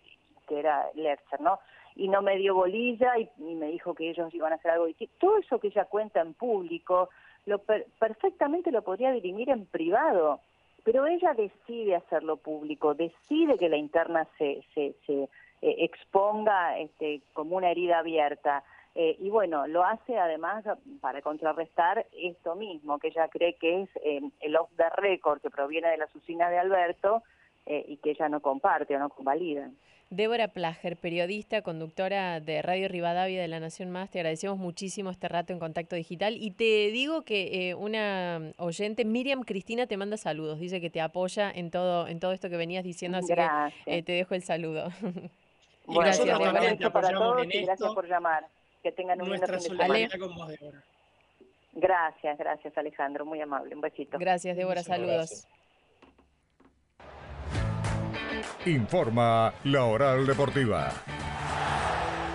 [0.48, 1.60] que era Lercher, ¿no?
[1.96, 5.14] Y no me dio bolilla y, me dijo que ellos iban a hacer algo distinto.
[5.20, 7.10] Todo eso que ella cuenta en público,
[7.46, 10.40] lo per- perfectamente lo podría dirimir en privado,
[10.84, 15.24] pero ella decide hacerlo público, decide que la interna se, se, se
[15.62, 18.64] eh, exponga este, como una herida abierta.
[18.94, 20.66] Eh, y bueno, lo hace además
[21.00, 25.50] para contrarrestar esto mismo, que ella cree que es eh, el off the record que
[25.50, 27.24] proviene de las usinas de Alberto
[27.66, 29.70] eh, y que ella no comparte o no convalida.
[30.10, 35.30] Débora Plager, periodista, conductora de Radio Rivadavia de La Nación Más, te agradecemos muchísimo este
[35.30, 40.18] rato en Contacto Digital y te digo que eh, una oyente, Miriam Cristina, te manda
[40.18, 43.74] saludos, dice que te apoya en todo, en todo esto que venías diciendo, así Gracias.
[43.86, 44.90] que eh, te dejo el saludo.
[45.88, 46.54] Y Gracias, nosotros Débora.
[46.54, 47.94] también te para apoyamos todos en y gracias esto.
[47.96, 48.46] por llamar.
[48.84, 50.20] Que tengan un lindo Nuestra fin de semana.
[50.20, 50.84] con vos, Débora.
[51.74, 53.76] Gracias, gracias Alejandro, muy amable.
[53.76, 54.18] Un besito.
[54.20, 55.48] Gracias, Débora, saludos.
[58.66, 60.92] Informa la Oral Deportiva.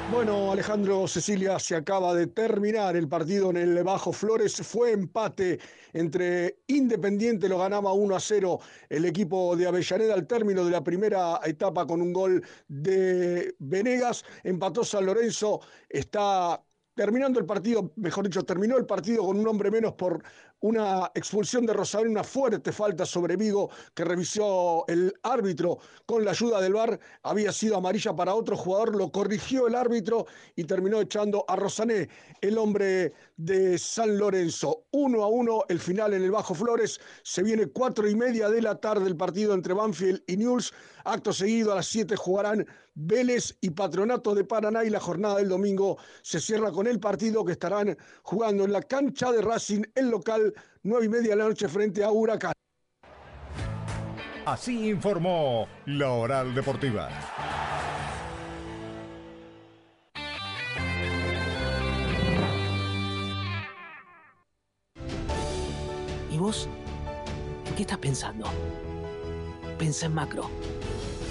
[0.08, 4.54] Bueno, Alejandro Cecilia, se acaba de terminar el partido en el Bajo Flores.
[4.54, 5.58] Fue empate
[5.92, 10.84] entre Independiente, lo ganaba 1 a 0 el equipo de Avellaneda al término de la
[10.84, 14.24] primera etapa con un gol de Venegas.
[14.44, 16.62] Empató San Lorenzo, está
[16.94, 20.22] terminando el partido, mejor dicho, terminó el partido con un hombre menos por
[20.60, 26.30] una expulsión de Rosario, una fuerte falta sobre Vigo que revisó el árbitro con la
[26.30, 26.98] ayuda del VAR.
[27.22, 32.08] Había sido amarilla para otro jugador, lo corrigió el árbitro y terminó echando a Rosané,
[32.40, 34.84] el hombre de San Lorenzo.
[34.92, 37.00] Uno a uno el final en el Bajo Flores.
[37.22, 40.72] Se viene cuatro y media de la tarde el partido entre Banfield y Newell's.
[41.04, 42.66] Acto seguido a las siete jugarán
[42.98, 47.44] Vélez y Patronato de Paraná y la jornada del domingo se cierra con el partido
[47.44, 50.54] que estarán jugando en la cancha de Racing, el local,
[50.86, 52.52] nueve y media de la noche frente a Huracán.
[54.44, 57.08] Así informó la Oral Deportiva.
[66.30, 66.68] ¿Y vos?
[67.66, 68.46] ¿En qué estás pensando?
[69.78, 70.48] Pensa en macro,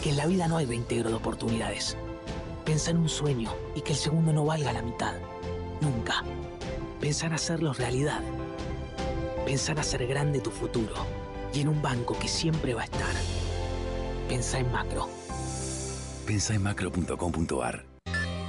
[0.04, 1.96] que en la vida no hay reintegro de oportunidades.
[2.66, 5.14] Pensa en un sueño y que el segundo no valga la mitad.
[5.80, 6.24] Nunca.
[7.00, 8.22] Pensar en hacerlos realidad.
[9.46, 10.94] Pensar en hacer grande tu futuro
[11.54, 13.14] y en un banco que siempre va a estar.
[14.28, 15.08] Pensa en macro.
[16.26, 17.86] Pensa en macro.com.ar.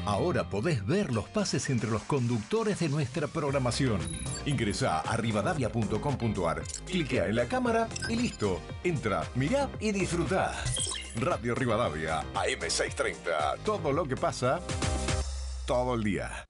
[0.07, 4.01] Ahora podés ver los pases entre los conductores de nuestra programación.
[4.47, 8.61] Ingresa a rivadavia.com.ar, cliquea en la cámara y listo.
[8.85, 10.55] Entra, mirá y disfrutá.
[11.17, 13.59] Radio Rivadavia, AM630.
[13.65, 14.61] Todo lo que pasa,
[15.67, 16.47] todo el día.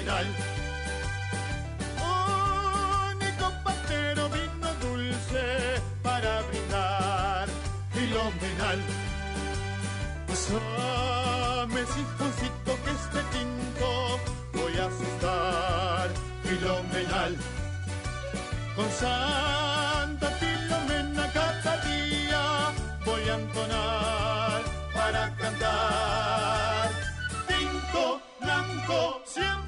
[0.00, 0.26] Filomenal.
[3.12, 3.46] Único
[4.34, 5.46] vino dulce
[6.02, 7.48] para brindar,
[7.92, 8.78] filomenal.
[10.26, 13.88] Pásame sifoncito que este tinto
[14.52, 16.08] voy a asustar,
[16.44, 17.36] filomenal.
[18.76, 22.72] Con Santa Filomena cada día
[23.04, 24.62] voy a entonar
[24.94, 26.90] para cantar.
[27.46, 29.59] Tinto blanco, siempre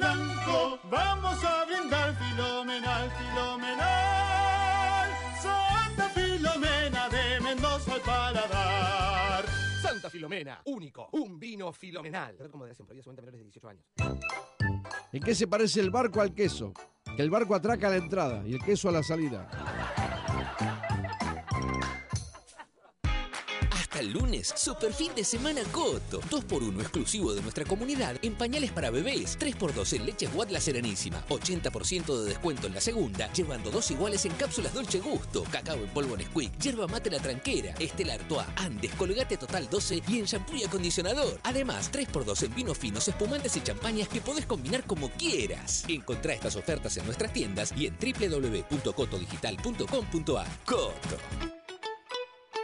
[0.00, 5.08] blanco, vamos a brindar filomenal, filomenal.
[5.40, 9.44] Santa Filomena de Mendoza al paladar.
[9.82, 12.36] Santa Filomena, único, un vino filomenal.
[12.38, 13.84] A menores de 18 años.
[15.12, 16.72] ¿En qué se parece el barco al queso?
[17.16, 19.48] Que el barco atraca a la entrada y el queso a la salida.
[24.02, 26.20] Lunes, super fin de semana Coto.
[26.22, 29.38] 2x1 exclusivo de nuestra comunidad en pañales para bebés.
[29.38, 31.24] 3x2 en leches Watt La Serenísima.
[31.28, 35.44] 80% de descuento en la segunda, llevando dos iguales en cápsulas Dolce Gusto.
[35.50, 40.18] Cacao en polvo Nesquik, yerba mate La Tranquera, Estela Artois, Andes, Colgate Total 12 y
[40.18, 41.38] en shampoo y acondicionador.
[41.42, 45.84] Además, 3x2 en vinos finos, espumantes y champañas que podés combinar como quieras.
[45.88, 50.46] Encontrá estas ofertas en nuestras tiendas y en www.cotodigital.com.ar.
[50.64, 51.59] Coto.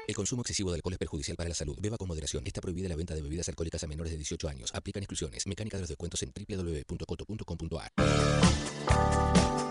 [0.07, 1.77] El consumo excesivo de alcohol es perjudicial para la salud.
[1.81, 2.47] Beba con moderación.
[2.47, 4.73] Está prohibida la venta de bebidas alcohólicas a menores de 18 años.
[4.75, 5.47] Aplican exclusiones.
[5.47, 7.93] Mecánica de los descuentos en www.coto.com.ar.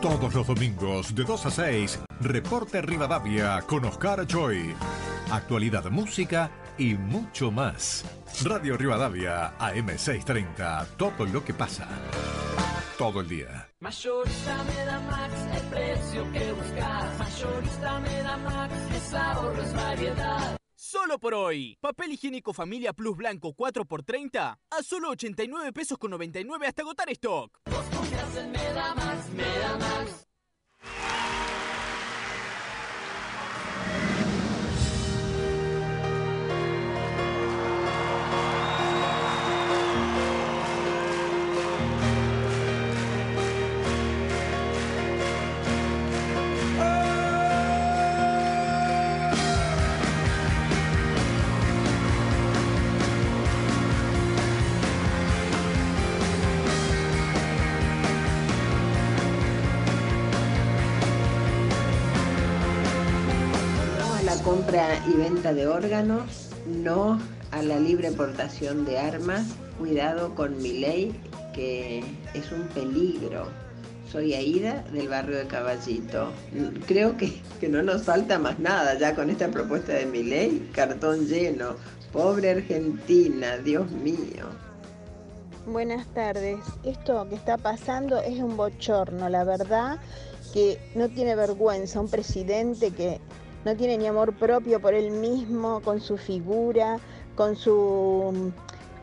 [0.02, 4.76] Todos los domingos de 2 a 6, Reporte Rivadavia con Oscar Choi.
[5.32, 8.04] Actualidad, música y mucho más.
[8.44, 10.98] Radio Rivadavia, AM630.
[10.98, 11.88] Todo lo que pasa.
[12.98, 13.70] Todo el día.
[13.86, 17.20] Mayorista me da Max, el precio que buscas.
[17.20, 20.58] Mayorista me da Max, es ahorro, es variedad.
[20.74, 21.78] Solo por hoy.
[21.80, 27.60] Papel higiénico Familia Plus Blanco 4x30 a solo 89 pesos con 99 hasta agotar stock.
[27.70, 30.28] Confías en Medamax, Medamax.
[65.54, 67.20] De órganos, no
[67.52, 69.46] a la libre portación de armas,
[69.78, 71.20] cuidado con mi ley
[71.54, 72.04] que
[72.34, 73.48] es un peligro.
[74.12, 76.32] Soy Aida del barrio de Caballito.
[76.86, 80.70] Creo que, que no nos falta más nada ya con esta propuesta de mi ley.
[80.74, 81.76] Cartón lleno.
[82.12, 84.46] Pobre Argentina, Dios mío.
[85.66, 86.60] Buenas tardes.
[86.84, 90.00] Esto que está pasando es un bochorno, la verdad,
[90.54, 92.00] que no tiene vergüenza.
[92.00, 93.20] Un presidente que
[93.66, 97.00] no tiene ni amor propio por él mismo, con su figura,
[97.36, 98.32] con su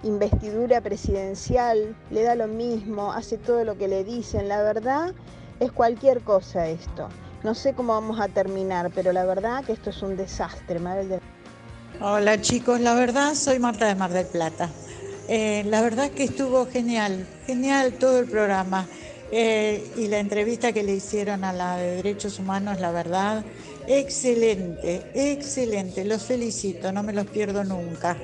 [0.02, 4.48] mm, investidura presidencial, le da lo mismo, hace todo lo que le dicen.
[4.48, 5.12] La verdad
[5.60, 7.08] es cualquier cosa esto.
[7.42, 11.08] No sé cómo vamos a terminar, pero la verdad que esto es un desastre, Mabel
[11.08, 11.20] de-
[12.00, 14.70] Hola chicos, la verdad soy Marta de Mar del Plata.
[15.28, 18.86] Eh, la verdad que estuvo genial, genial todo el programa.
[19.34, 23.44] Eh, y la entrevista que le hicieron a la de Derechos Humanos, la verdad,
[23.86, 26.04] excelente, excelente.
[26.04, 28.16] Los felicito, no me los pierdo nunca.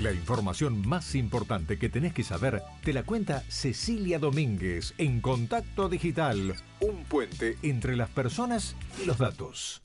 [0.00, 5.88] La información más importante que tenés que saber te la cuenta Cecilia Domínguez en Contacto
[5.88, 9.82] Digital, un puente entre las personas y los datos.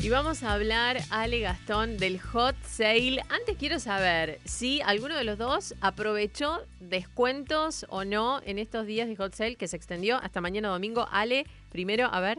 [0.00, 3.20] Y vamos a hablar, Ale Gastón, del hot sale.
[3.30, 9.08] Antes quiero saber si alguno de los dos aprovechó descuentos o no en estos días
[9.08, 11.08] de hot sale que se extendió hasta mañana domingo.
[11.10, 12.38] Ale, primero, a ver.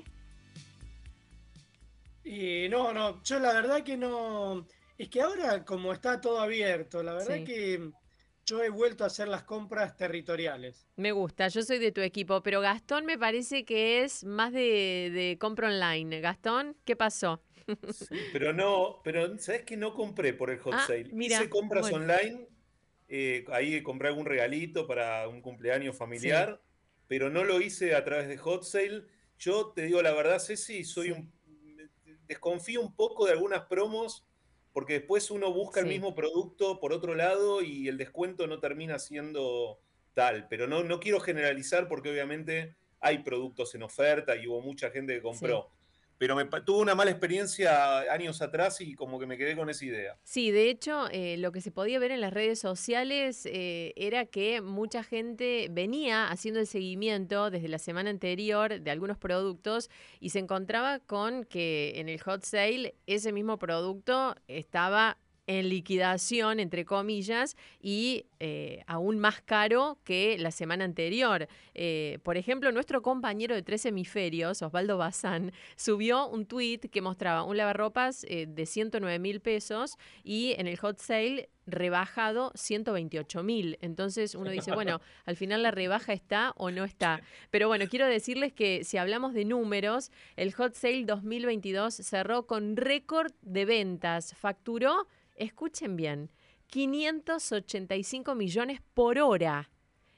[2.23, 4.65] Y no, no, yo la verdad que no.
[4.98, 7.44] Es que ahora, como está todo abierto, la verdad Sí.
[7.44, 7.91] que
[8.45, 10.88] yo he vuelto a hacer las compras territoriales.
[10.95, 15.11] Me gusta, yo soy de tu equipo, pero Gastón me parece que es más de,
[15.14, 16.19] de compra online.
[16.19, 17.41] Gastón, ¿qué pasó?
[18.33, 21.09] Pero no, pero ¿sabes que no compré por el hot Ah, sale?
[21.11, 21.97] mira, Hice compras bueno.
[21.97, 22.47] online,
[23.07, 26.61] eh, ahí compré algún regalito para un cumpleaños familiar,
[27.07, 29.05] pero no lo hice a través de hot sale.
[29.37, 31.31] Yo te digo la verdad, Ceci, soy un
[32.27, 34.25] desconfío un poco de algunas promos
[34.71, 38.99] porque después uno busca el mismo producto por otro lado y el descuento no termina
[38.99, 39.79] siendo
[40.13, 40.47] tal.
[40.47, 45.15] Pero no, no quiero generalizar porque obviamente hay productos en oferta y hubo mucha gente
[45.15, 45.71] que compró.
[46.19, 49.85] Pero me, tuve una mala experiencia años atrás y como que me quedé con esa
[49.85, 50.17] idea.
[50.23, 54.25] Sí, de hecho, eh, lo que se podía ver en las redes sociales eh, era
[54.25, 59.89] que mucha gente venía haciendo el seguimiento desde la semana anterior de algunos productos
[60.19, 65.17] y se encontraba con que en el hot sale ese mismo producto estaba
[65.49, 71.47] en liquidación, entre comillas, y eh, aún más caro que la semana anterior.
[71.73, 77.41] Eh, por ejemplo, nuestro compañero de Tres Hemisferios, Osvaldo Bazán, subió un tweet que mostraba
[77.41, 83.80] un lavarropas eh, de 109 mil pesos y en el hot sale rebajado 128 mil.
[83.81, 87.21] Entonces uno dice, bueno, al final la rebaja está o no está.
[87.49, 92.76] Pero bueno, quiero decirles que si hablamos de números, el hot sale 2022 cerró con
[92.76, 94.35] récord de ventas.
[94.35, 95.07] Facturó,
[95.40, 96.30] escuchen bien,
[96.68, 99.72] 585 millones por hora.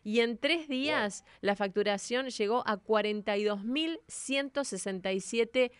[0.03, 5.71] Y en tres días la facturación llegó a 42.167 millones.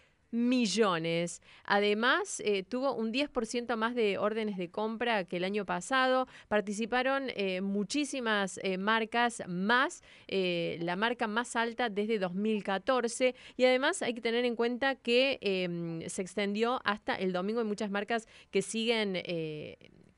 [1.65, 6.27] Además, eh, tuvo un 10% más de órdenes de compra que el año pasado.
[6.47, 13.35] Participaron eh, muchísimas eh, marcas más, la marca más alta desde 2014.
[13.57, 17.59] Y además hay que tener en cuenta que em, se extendió hasta el domingo.
[17.59, 19.21] Hay muchas marcas que siguen...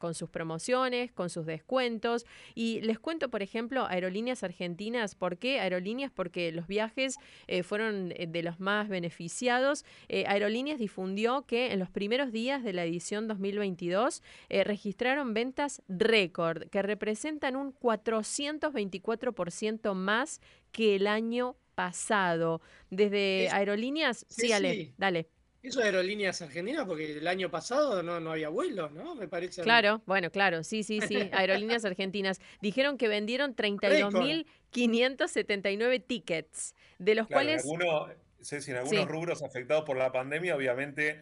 [0.04, 2.26] con sus promociones, con sus descuentos.
[2.56, 5.16] Y les cuento, por ejemplo, Aerolíneas Argentinas.
[5.16, 6.12] ¿Por qué Aerolíneas?
[6.12, 7.16] Porque los viajes
[7.48, 9.86] eh, fueron eh, de los más beneficiados.
[10.10, 15.82] Eh, Aerolíneas difundió que en los primeros días de la edición 2022 eh, registraron ventas
[15.88, 20.42] récord, que representan un 424% más
[20.74, 22.60] que el año pasado.
[22.90, 24.94] Desde Es- Aerolíneas, Sí, sí, Ale, sí.
[24.98, 25.30] dale.
[25.64, 29.16] Eso de aerolíneas argentinas, porque el año pasado no, no había vuelos, ¿no?
[29.16, 29.62] Me parece.
[29.62, 31.18] Claro, bueno, claro, sí, sí, sí.
[31.32, 37.64] Aerolíneas Argentinas dijeron que vendieron 32.579 tickets, de los Claro, en cuales...
[37.64, 38.12] algunos,
[38.42, 39.10] Ceci, en algunos Sí.
[39.10, 41.22] rubros afectados por la pandemia, obviamente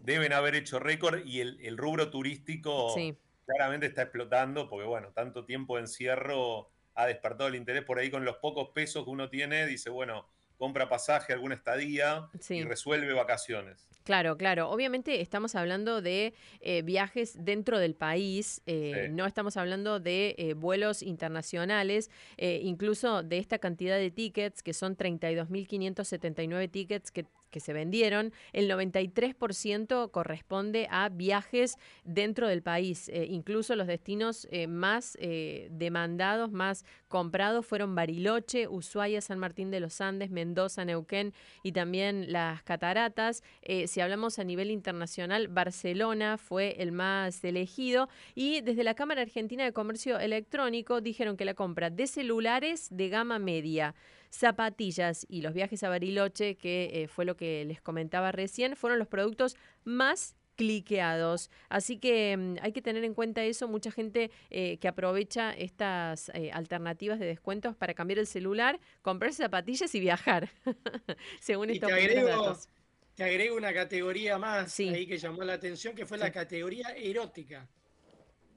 [0.00, 3.16] deben haber hecho récord y el, el rubro turístico Sí.
[3.46, 8.10] claramente está explotando porque, bueno, tanto tiempo de encierro ha despertado el interés por ahí
[8.10, 12.56] con los pocos pesos que uno tiene, dice, bueno, compra pasaje, alguna estadía Sí.
[12.56, 13.86] y resuelve vacaciones.
[14.04, 14.70] Claro, claro.
[14.70, 19.12] Obviamente estamos hablando de eh, viajes dentro del país, eh, Sí.
[19.12, 24.96] no estamos hablando de eh, vuelos internacionales, incluso de esta cantidad de tickets, que son
[24.96, 33.08] 32.579 tickets que, que se vendieron, el 93% corresponde a viajes dentro del país.
[33.08, 39.70] Eh, incluso los destinos eh, más eh, demandados, más comprados fueron Bariloche, Ushuaia, San Martín
[39.70, 41.32] de los Andes, Mendoza, Neuquén
[41.62, 43.42] y también las cataratas.
[43.86, 49.64] Si hablamos a nivel internacional, Barcelona fue el más elegido y desde la Cámara Argentina
[49.64, 53.94] de Comercio Electrónico dijeron que la compra de celulares de gama media,
[54.36, 58.98] zapatillas y los viajes a Bariloche, que eh, fue lo que les comentaba recién, fueron
[58.98, 61.50] los productos más cliqueados.
[61.68, 63.68] Así que mm, hay que tener en cuenta eso.
[63.68, 69.42] Mucha gente eh, que aprovecha estas eh, alternativas de descuentos para cambiar el celular, comprarse
[69.42, 70.50] zapatillas y viajar,
[71.40, 72.68] según Y estos te agrego, datos.
[73.14, 77.68] te agrego una categoría más ahí que llamó la atención, que fue la categoría erótica,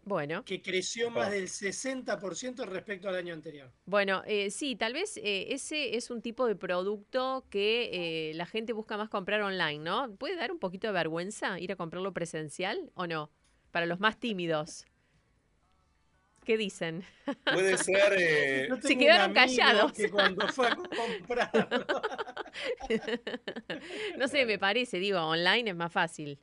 [0.04, 0.44] Bueno.
[0.46, 3.72] que creció más del 60% respecto al año anterior.
[3.86, 8.46] Bueno, eh, sí, tal vez eh, ese es un tipo de producto que eh, la
[8.46, 10.16] gente busca más comprar online, ¿no?
[10.16, 13.32] ¿Puede dar un poquito de vergüenza ir a comprarlo presencial o no?
[13.72, 14.86] Para los más tímidos.
[16.46, 17.04] ¿Qué dicen?
[17.44, 18.14] Puede ser.
[18.18, 19.92] eh, Se quedaron amigo callados.
[19.94, 21.86] Que cuando fue a comprar,
[24.18, 26.40] no sé, me parece, digo, online es más fácil.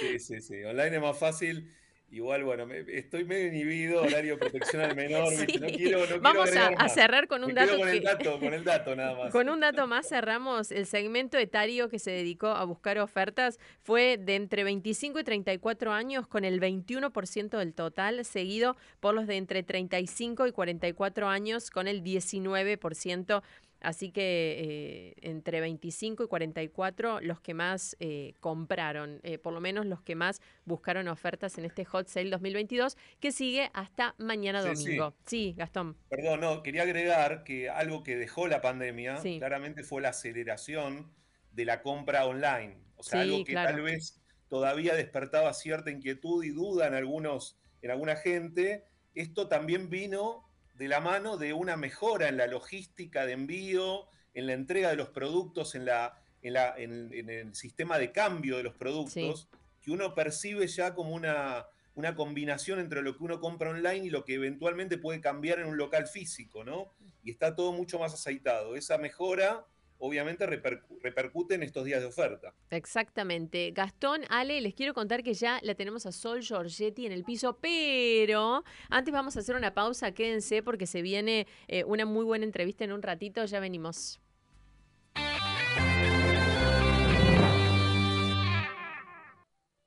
[0.00, 0.62] Sí, sí, sí.
[0.64, 1.70] Online es más fácil.
[2.12, 5.58] Igual, bueno, me- estoy medio inhibido, horario de protección al menor, ¿viste?
[5.58, 8.04] No quiero, no quiero Vamos a- agregar a cerrar con un dato con el que-
[8.06, 9.32] dato, con el dato nada más.
[9.32, 10.70] Con un dato más cerramos.
[10.72, 15.90] El segmento etario que se dedicó a buscar ofertas fue de entre 25 y 34
[15.92, 21.70] años con el 21% del total, seguido por los de entre 35 y 44 años
[21.70, 23.42] con el 19%.
[23.82, 29.60] Así que eh, entre 25 y 44 los que más eh, compraron, eh, por lo
[29.60, 34.62] menos los que más buscaron ofertas en este Hot Sale 2022 que sigue hasta mañana
[34.62, 35.14] Sí, domingo.
[35.26, 35.96] Sí, Gastón.
[36.08, 39.38] Perdón, no, quería agregar que algo que dejó la pandemia Sí.
[39.38, 41.12] claramente fue la aceleración
[41.52, 42.78] de la compra online.
[42.96, 43.72] O sea, algo que claro.
[43.72, 48.84] tal vez todavía despertaba cierta inquietud y duda en algunos, en alguna gente.
[49.14, 54.46] Esto también vino de la mano de una mejora en la logística de envío, en
[54.46, 58.56] la entrega de los productos, en, la, en, la- en- en el sistema de cambio
[58.56, 59.48] de los productos,
[59.82, 64.10] que uno percibe ya como una, una combinación entre lo que uno compra online y
[64.10, 66.92] lo que eventualmente puede cambiar en un local físico, ¿no?
[67.24, 68.74] Y está todo mucho más aceitado.
[68.76, 69.64] Esa mejora,
[70.04, 72.52] obviamente, repercu- repercute en estos días de oferta.
[72.70, 73.70] Exactamente.
[73.70, 77.58] Gastón, Ale, les quiero contar que ya la tenemos a Sol Giorgetti en el piso,
[77.60, 82.44] pero antes vamos a hacer una pausa, quédense porque se viene eh, una muy buena
[82.44, 84.18] entrevista en un ratito, ya venimos.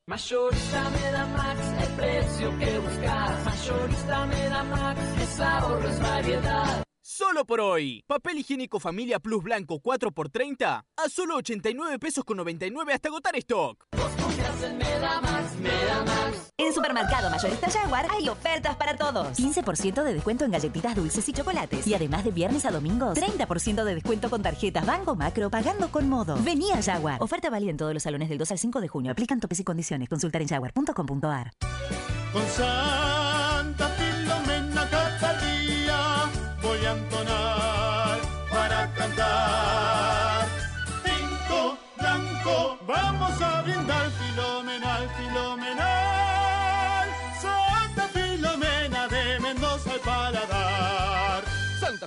[0.07, 3.45] Mayorista me da Max, el precio que buscas.
[3.45, 6.84] Mayorista me da Max, es ahorro, es variedad.
[7.07, 8.03] Solo por hoy.
[8.07, 13.85] Papel higiénico Familia Plus Blanco 4x30 a solo 89 pesos con 99 hasta agotar stock.
[16.57, 19.37] En Supermercado Mayorista Jaguar hay ofertas para todos.
[19.37, 21.85] 15% de descuento en galletitas dulces y chocolates.
[21.85, 26.09] Y además de viernes a domingos, 30% de descuento con tarjetas Banco Macro pagando con
[26.09, 26.35] modo.
[26.41, 27.21] Vení a Jaguar.
[27.21, 29.11] Oferta válida en todos los salones del 2 al 5 de junio.
[29.11, 30.09] Aplican topes y condiciones.
[30.09, 31.51] Consultar en jaguar.com.ar.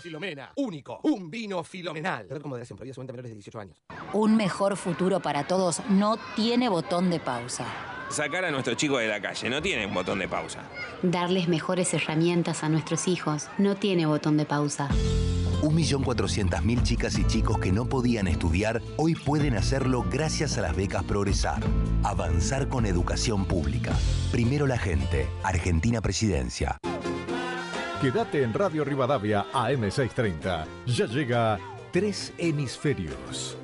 [0.09, 2.26] Filomena, único, un vino filomenal.
[2.26, 3.82] Beber con moderación, prohibida solamente a menores de 18 años.
[4.14, 7.66] Un mejor futuro para todos no tiene botón de pausa.
[8.09, 10.62] Sacar a nuestros chicos de la calle no tiene un botón de pausa.
[11.02, 14.89] Darles mejores herramientas a nuestros hijos no tiene botón de pausa.
[15.60, 21.05] 1.400.000 chicas y chicos que no podían estudiar hoy pueden hacerlo gracias a las becas
[21.05, 21.62] Progresar.
[22.02, 23.93] Avanzar con educación pública.
[24.32, 25.26] Primero la gente.
[25.43, 26.78] Argentina Presidencia.
[28.00, 30.64] Quédate en Radio Rivadavia AM630.
[30.86, 31.58] Ya llega
[31.90, 33.56] Tres Hemisferios.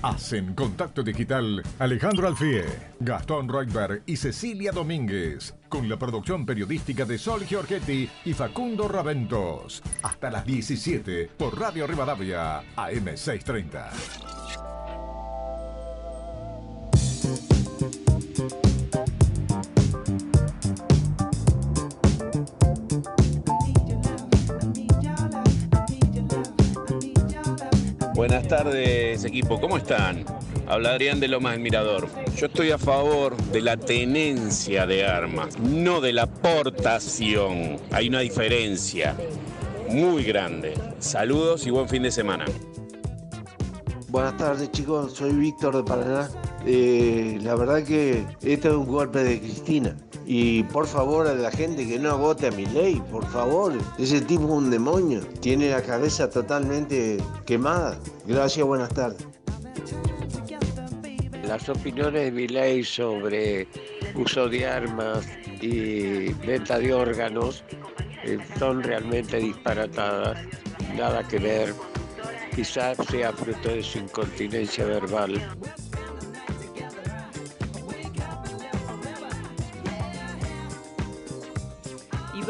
[0.00, 2.64] Hacen contacto digital Alejandro Alfie,
[3.00, 9.82] Gastón Reutberg y Cecilia Domínguez, con la producción periodística de Sol Giorgetti y Facundo Raventos.
[10.02, 14.32] Hasta las 17 por Radio Rivadavia AM630.
[28.14, 29.58] Buenas tardes, equipo.
[29.58, 30.26] ¿Cómo están?
[30.66, 32.08] Habla Adrián de Lomas del Mirador.
[32.36, 37.78] Yo estoy a favor de la tenencia de armas, no de la portación.
[37.90, 39.16] Hay una diferencia
[39.88, 40.74] muy grande.
[40.98, 42.44] Saludos y buen fin de semana.
[44.08, 46.28] Buenas tardes chicos, soy Víctor de Paraná.
[46.64, 49.96] Eh, la verdad que este es un golpe de Cristina.
[50.24, 53.72] Y por favor a la gente que no vote a mi ley, por favor.
[53.98, 55.20] Ese tipo es un demonio.
[55.40, 57.98] Tiene la cabeza totalmente quemada.
[58.26, 59.26] Gracias, buenas tardes.
[61.46, 63.66] Las opiniones de Milei sobre
[64.14, 65.26] uso de armas
[65.60, 67.64] y venta de órganos
[68.24, 70.38] eh, son realmente disparatadas,
[70.96, 71.74] nada que ver.
[72.54, 75.42] Quizás sea fruto de su incontinencia verbal.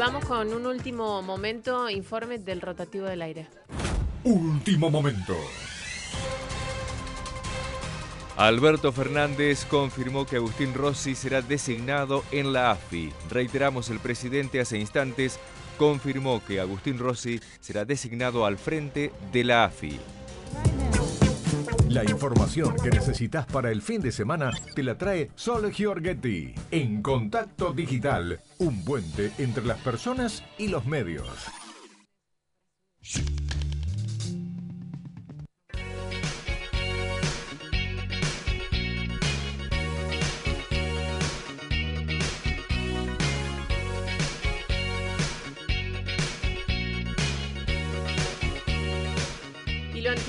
[0.05, 3.47] Vamos con un último momento, informe del rotativo del aire.
[4.25, 5.33] Último momento.
[8.35, 13.13] Alberto Fernández confirmó que Agustín Rossi será designado en la AFI.
[13.29, 15.39] Reiteramos, el presidente hace instantes
[15.77, 20.01] confirmó que Agustín Rossi será designado al frente de la AFI.
[21.93, 27.03] La información que necesitas para el fin de semana te la trae Sol Giorgetti en
[27.03, 31.27] Contacto Digital, un puente entre las personas y los medios.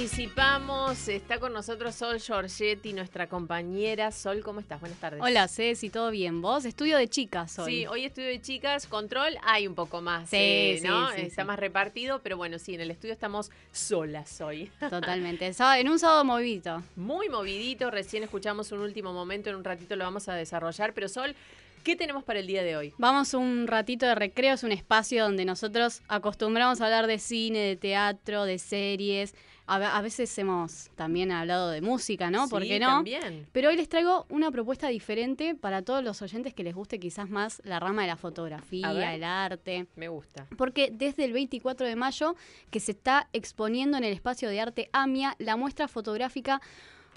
[0.05, 4.13] Anticipamos, está con nosotros Sol Giorgetti, nuestra compañera.
[4.13, 4.79] Sol, ¿cómo estás?
[4.79, 5.19] Buenas tardes.
[5.23, 6.43] Hola, Ceci, ¿todo bien?
[6.43, 6.67] ¿Vos?
[6.67, 7.73] Estudio de chicas hoy.
[7.73, 11.11] Sí, hoy estudio de chicas, control, hay un poco más, Sí, eh, ¿no?
[11.13, 11.47] sí, Está sí.
[11.47, 14.71] más repartido, pero bueno, sí, en el estudio estamos solas hoy.
[14.91, 15.51] Totalmente.
[15.79, 16.83] En un sábado movidito.
[16.97, 21.09] Muy movidito, recién escuchamos un último momento, en un ratito lo vamos a desarrollar, pero
[21.09, 21.35] Sol,
[21.83, 22.93] ¿qué tenemos para el día de hoy?
[22.99, 27.61] Vamos un ratito de recreo, es un espacio donde nosotros acostumbramos a hablar de cine,
[27.61, 29.35] de teatro, de series.
[29.67, 32.49] A, ve- a veces hemos también hablado de música, ¿no?
[32.49, 32.87] ¿Por Sí, qué no?
[32.89, 33.47] también.
[33.53, 37.31] Pero hoy les traigo una propuesta diferente para todos los oyentes que les guste quizás
[37.31, 39.87] más la rama de la fotografía, el arte.
[39.97, 40.47] Me gusta.
[40.59, 42.37] Porque desde el 24 de mayo
[42.71, 46.61] que se está exponiendo en el espacio de arte AMIA la muestra fotográfica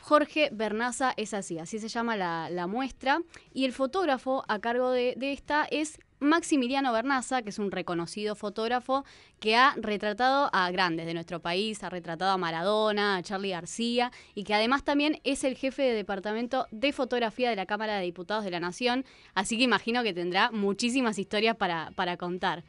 [0.02, 3.22] Jorge Bernaza es así, así se llama la, la muestra.
[3.54, 8.36] Y el fotógrafo a cargo de, de esta es Maximiliano Bernaza, que es un reconocido
[8.36, 9.06] fotógrafo
[9.40, 14.12] que ha retratado a grandes de nuestro país, ha retratado a Maradona, a Charlie García,
[14.34, 18.06] y que además también es el jefe de departamento de fotografía de la Cámara de
[18.06, 19.06] Diputados de la Nación.
[19.36, 22.64] Así que imagino que tendrá muchísimas historias para, para contar.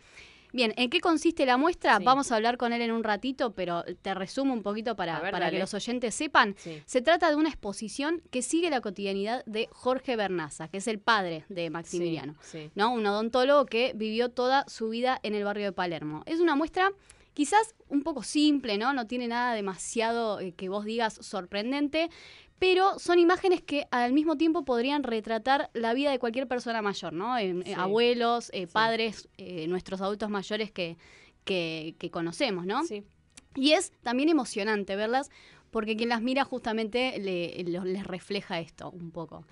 [0.52, 1.98] Bien, ¿en qué consiste la muestra?
[1.98, 5.30] Vamos a hablar con él en un ratito, pero te resumo un poquito para, ver,
[5.30, 6.54] para que los oyentes sepan.
[6.58, 6.82] Sí.
[6.86, 10.98] Se trata de una exposición que sigue la cotidianidad de Jorge Bernaza, que es el
[10.98, 12.70] padre de Maximiliano, sí.
[12.74, 12.92] ¿no?
[12.92, 16.22] Un odontólogo que vivió toda su vida en el barrio de Palermo.
[16.26, 16.92] Es una muestra
[17.38, 18.92] quizás un poco simple, ¿no?
[18.92, 22.10] No tiene nada demasiado eh, que vos digas sorprendente,
[22.58, 27.12] pero son imágenes que al mismo tiempo podrían retratar la vida de cualquier persona mayor,
[27.12, 27.38] ¿no?
[27.38, 27.72] Eh, Sí.
[27.74, 30.96] abuelos, eh, padres, eh, nuestros adultos mayores que,
[31.44, 32.84] que, que conocemos, ¿no?
[32.84, 33.04] Sí.
[33.54, 35.30] Y es también emocionante verlas
[35.70, 39.44] porque quien las mira justamente le- les refleja esto un poco.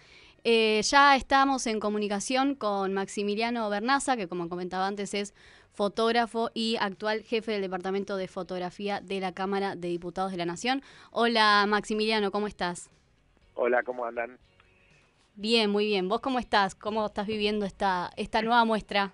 [0.44, 5.34] Eh, ya estamos en comunicación con Maximiliano Bernaza, que como comentaba antes es
[5.76, 10.46] fotógrafo y actual jefe del Departamento de Fotografía de la Cámara de Diputados de la
[10.46, 10.82] Nación.
[11.12, 12.90] Hola Maximiliano, ¿cómo estás?
[13.54, 14.38] Hola, ¿cómo andan?
[15.34, 16.08] Bien, muy bien.
[16.08, 16.74] ¿Vos cómo estás?
[16.74, 19.12] ¿Cómo estás viviendo esta, esta nueva muestra?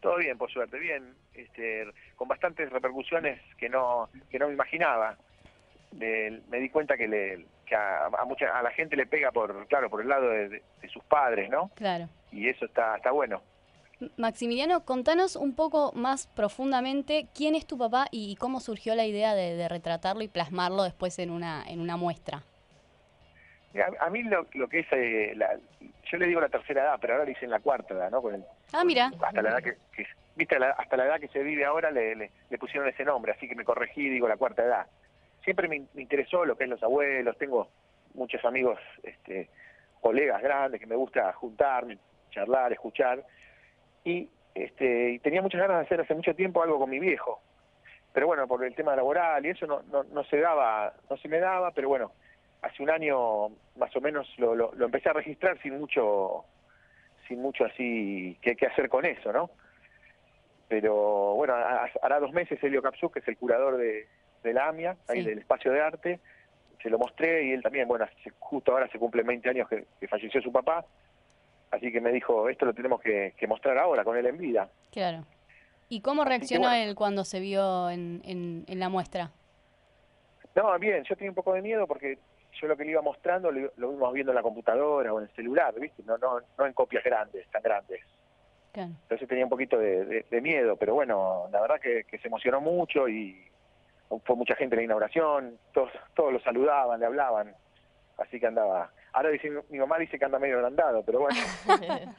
[0.00, 1.14] Todo bien, por suerte, bien.
[1.34, 1.86] Este,
[2.16, 5.16] con bastantes repercusiones que no que no me imaginaba.
[5.92, 9.66] Me di cuenta que, le, que a, a mucha, a la gente le pega por
[9.68, 11.70] claro por el lado de, de- de sus padres, ¿no?
[11.76, 12.08] Claro.
[12.32, 13.40] Y eso está está bueno.
[14.16, 19.34] Maximiliano, contanos un poco más profundamente quién es tu papá y cómo surgió la idea
[19.34, 22.42] de, de retratarlo y plasmarlo después en una, en una muestra.
[24.00, 25.56] A, a mí lo, lo que es eh, la,
[26.10, 28.20] yo le digo la tercera edad, pero ahora le dicen la cuarta edad, ¿no?
[28.22, 29.10] Con el, Ah, mira.
[29.22, 30.06] hasta la edad que, que-
[30.36, 33.32] viste la- hasta la edad que se vive ahora le, le- le pusieron ese nombre
[33.32, 34.86] así que me corregí digo la cuarta edad
[35.44, 37.68] siempre me, me interesó lo que es los abuelos tengo
[38.14, 39.50] muchos amigos este
[40.00, 41.98] colegas grandes que me gusta juntarme
[42.30, 43.22] charlar escuchar
[44.04, 47.40] y este y tenía muchas ganas de hacer hace mucho tiempo algo con mi viejo
[48.12, 51.28] pero bueno por el tema laboral y eso no no, no se daba no se
[51.28, 52.12] me daba pero bueno
[52.62, 56.44] hace un año más o menos lo, lo, lo empecé a registrar sin mucho
[57.28, 59.50] sin mucho así que, que hacer con eso, ¿no?
[60.68, 64.06] Pero bueno, ha- hará dos meses Helio Capsú, que es el curador de,
[64.42, 66.20] de la AMIA, ahí del espacio de arte,
[66.82, 68.06] se lo mostré y él también, bueno,
[68.38, 70.84] justo ahora se cumplen 20 años que, que falleció su papá,
[71.70, 74.68] así que me dijo, esto lo tenemos que, que mostrar ahora con él en vida.
[74.92, 75.24] Claro.
[75.88, 76.84] ¿Y cómo reaccionó bueno.
[76.90, 79.30] él cuando se vio en, en, en la muestra?
[80.54, 82.18] No, bien, yo tenía un poco de miedo porque
[82.60, 85.26] yo lo que le iba mostrando lo, lo vimos viendo en la computadora o en
[85.28, 86.02] el celular, ¿viste?
[86.04, 88.00] No, no, no en copias grandes, tan grandes.
[88.72, 88.90] Claro.
[89.02, 92.28] Entonces tenía un poquito de, de- de miedo, pero bueno, la verdad que, que se
[92.28, 93.44] emocionó mucho y
[94.24, 97.54] fue mucha gente en la inauguración, todos, todos lo saludaban, le hablaban,
[98.18, 98.90] así que andaba.
[99.12, 101.36] Ahora dice, mi mamá dice que anda medio agrandado, pero bueno,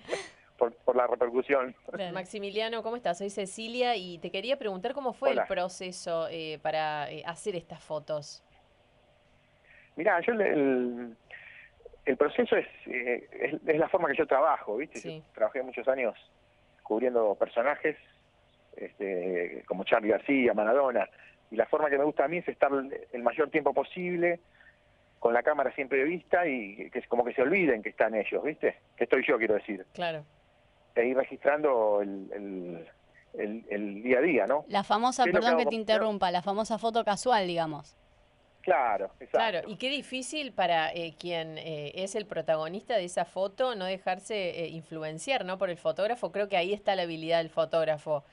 [0.57, 1.75] por, por la repercusión.
[2.13, 3.17] Maximiliano, ¿cómo estás?
[3.17, 5.43] Soy Cecilia y te quería preguntar cómo fue Hola.
[5.43, 8.43] el proceso eh, para eh, hacer estas fotos.
[9.95, 11.15] Mirá, yo el,
[12.05, 14.99] el proceso es, eh, es, es la forma que yo trabajo, ¿viste?
[14.99, 16.15] Yo trabajé muchos años
[16.83, 17.95] cubriendo personajes
[18.75, 21.07] este, como Charlie García, Maradona,
[21.49, 22.71] y la forma que me gusta a mí es estar
[23.11, 24.39] el mayor tiempo posible
[25.21, 28.43] con la cámara siempre vista y que es como que se olviden que están ellos,
[28.43, 28.77] ¿viste?
[28.97, 29.85] Que estoy yo, quiero decir.
[29.93, 30.25] Claro.
[30.95, 32.87] E ir registrando el, el,
[33.39, 34.65] el- el día a día, ¿no?
[34.67, 37.95] La famosa, perdón que te interrumpa, la famosa foto casual, digamos.
[38.61, 39.37] Claro, exacto.
[39.37, 43.85] Claro, y qué difícil para eh, quien eh, es el protagonista de esa foto no
[43.85, 45.59] dejarse eh, influenciar ¿no?
[45.59, 46.31] por el fotógrafo.
[46.31, 48.23] Creo que ahí está la habilidad del fotógrafo.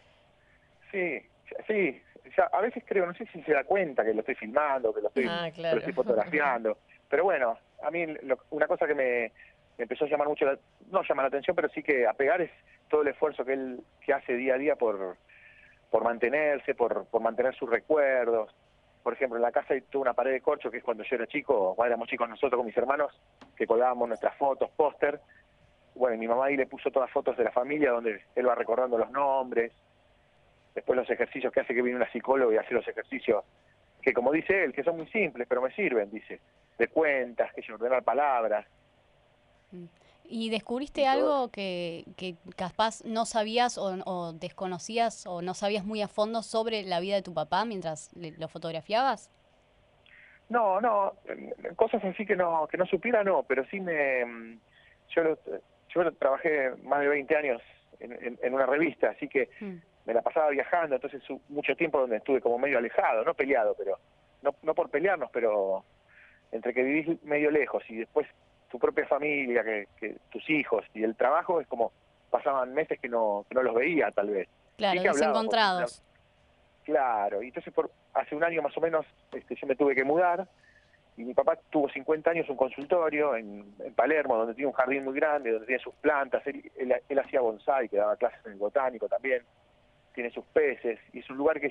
[0.91, 1.21] Sí,
[1.67, 2.01] sí.
[2.37, 5.01] Ya a veces creo, no sé si se da cuenta que lo estoy filmando, que
[5.03, 5.77] lo estoy, Ah, claro.
[5.77, 6.79] lo estoy fotografiando.
[7.09, 9.33] Pero bueno, a mí lo- una cosa que me,
[9.79, 10.59] me empezó a llamar mucho, la,
[10.91, 12.51] no llama la atención, pero sí que a pegar es
[12.89, 15.17] todo el esfuerzo que él que hace día a día por,
[15.91, 18.55] por mantenerse, por, por mantener sus recuerdos.
[19.03, 21.17] Por ejemplo, en la casa hay toda una pared de corcho, que es cuando yo
[21.17, 23.19] era chico, cuando éramos chicos nosotros con mis hermanos,
[23.57, 25.21] que colgábamos nuestras fotos, póster.
[25.95, 28.55] Bueno, y mi mamá ahí le puso todas fotos de la familia donde él va
[28.55, 29.73] recordando los nombres,
[30.75, 33.45] después los ejercicios que hace que viene una psicóloga y hace los ejercicios
[34.03, 36.41] que como dice él, que son muy simples, pero me sirven, dice,
[36.79, 38.65] de cuentas, que es ordenar palabras.
[40.25, 46.01] ¿Y descubriste algo que, que capaz no sabías o, o desconocías o no sabías muy
[46.03, 49.31] a fondo sobre la vida de tu papá mientras le- lo fotografiabas?
[50.49, 51.15] No, no,
[51.77, 54.61] cosas así que no que no supiera no, pero sí me mm,
[55.15, 55.39] yo lo-
[55.95, 57.61] yo trabajé más de 20 años
[58.01, 59.49] en, en- en una revista, así que
[60.09, 63.99] me la pasaba viajando, entonces mucho tiempo donde estuve como medio alejado, no peleado, pero
[64.41, 65.85] no no por pelearnos, pero
[66.51, 68.27] entre que vivís medio lejos y después
[68.71, 71.93] tu propia familia, que, que tus hijos y el trabajo es como
[72.31, 74.49] pasaban meses que no que no los veía tal vez.
[74.79, 76.03] Claro, Sí desencontrados.
[76.85, 80.05] Claro, y entonces por hace un año más o menos este, yo me tuve que
[80.05, 80.49] mudar
[81.19, 85.05] y mi papá tuvo 50 años un consultorio en, en Palermo, donde tiene un jardín
[85.05, 88.53] muy grande, donde tiene sus plantas, él, él, él hacía bonsai, que daba clases en
[88.53, 89.43] el botánico también,
[90.19, 91.69] tiene sus peces, y es un lugar que,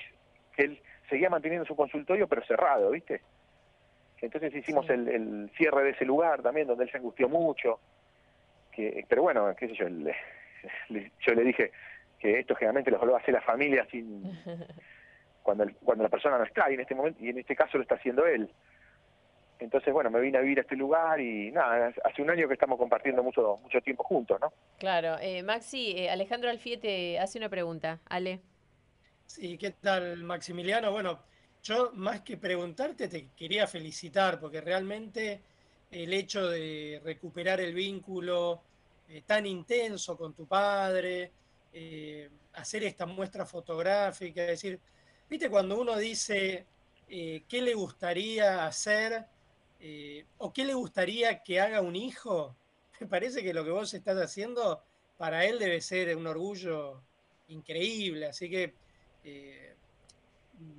[0.56, 3.20] que él seguía manteniendo su consultorio pero cerrado, ¿viste?
[4.22, 7.82] Entonces hicimos el, el cierre de ese lugar también, donde él se angustió mucho,
[8.72, 10.16] que, pero bueno, qué sé yo, le-
[10.90, 11.74] le- yo le dije
[12.18, 14.24] que esto generalmente lo hace la familia sin
[15.44, 17.78] cuando el- cuando la persona no está y en este momento y en este caso
[17.78, 18.50] lo está haciendo él
[19.60, 22.54] entonces bueno me vine a vivir a este lugar y nada hace un año que
[22.54, 27.40] estamos compartiendo mucho mucho tiempo juntos no Claro, eh, Maxi, eh, Alejandro Alfie te hace
[27.40, 28.00] una pregunta.
[28.08, 28.40] Ale.
[29.26, 30.92] Sí, ¿qué tal, Maximiliano?
[30.92, 31.20] Bueno,
[31.64, 35.42] yo más que preguntarte te quería felicitar porque realmente
[35.92, 38.62] el hecho de recuperar el vínculo
[39.10, 41.32] eh, tan intenso con tu padre,
[41.74, 44.80] eh, hacer esta muestra fotográfica, es decir,
[45.30, 46.66] viste cuando uno dice
[47.10, 49.26] eh, qué le gustaría hacer
[49.80, 52.56] eh, o qué le gustaría que haga un hijo,
[53.00, 54.84] me parece que lo que vos estás haciendo
[55.18, 57.02] para él debe ser un orgullo
[57.48, 58.74] increíble, así que
[59.24, 59.74] eh,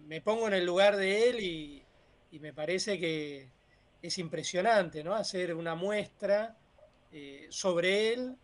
[0.06, 1.84] me pongo en el lugar de él y,
[2.40, 3.48] me parece que
[4.02, 5.14] es impresionante, ¿no?
[5.14, 6.54] Hacer una muestra
[7.10, 8.36] eh, sobre él.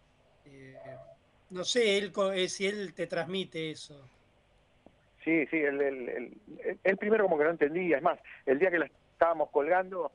[1.50, 2.12] no sé él,
[2.48, 4.08] si él te transmite eso.
[5.22, 9.50] sí sí él primero como que no entendía es más el día que la estábamos
[9.50, 10.10] colgando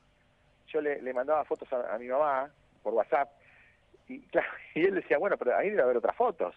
[0.72, 2.50] yo le, le mandaba fotos a, mi mamá
[2.84, 3.30] por WhatsApp
[4.08, 6.56] y claro y él decía bueno pero ahí debe haber otras fotos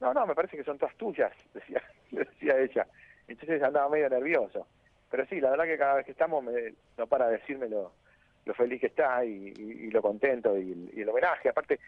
[0.00, 2.86] no no me parece que son todas tuyas decía le decía ella.
[3.26, 4.66] Entonces andaba medio nervioso.
[5.10, 7.92] Pero sí la verdad que cada vez que estamos me, no para de decirme lo,
[8.44, 9.52] lo feliz que está y,
[9.90, 11.48] lo contento y, el- homenaje.
[11.48, 11.80] Aparte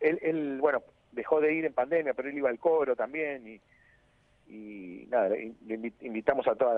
[0.00, 0.82] él, él bueno
[1.12, 3.60] dejó de ir en pandemia pero él iba al coro también y
[4.48, 6.74] y nada, le le invi- invitamos a todos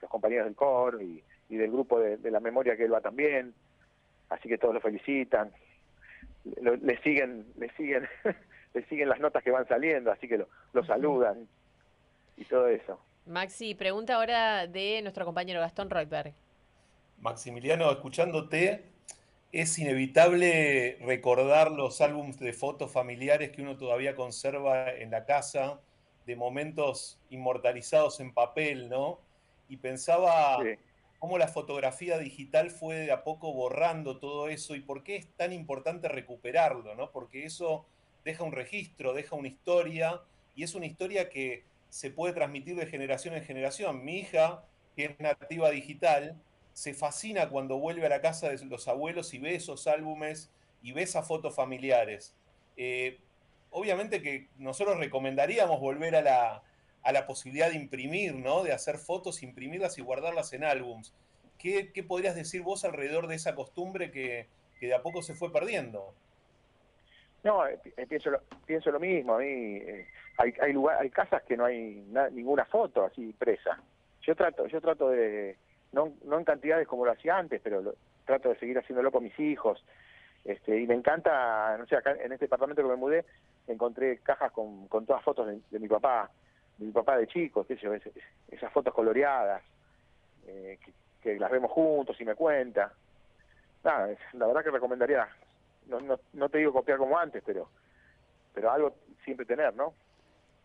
[0.00, 3.00] los compañeros del coro y, y del grupo de, de la memoria que él va
[3.00, 3.54] también,
[4.28, 5.52] así que todos lo felicitan,
[6.62, 8.08] le siguen, le siguen,
[8.74, 11.48] le siguen las notas que van saliendo, así que lo, lo saludan
[12.36, 13.00] y todo eso.
[13.26, 16.32] Maxi, pregunta ahora de nuestro compañero Gastón Reutberg.
[17.20, 18.84] Maximiliano, escuchándote,
[19.52, 25.80] es inevitable recordar los álbumes de fotos familiares que uno todavía conserva en la casa,
[26.26, 29.18] de momentos inmortalizados en papel, ¿no?
[29.68, 30.58] Y pensaba
[31.18, 35.26] cómo la fotografía digital fue de a poco borrando todo eso y por qué es
[35.36, 37.10] tan importante recuperarlo, ¿no?
[37.10, 37.86] Porque eso
[38.24, 40.22] deja un registro, deja una historia
[40.54, 44.04] y es una historia que se puede transmitir de generación en generación.
[44.04, 44.64] Mi hija,
[44.94, 46.40] que es nativa digital,
[46.72, 50.92] se fascina cuando vuelve a la casa de los abuelos y ve esos álbumes y
[50.92, 52.36] ve esas fotos familiares.
[52.76, 53.18] Eh,
[53.70, 56.62] obviamente que nosotros recomendaríamos volver a la,
[57.02, 58.62] a la posibilidad de imprimir, ¿no?
[58.62, 61.14] De hacer fotos, imprimirlas y guardarlas en álbums.
[61.58, 64.46] ¿Qué, qué podrías decir vos alrededor de esa costumbre que,
[64.80, 66.14] de a poco se fue perdiendo?
[67.44, 68.30] No, eh, eh, pienso,
[68.90, 69.34] lo, mismo.
[69.34, 70.06] A mí eh,
[70.36, 73.80] hay, hay, lugar, hay casas que no hay na- ninguna foto así impresa.
[74.22, 75.56] Yo trato, yo trato de,
[75.92, 77.94] no, no en cantidades como lo hacía antes, pero lo-
[78.24, 79.84] trato de seguir haciéndolo con mis hijos.
[80.44, 83.24] Este, y me encanta, no sé, acá en este departamento que me mudé,
[83.66, 86.30] encontré cajas con, con todas fotos de, de mi papá,
[86.78, 87.74] mi papá de chico, qué
[88.50, 89.62] esas fotos coloreadas,
[90.46, 90.92] eh, que,
[91.22, 92.92] que las vemos juntos y me cuenta.
[93.84, 95.28] Nada, la verdad que recomendaría,
[95.86, 97.68] no, no, no te digo copiar como antes, pero,
[98.54, 98.94] pero algo
[99.24, 99.92] siempre tener, ¿no?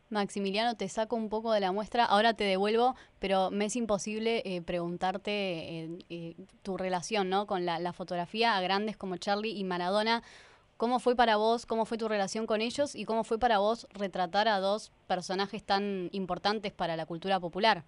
[0.09, 4.43] Maximiliano, te saco un poco de la muestra, ahora te devuelvo, pero me es imposible
[4.45, 7.47] eh, preguntarte eh, eh, tu relación ¿no?
[7.47, 10.21] con la, la fotografía a grandes como Charlie y Maradona.
[10.83, 13.87] ¿Cómo fue para vos, cómo fue tu relación con ellos y cómo fue para vos
[13.93, 17.83] retratar a dos personajes tan importantes para la cultura popular?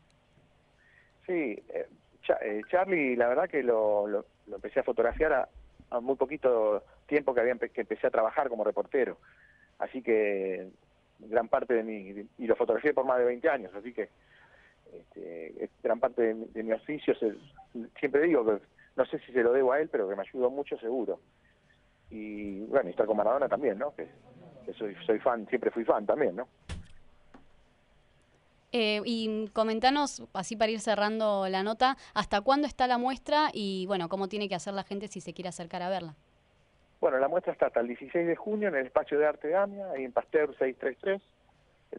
[1.26, 1.89] Sí, eh,
[2.41, 5.49] eh, Charlie, la verdad que lo, lo, lo empecé a fotografiar
[5.89, 9.17] a, muy poquito tiempo que, había que empecé a trabajar como reportero.
[9.80, 10.69] Así que
[11.19, 14.07] gran parte de mi, y lo fotografié por más de 20 años, así que
[14.93, 17.35] este, es gran parte de, mi- de mi oficio, se-
[17.99, 18.57] siempre digo
[18.95, 21.19] no sé si se lo debo a él, pero que me ayudó mucho seguro.
[22.10, 23.94] Y bueno, y estar con Maradona también, ¿no?
[23.95, 24.07] Que,
[24.65, 26.48] que soy, soy fan, siempre fui fan también, ¿no?
[28.77, 33.86] Eh, y comentanos, así para ir cerrando la nota, ¿hasta cuándo está la muestra y
[33.88, 36.15] bueno, cómo tiene que hacer la gente si se quiere acercar a verla?
[36.99, 39.56] Bueno, la muestra está hasta el 16 de junio en el Espacio de Arte de
[39.56, 41.22] AMIA, ahí en Pasteur 633,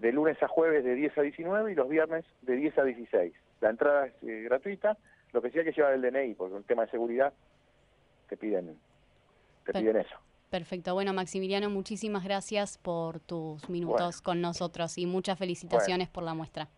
[0.03, 3.33] de lunes a jueves de 10 a 19 y los viernes de 10 a 16.
[3.63, 4.99] La entrada es eh, gratuita,
[5.33, 7.33] lo que sí hay que llevar el DNI, porque el tema de seguridad
[8.29, 8.77] te piden,
[9.67, 10.17] te Per- piden eso.
[10.51, 10.95] Perfecto.
[10.95, 16.69] Bueno, Maximiliano, muchísimas gracias por tus minutos con nosotros y muchas felicitaciones por la muestra.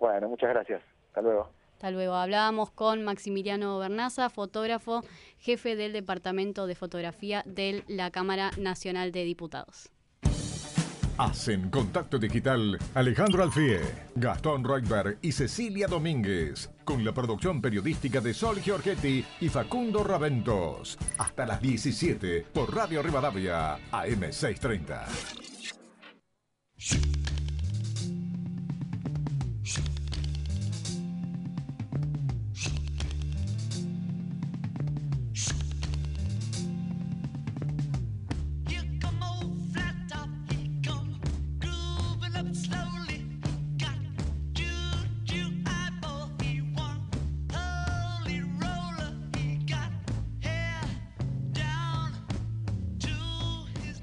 [0.00, 0.82] Bueno, muchas gracias.
[1.08, 1.50] Hasta luego.
[1.74, 2.14] Hasta luego.
[2.14, 5.02] Hablábamos con Maximiliano Bernaza, fotógrafo,
[5.38, 9.90] jefe del Departamento de Fotografía de la Cámara Nacional de Diputados.
[11.18, 13.80] Hacen contacto digital Alejandro Alfie,
[14.14, 20.98] Gastón Reutberg y Cecilia Domínguez, con la producción periodística de Sol Giorgetti y Facundo Raventos.
[21.18, 25.02] Hasta las 17 por Radio Rivadavia, AM630.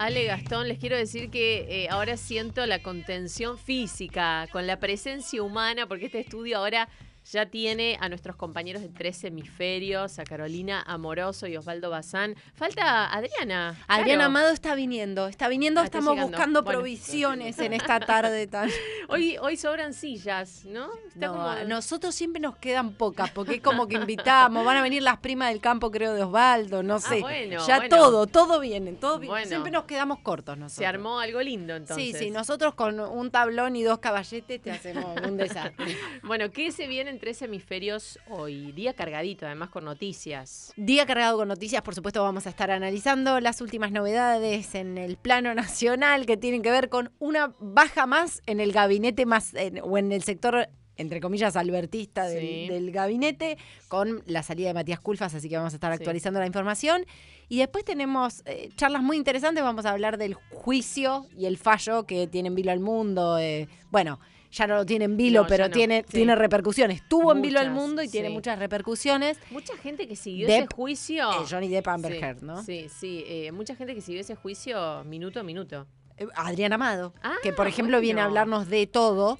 [0.10, 5.44] Ale Gastón, les quiero decir que eh, ahora siento la contención física con la presencia
[5.44, 6.90] humana, porque este estudio ahora
[7.32, 12.36] ya tiene a nuestros compañeros de tres hemisferios, a Carolina Amoroso y Osvaldo Bazán.
[12.54, 13.76] Falta Adriana.
[13.88, 14.26] Adriana.
[14.26, 16.32] Amado está viniendo, está viniendo, Ah, está estamos llegando.
[16.38, 16.80] buscando Bueno.
[16.80, 18.70] provisiones en esta tarde tan...
[19.10, 20.90] Hoy, hoy sobran sillas, ¿no?
[21.08, 24.78] Está No, como- a nosotros siempre nos quedan pocas, porque es como que invitamos, van
[24.78, 27.18] a venir las primas del campo, creo, de Osvaldo, no sé.
[27.18, 27.96] Ah, bueno, ya bueno.
[27.96, 29.46] todo, todo viene, todo viene.
[29.46, 30.74] Siempre nos quedamos cortos nosotros.
[30.78, 32.06] Se armó algo lindo entonces.
[32.06, 35.96] Sí, sí, nosotros con un tablón y dos caballetes te hacemos un desastre.
[36.24, 38.72] Bueno, ¿qué se viene en tres hemisferios hoy?
[38.72, 40.72] Día cargadito, además con noticias.
[40.78, 45.18] Día cargado con noticias, por supuesto vamos a estar analizando las últimas novedades en el
[45.18, 49.82] plano nacional que tienen que ver con una baja más en el gabinete más en-
[49.84, 52.68] o en el sector entre comillas albertista del, Sí.
[52.70, 53.58] del gabinete
[53.90, 55.98] con la salida de Matías Culfas, así que vamos a estar Sí.
[56.00, 57.06] actualizando la información.
[57.50, 62.06] Y después tenemos eh, charlas muy interesantes, vamos a hablar del juicio y el fallo
[62.06, 63.38] que tiene en vilo al mundo.
[63.40, 64.20] eh, bueno,
[64.52, 65.72] ya no lo tiene en vilo, No, pero no.
[65.72, 66.14] tiene, Sí.
[66.18, 67.08] tiene repercusiones.
[67.08, 69.38] Tuvo en vilo al mundo y tiene muchas repercusiones.
[69.52, 71.32] Mucha gente que siguió Depp, ese juicio.
[71.32, 72.64] eh, Johnny Depp Amber Sí, Heard, ¿no?
[72.64, 73.24] Sí, sí.
[73.28, 75.86] eh, mucha gente que siguió ese juicio minuto a minuto.
[76.18, 77.14] Eh, Adrián Amado,
[77.44, 79.40] que por Ah, ejemplo viene a hablarnos de todo,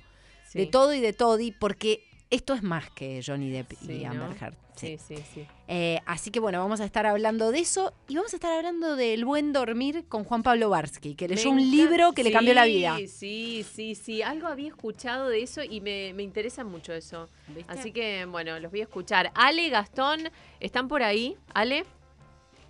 [0.54, 4.12] de todo y de todi, porque esto es más que Johnny Depp y ¿no?
[4.12, 4.56] Amber Heard.
[4.80, 5.48] Sí, sí, sí.
[5.68, 8.96] Eh, así que bueno, vamos a estar hablando de eso y vamos a estar hablando
[8.96, 12.54] del buen dormir con Juan Pablo Barsky, que leyó Me un libro que le cambió
[12.54, 12.98] la vida.
[13.08, 14.22] Sí, sí, sí.
[14.22, 17.28] Algo había escuchado de eso y me, me interesa mucho eso.
[17.68, 19.32] Así que, bueno, los voy a escuchar.
[19.36, 20.30] Ale, Gastón,
[20.60, 21.38] ¿están por ahí?
[21.54, 21.86] Ale.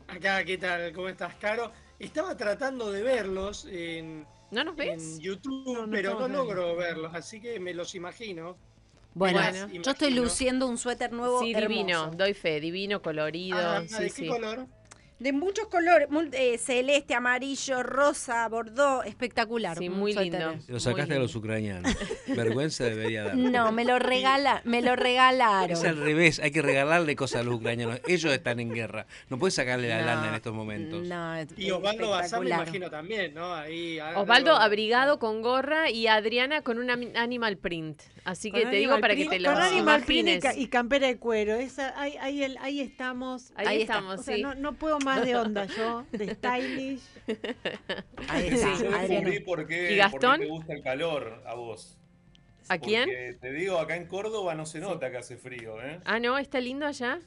[0.07, 0.91] Acá, ¿qué tal?
[0.93, 1.71] ¿Cómo estás, Caro?
[1.99, 5.17] Estaba tratando de verlos en, ¿No nos ves?
[5.17, 8.57] en YouTube, No, no pero no logro verlos, así que me los imagino.
[9.13, 11.69] Bueno, yo estoy luciendo un suéter nuevo Sí, hermoso.
[11.69, 12.11] divino.
[12.15, 13.57] Doy fe, divino, colorido.
[13.59, 14.27] Ah, sí, ¿De qué sí.
[14.27, 14.67] color?
[15.19, 19.77] De muchos colores, mul- eh, celeste, amarillo, rosa, bordó, espectacular.
[19.77, 20.55] Sí, muy lindo.
[20.69, 21.93] Lo sacaste a los ucranianos.
[22.27, 23.35] Vergüenza debería dar.
[23.35, 25.71] No, me lo regala, me lo regalaron.
[25.71, 27.99] Es al revés, hay que regalarle cosas a los ucranianos.
[28.07, 29.07] Ellos están en guerra.
[29.29, 31.03] No puedes sacarle la No, lana en estos momentos.
[31.05, 33.53] No, es- Y Osvaldo Bazán me imagino también, ¿no?
[33.53, 38.01] Ahí, algo- Osvaldo abrigado con gorra y Adriana con un animal print.
[38.23, 40.43] Así que Con te digo para que te lo con animal print y, imagines.
[40.53, 41.55] ca- y campera de cuero.
[41.55, 43.51] Esa, ahí, ahí, el- ahí estamos.
[43.55, 43.95] Ahí Ahí está.
[43.95, 44.41] estamos, O sea, sí.
[44.41, 47.01] no, no puedo más de onda yo, de stylish.
[48.27, 50.39] Ahí Yo está, descubrí por qué, ¿Y por Gastón?
[50.39, 51.97] qué te gusta el calor a vos.
[52.69, 53.05] ¿A quién?
[53.05, 55.99] Porque te digo, acá en Córdoba no se nota que hace frío, ¿eh?
[56.05, 57.19] Ah, no, está lindo allá.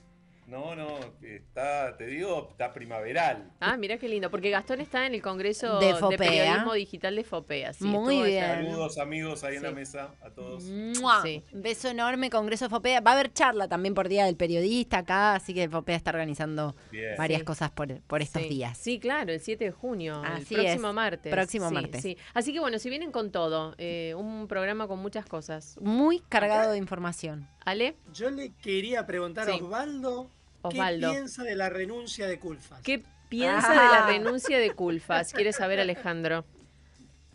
[0.53, 0.87] No, no,
[1.23, 3.51] está, te digo, está primaveral.
[3.59, 6.19] Ah, mira qué lindo, porque Gastón está en el Congreso De de, Fopea.
[6.19, 7.73] Periodismo Digital de Fopea.
[7.73, 8.27] sí, Muy allá.
[8.57, 8.67] bien.
[8.71, 10.65] Saludos amigos ahí en la mesa a todos.
[10.65, 11.23] ¡Mua!
[11.53, 13.01] Un beso enorme, Congreso Fopea.
[13.01, 16.77] Va a haber charla también por Día del Periodista acá, así que Fopea está organizando
[16.91, 17.17] Bien.
[17.17, 17.45] varias Sí.
[17.47, 18.49] cosas por, por estos Sí.
[18.51, 18.77] días.
[18.77, 21.33] Sí, claro, el 7 de junio, Así el próximo es, martes.
[21.33, 22.03] próximo Sí, martes.
[22.03, 22.19] sí.
[22.35, 25.79] Así que bueno, si vienen con todo, eh, un programa con muchas cosas.
[25.81, 27.49] Muy cargado de información.
[27.65, 27.97] ¿Ale?
[28.13, 29.53] Yo le quería preguntar Sí.
[29.53, 30.29] a Osvaldo,
[30.63, 31.09] Osvaldo.
[31.11, 32.81] qué piensa de la renuncia de Culfas.
[32.83, 34.11] ¿Qué piensa de la Ah.
[34.11, 35.33] renuncia de Culfas?
[35.33, 36.45] ¿Quieres saber, Alejandro?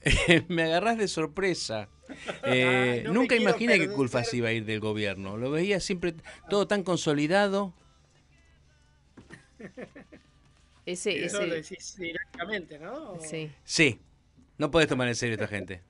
[0.47, 1.89] me agarrás de sorpresa.
[2.45, 3.89] Eh, no me nunca imaginé que.
[3.89, 5.35] Culfas iba a ir del gobierno.
[5.35, 6.15] Lo veía siempre
[6.49, 7.73] todo tan consolidado.
[10.85, 13.19] Ese, Eso ese- lo decís irónicamente, ¿no?
[13.19, 13.99] Sí, Sí,
[14.57, 15.81] no podés tomar en serio a esta gente.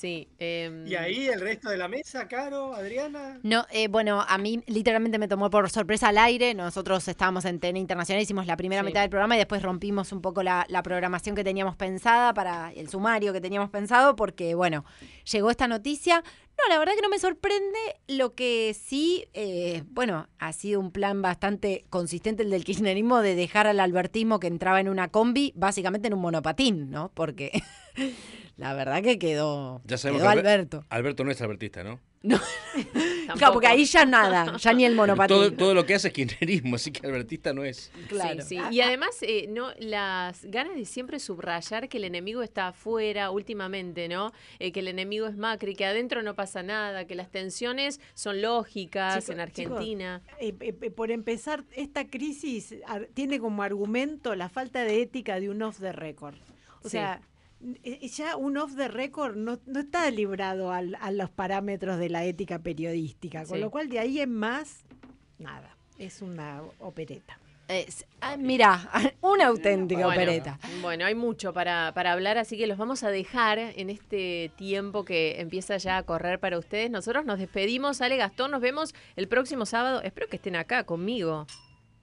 [0.00, 0.28] Sí.
[0.38, 3.38] em, Y ahí el resto de la mesa, Caro, Adriana.
[3.42, 6.54] No, eh, bueno, a mí literalmente me tomó por sorpresa al aire.
[6.54, 8.86] Nosotros estábamos en TN Internacional, hicimos la primera Sí.
[8.86, 12.72] mitad del programa y después rompimos un poco la, la programación que teníamos pensada para
[12.72, 14.84] el sumario que teníamos pensado, porque, bueno,
[15.30, 16.22] llegó esta noticia.
[16.58, 17.78] No, la verdad que no me sorprende.
[18.06, 23.34] Lo que sí, eh, bueno, ha sido un plan bastante consistente el del kirchnerismo de
[23.34, 27.10] dejar al albertismo que entraba en una combi, básicamente en un monopatín, ¿no?
[27.14, 27.62] Porque
[28.60, 30.84] la verdad que quedó, Ya sabemos quedó que Alber- Alberto.
[30.90, 31.98] Alberto no es albertista, ¿no?
[33.38, 35.36] Claro, porque ahí ya nada, ya ni el monopatín.
[35.36, 37.92] Todo, todo lo que hace es kirchnerismo, así que albertista no es.
[38.08, 38.42] Claro.
[38.42, 38.60] Sí, sí.
[38.72, 44.08] Y además, eh, no las ganas de siempre subrayar que el enemigo está afuera últimamente,
[44.08, 44.32] ¿no?
[44.58, 48.42] Eh, que el enemigo es Macri, que adentro no pasa nada, que las tensiones son
[48.42, 50.22] lógicas en Argentina.
[50.40, 52.74] chicos, eh, por empezar, esta crisis
[53.14, 56.34] tiene como argumento la falta de ética de un off the record.
[56.82, 56.90] O Sí.
[56.92, 57.20] sea,
[58.02, 62.24] ya un off the record no, no está librado al- a los parámetros de la
[62.24, 63.60] ética periodística, con Sí.
[63.60, 64.84] lo cual de ahí en más,
[65.38, 67.38] nada, es una opereta.
[67.68, 70.58] Es- ah, mira, una auténtica Bueno, opereta.
[70.82, 75.04] Bueno, hay mucho para, para hablar, así que los vamos a dejar en este tiempo
[75.04, 76.90] que empieza ya a correr para ustedes.
[76.90, 80.02] Nosotros nos despedimos, Ale Gastón, nos vemos el próximo sábado.
[80.02, 81.46] Espero que estén acá conmigo.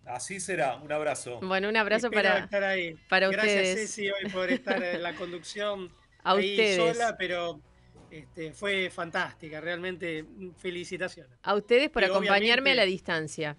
[0.07, 1.39] Así será, un abrazo.
[1.41, 2.95] Bueno, un abrazo para, estar ahí.
[3.09, 3.79] para Gracias, ustedes.
[3.95, 5.91] Ceci, hoy por estar en la conducción
[6.23, 6.97] A ahí ustedes.
[6.97, 7.59] sola, pero
[8.09, 9.59] este, fue fantástica.
[9.61, 10.25] Realmente,
[10.57, 11.31] felicitaciones.
[11.43, 13.57] A ustedes por Y acompañarme a la distancia.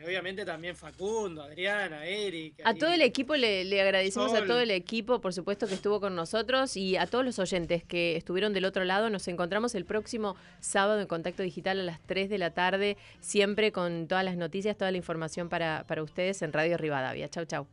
[0.00, 2.66] Bueno, obviamente también Facundo, Adriana, Erika.
[2.66, 6.00] A todo el equipo le, le agradecemos a todo el equipo, por supuesto, que estuvo
[6.00, 9.10] con nosotros y a todos los oyentes que estuvieron del otro lado.
[9.10, 13.72] Nos encontramos el próximo sábado en Contacto Digital a las 3 de la tarde, siempre
[13.72, 17.28] con todas las noticias, toda la información para, para ustedes en Radio Rivadavia.
[17.28, 17.66] Chau, chau.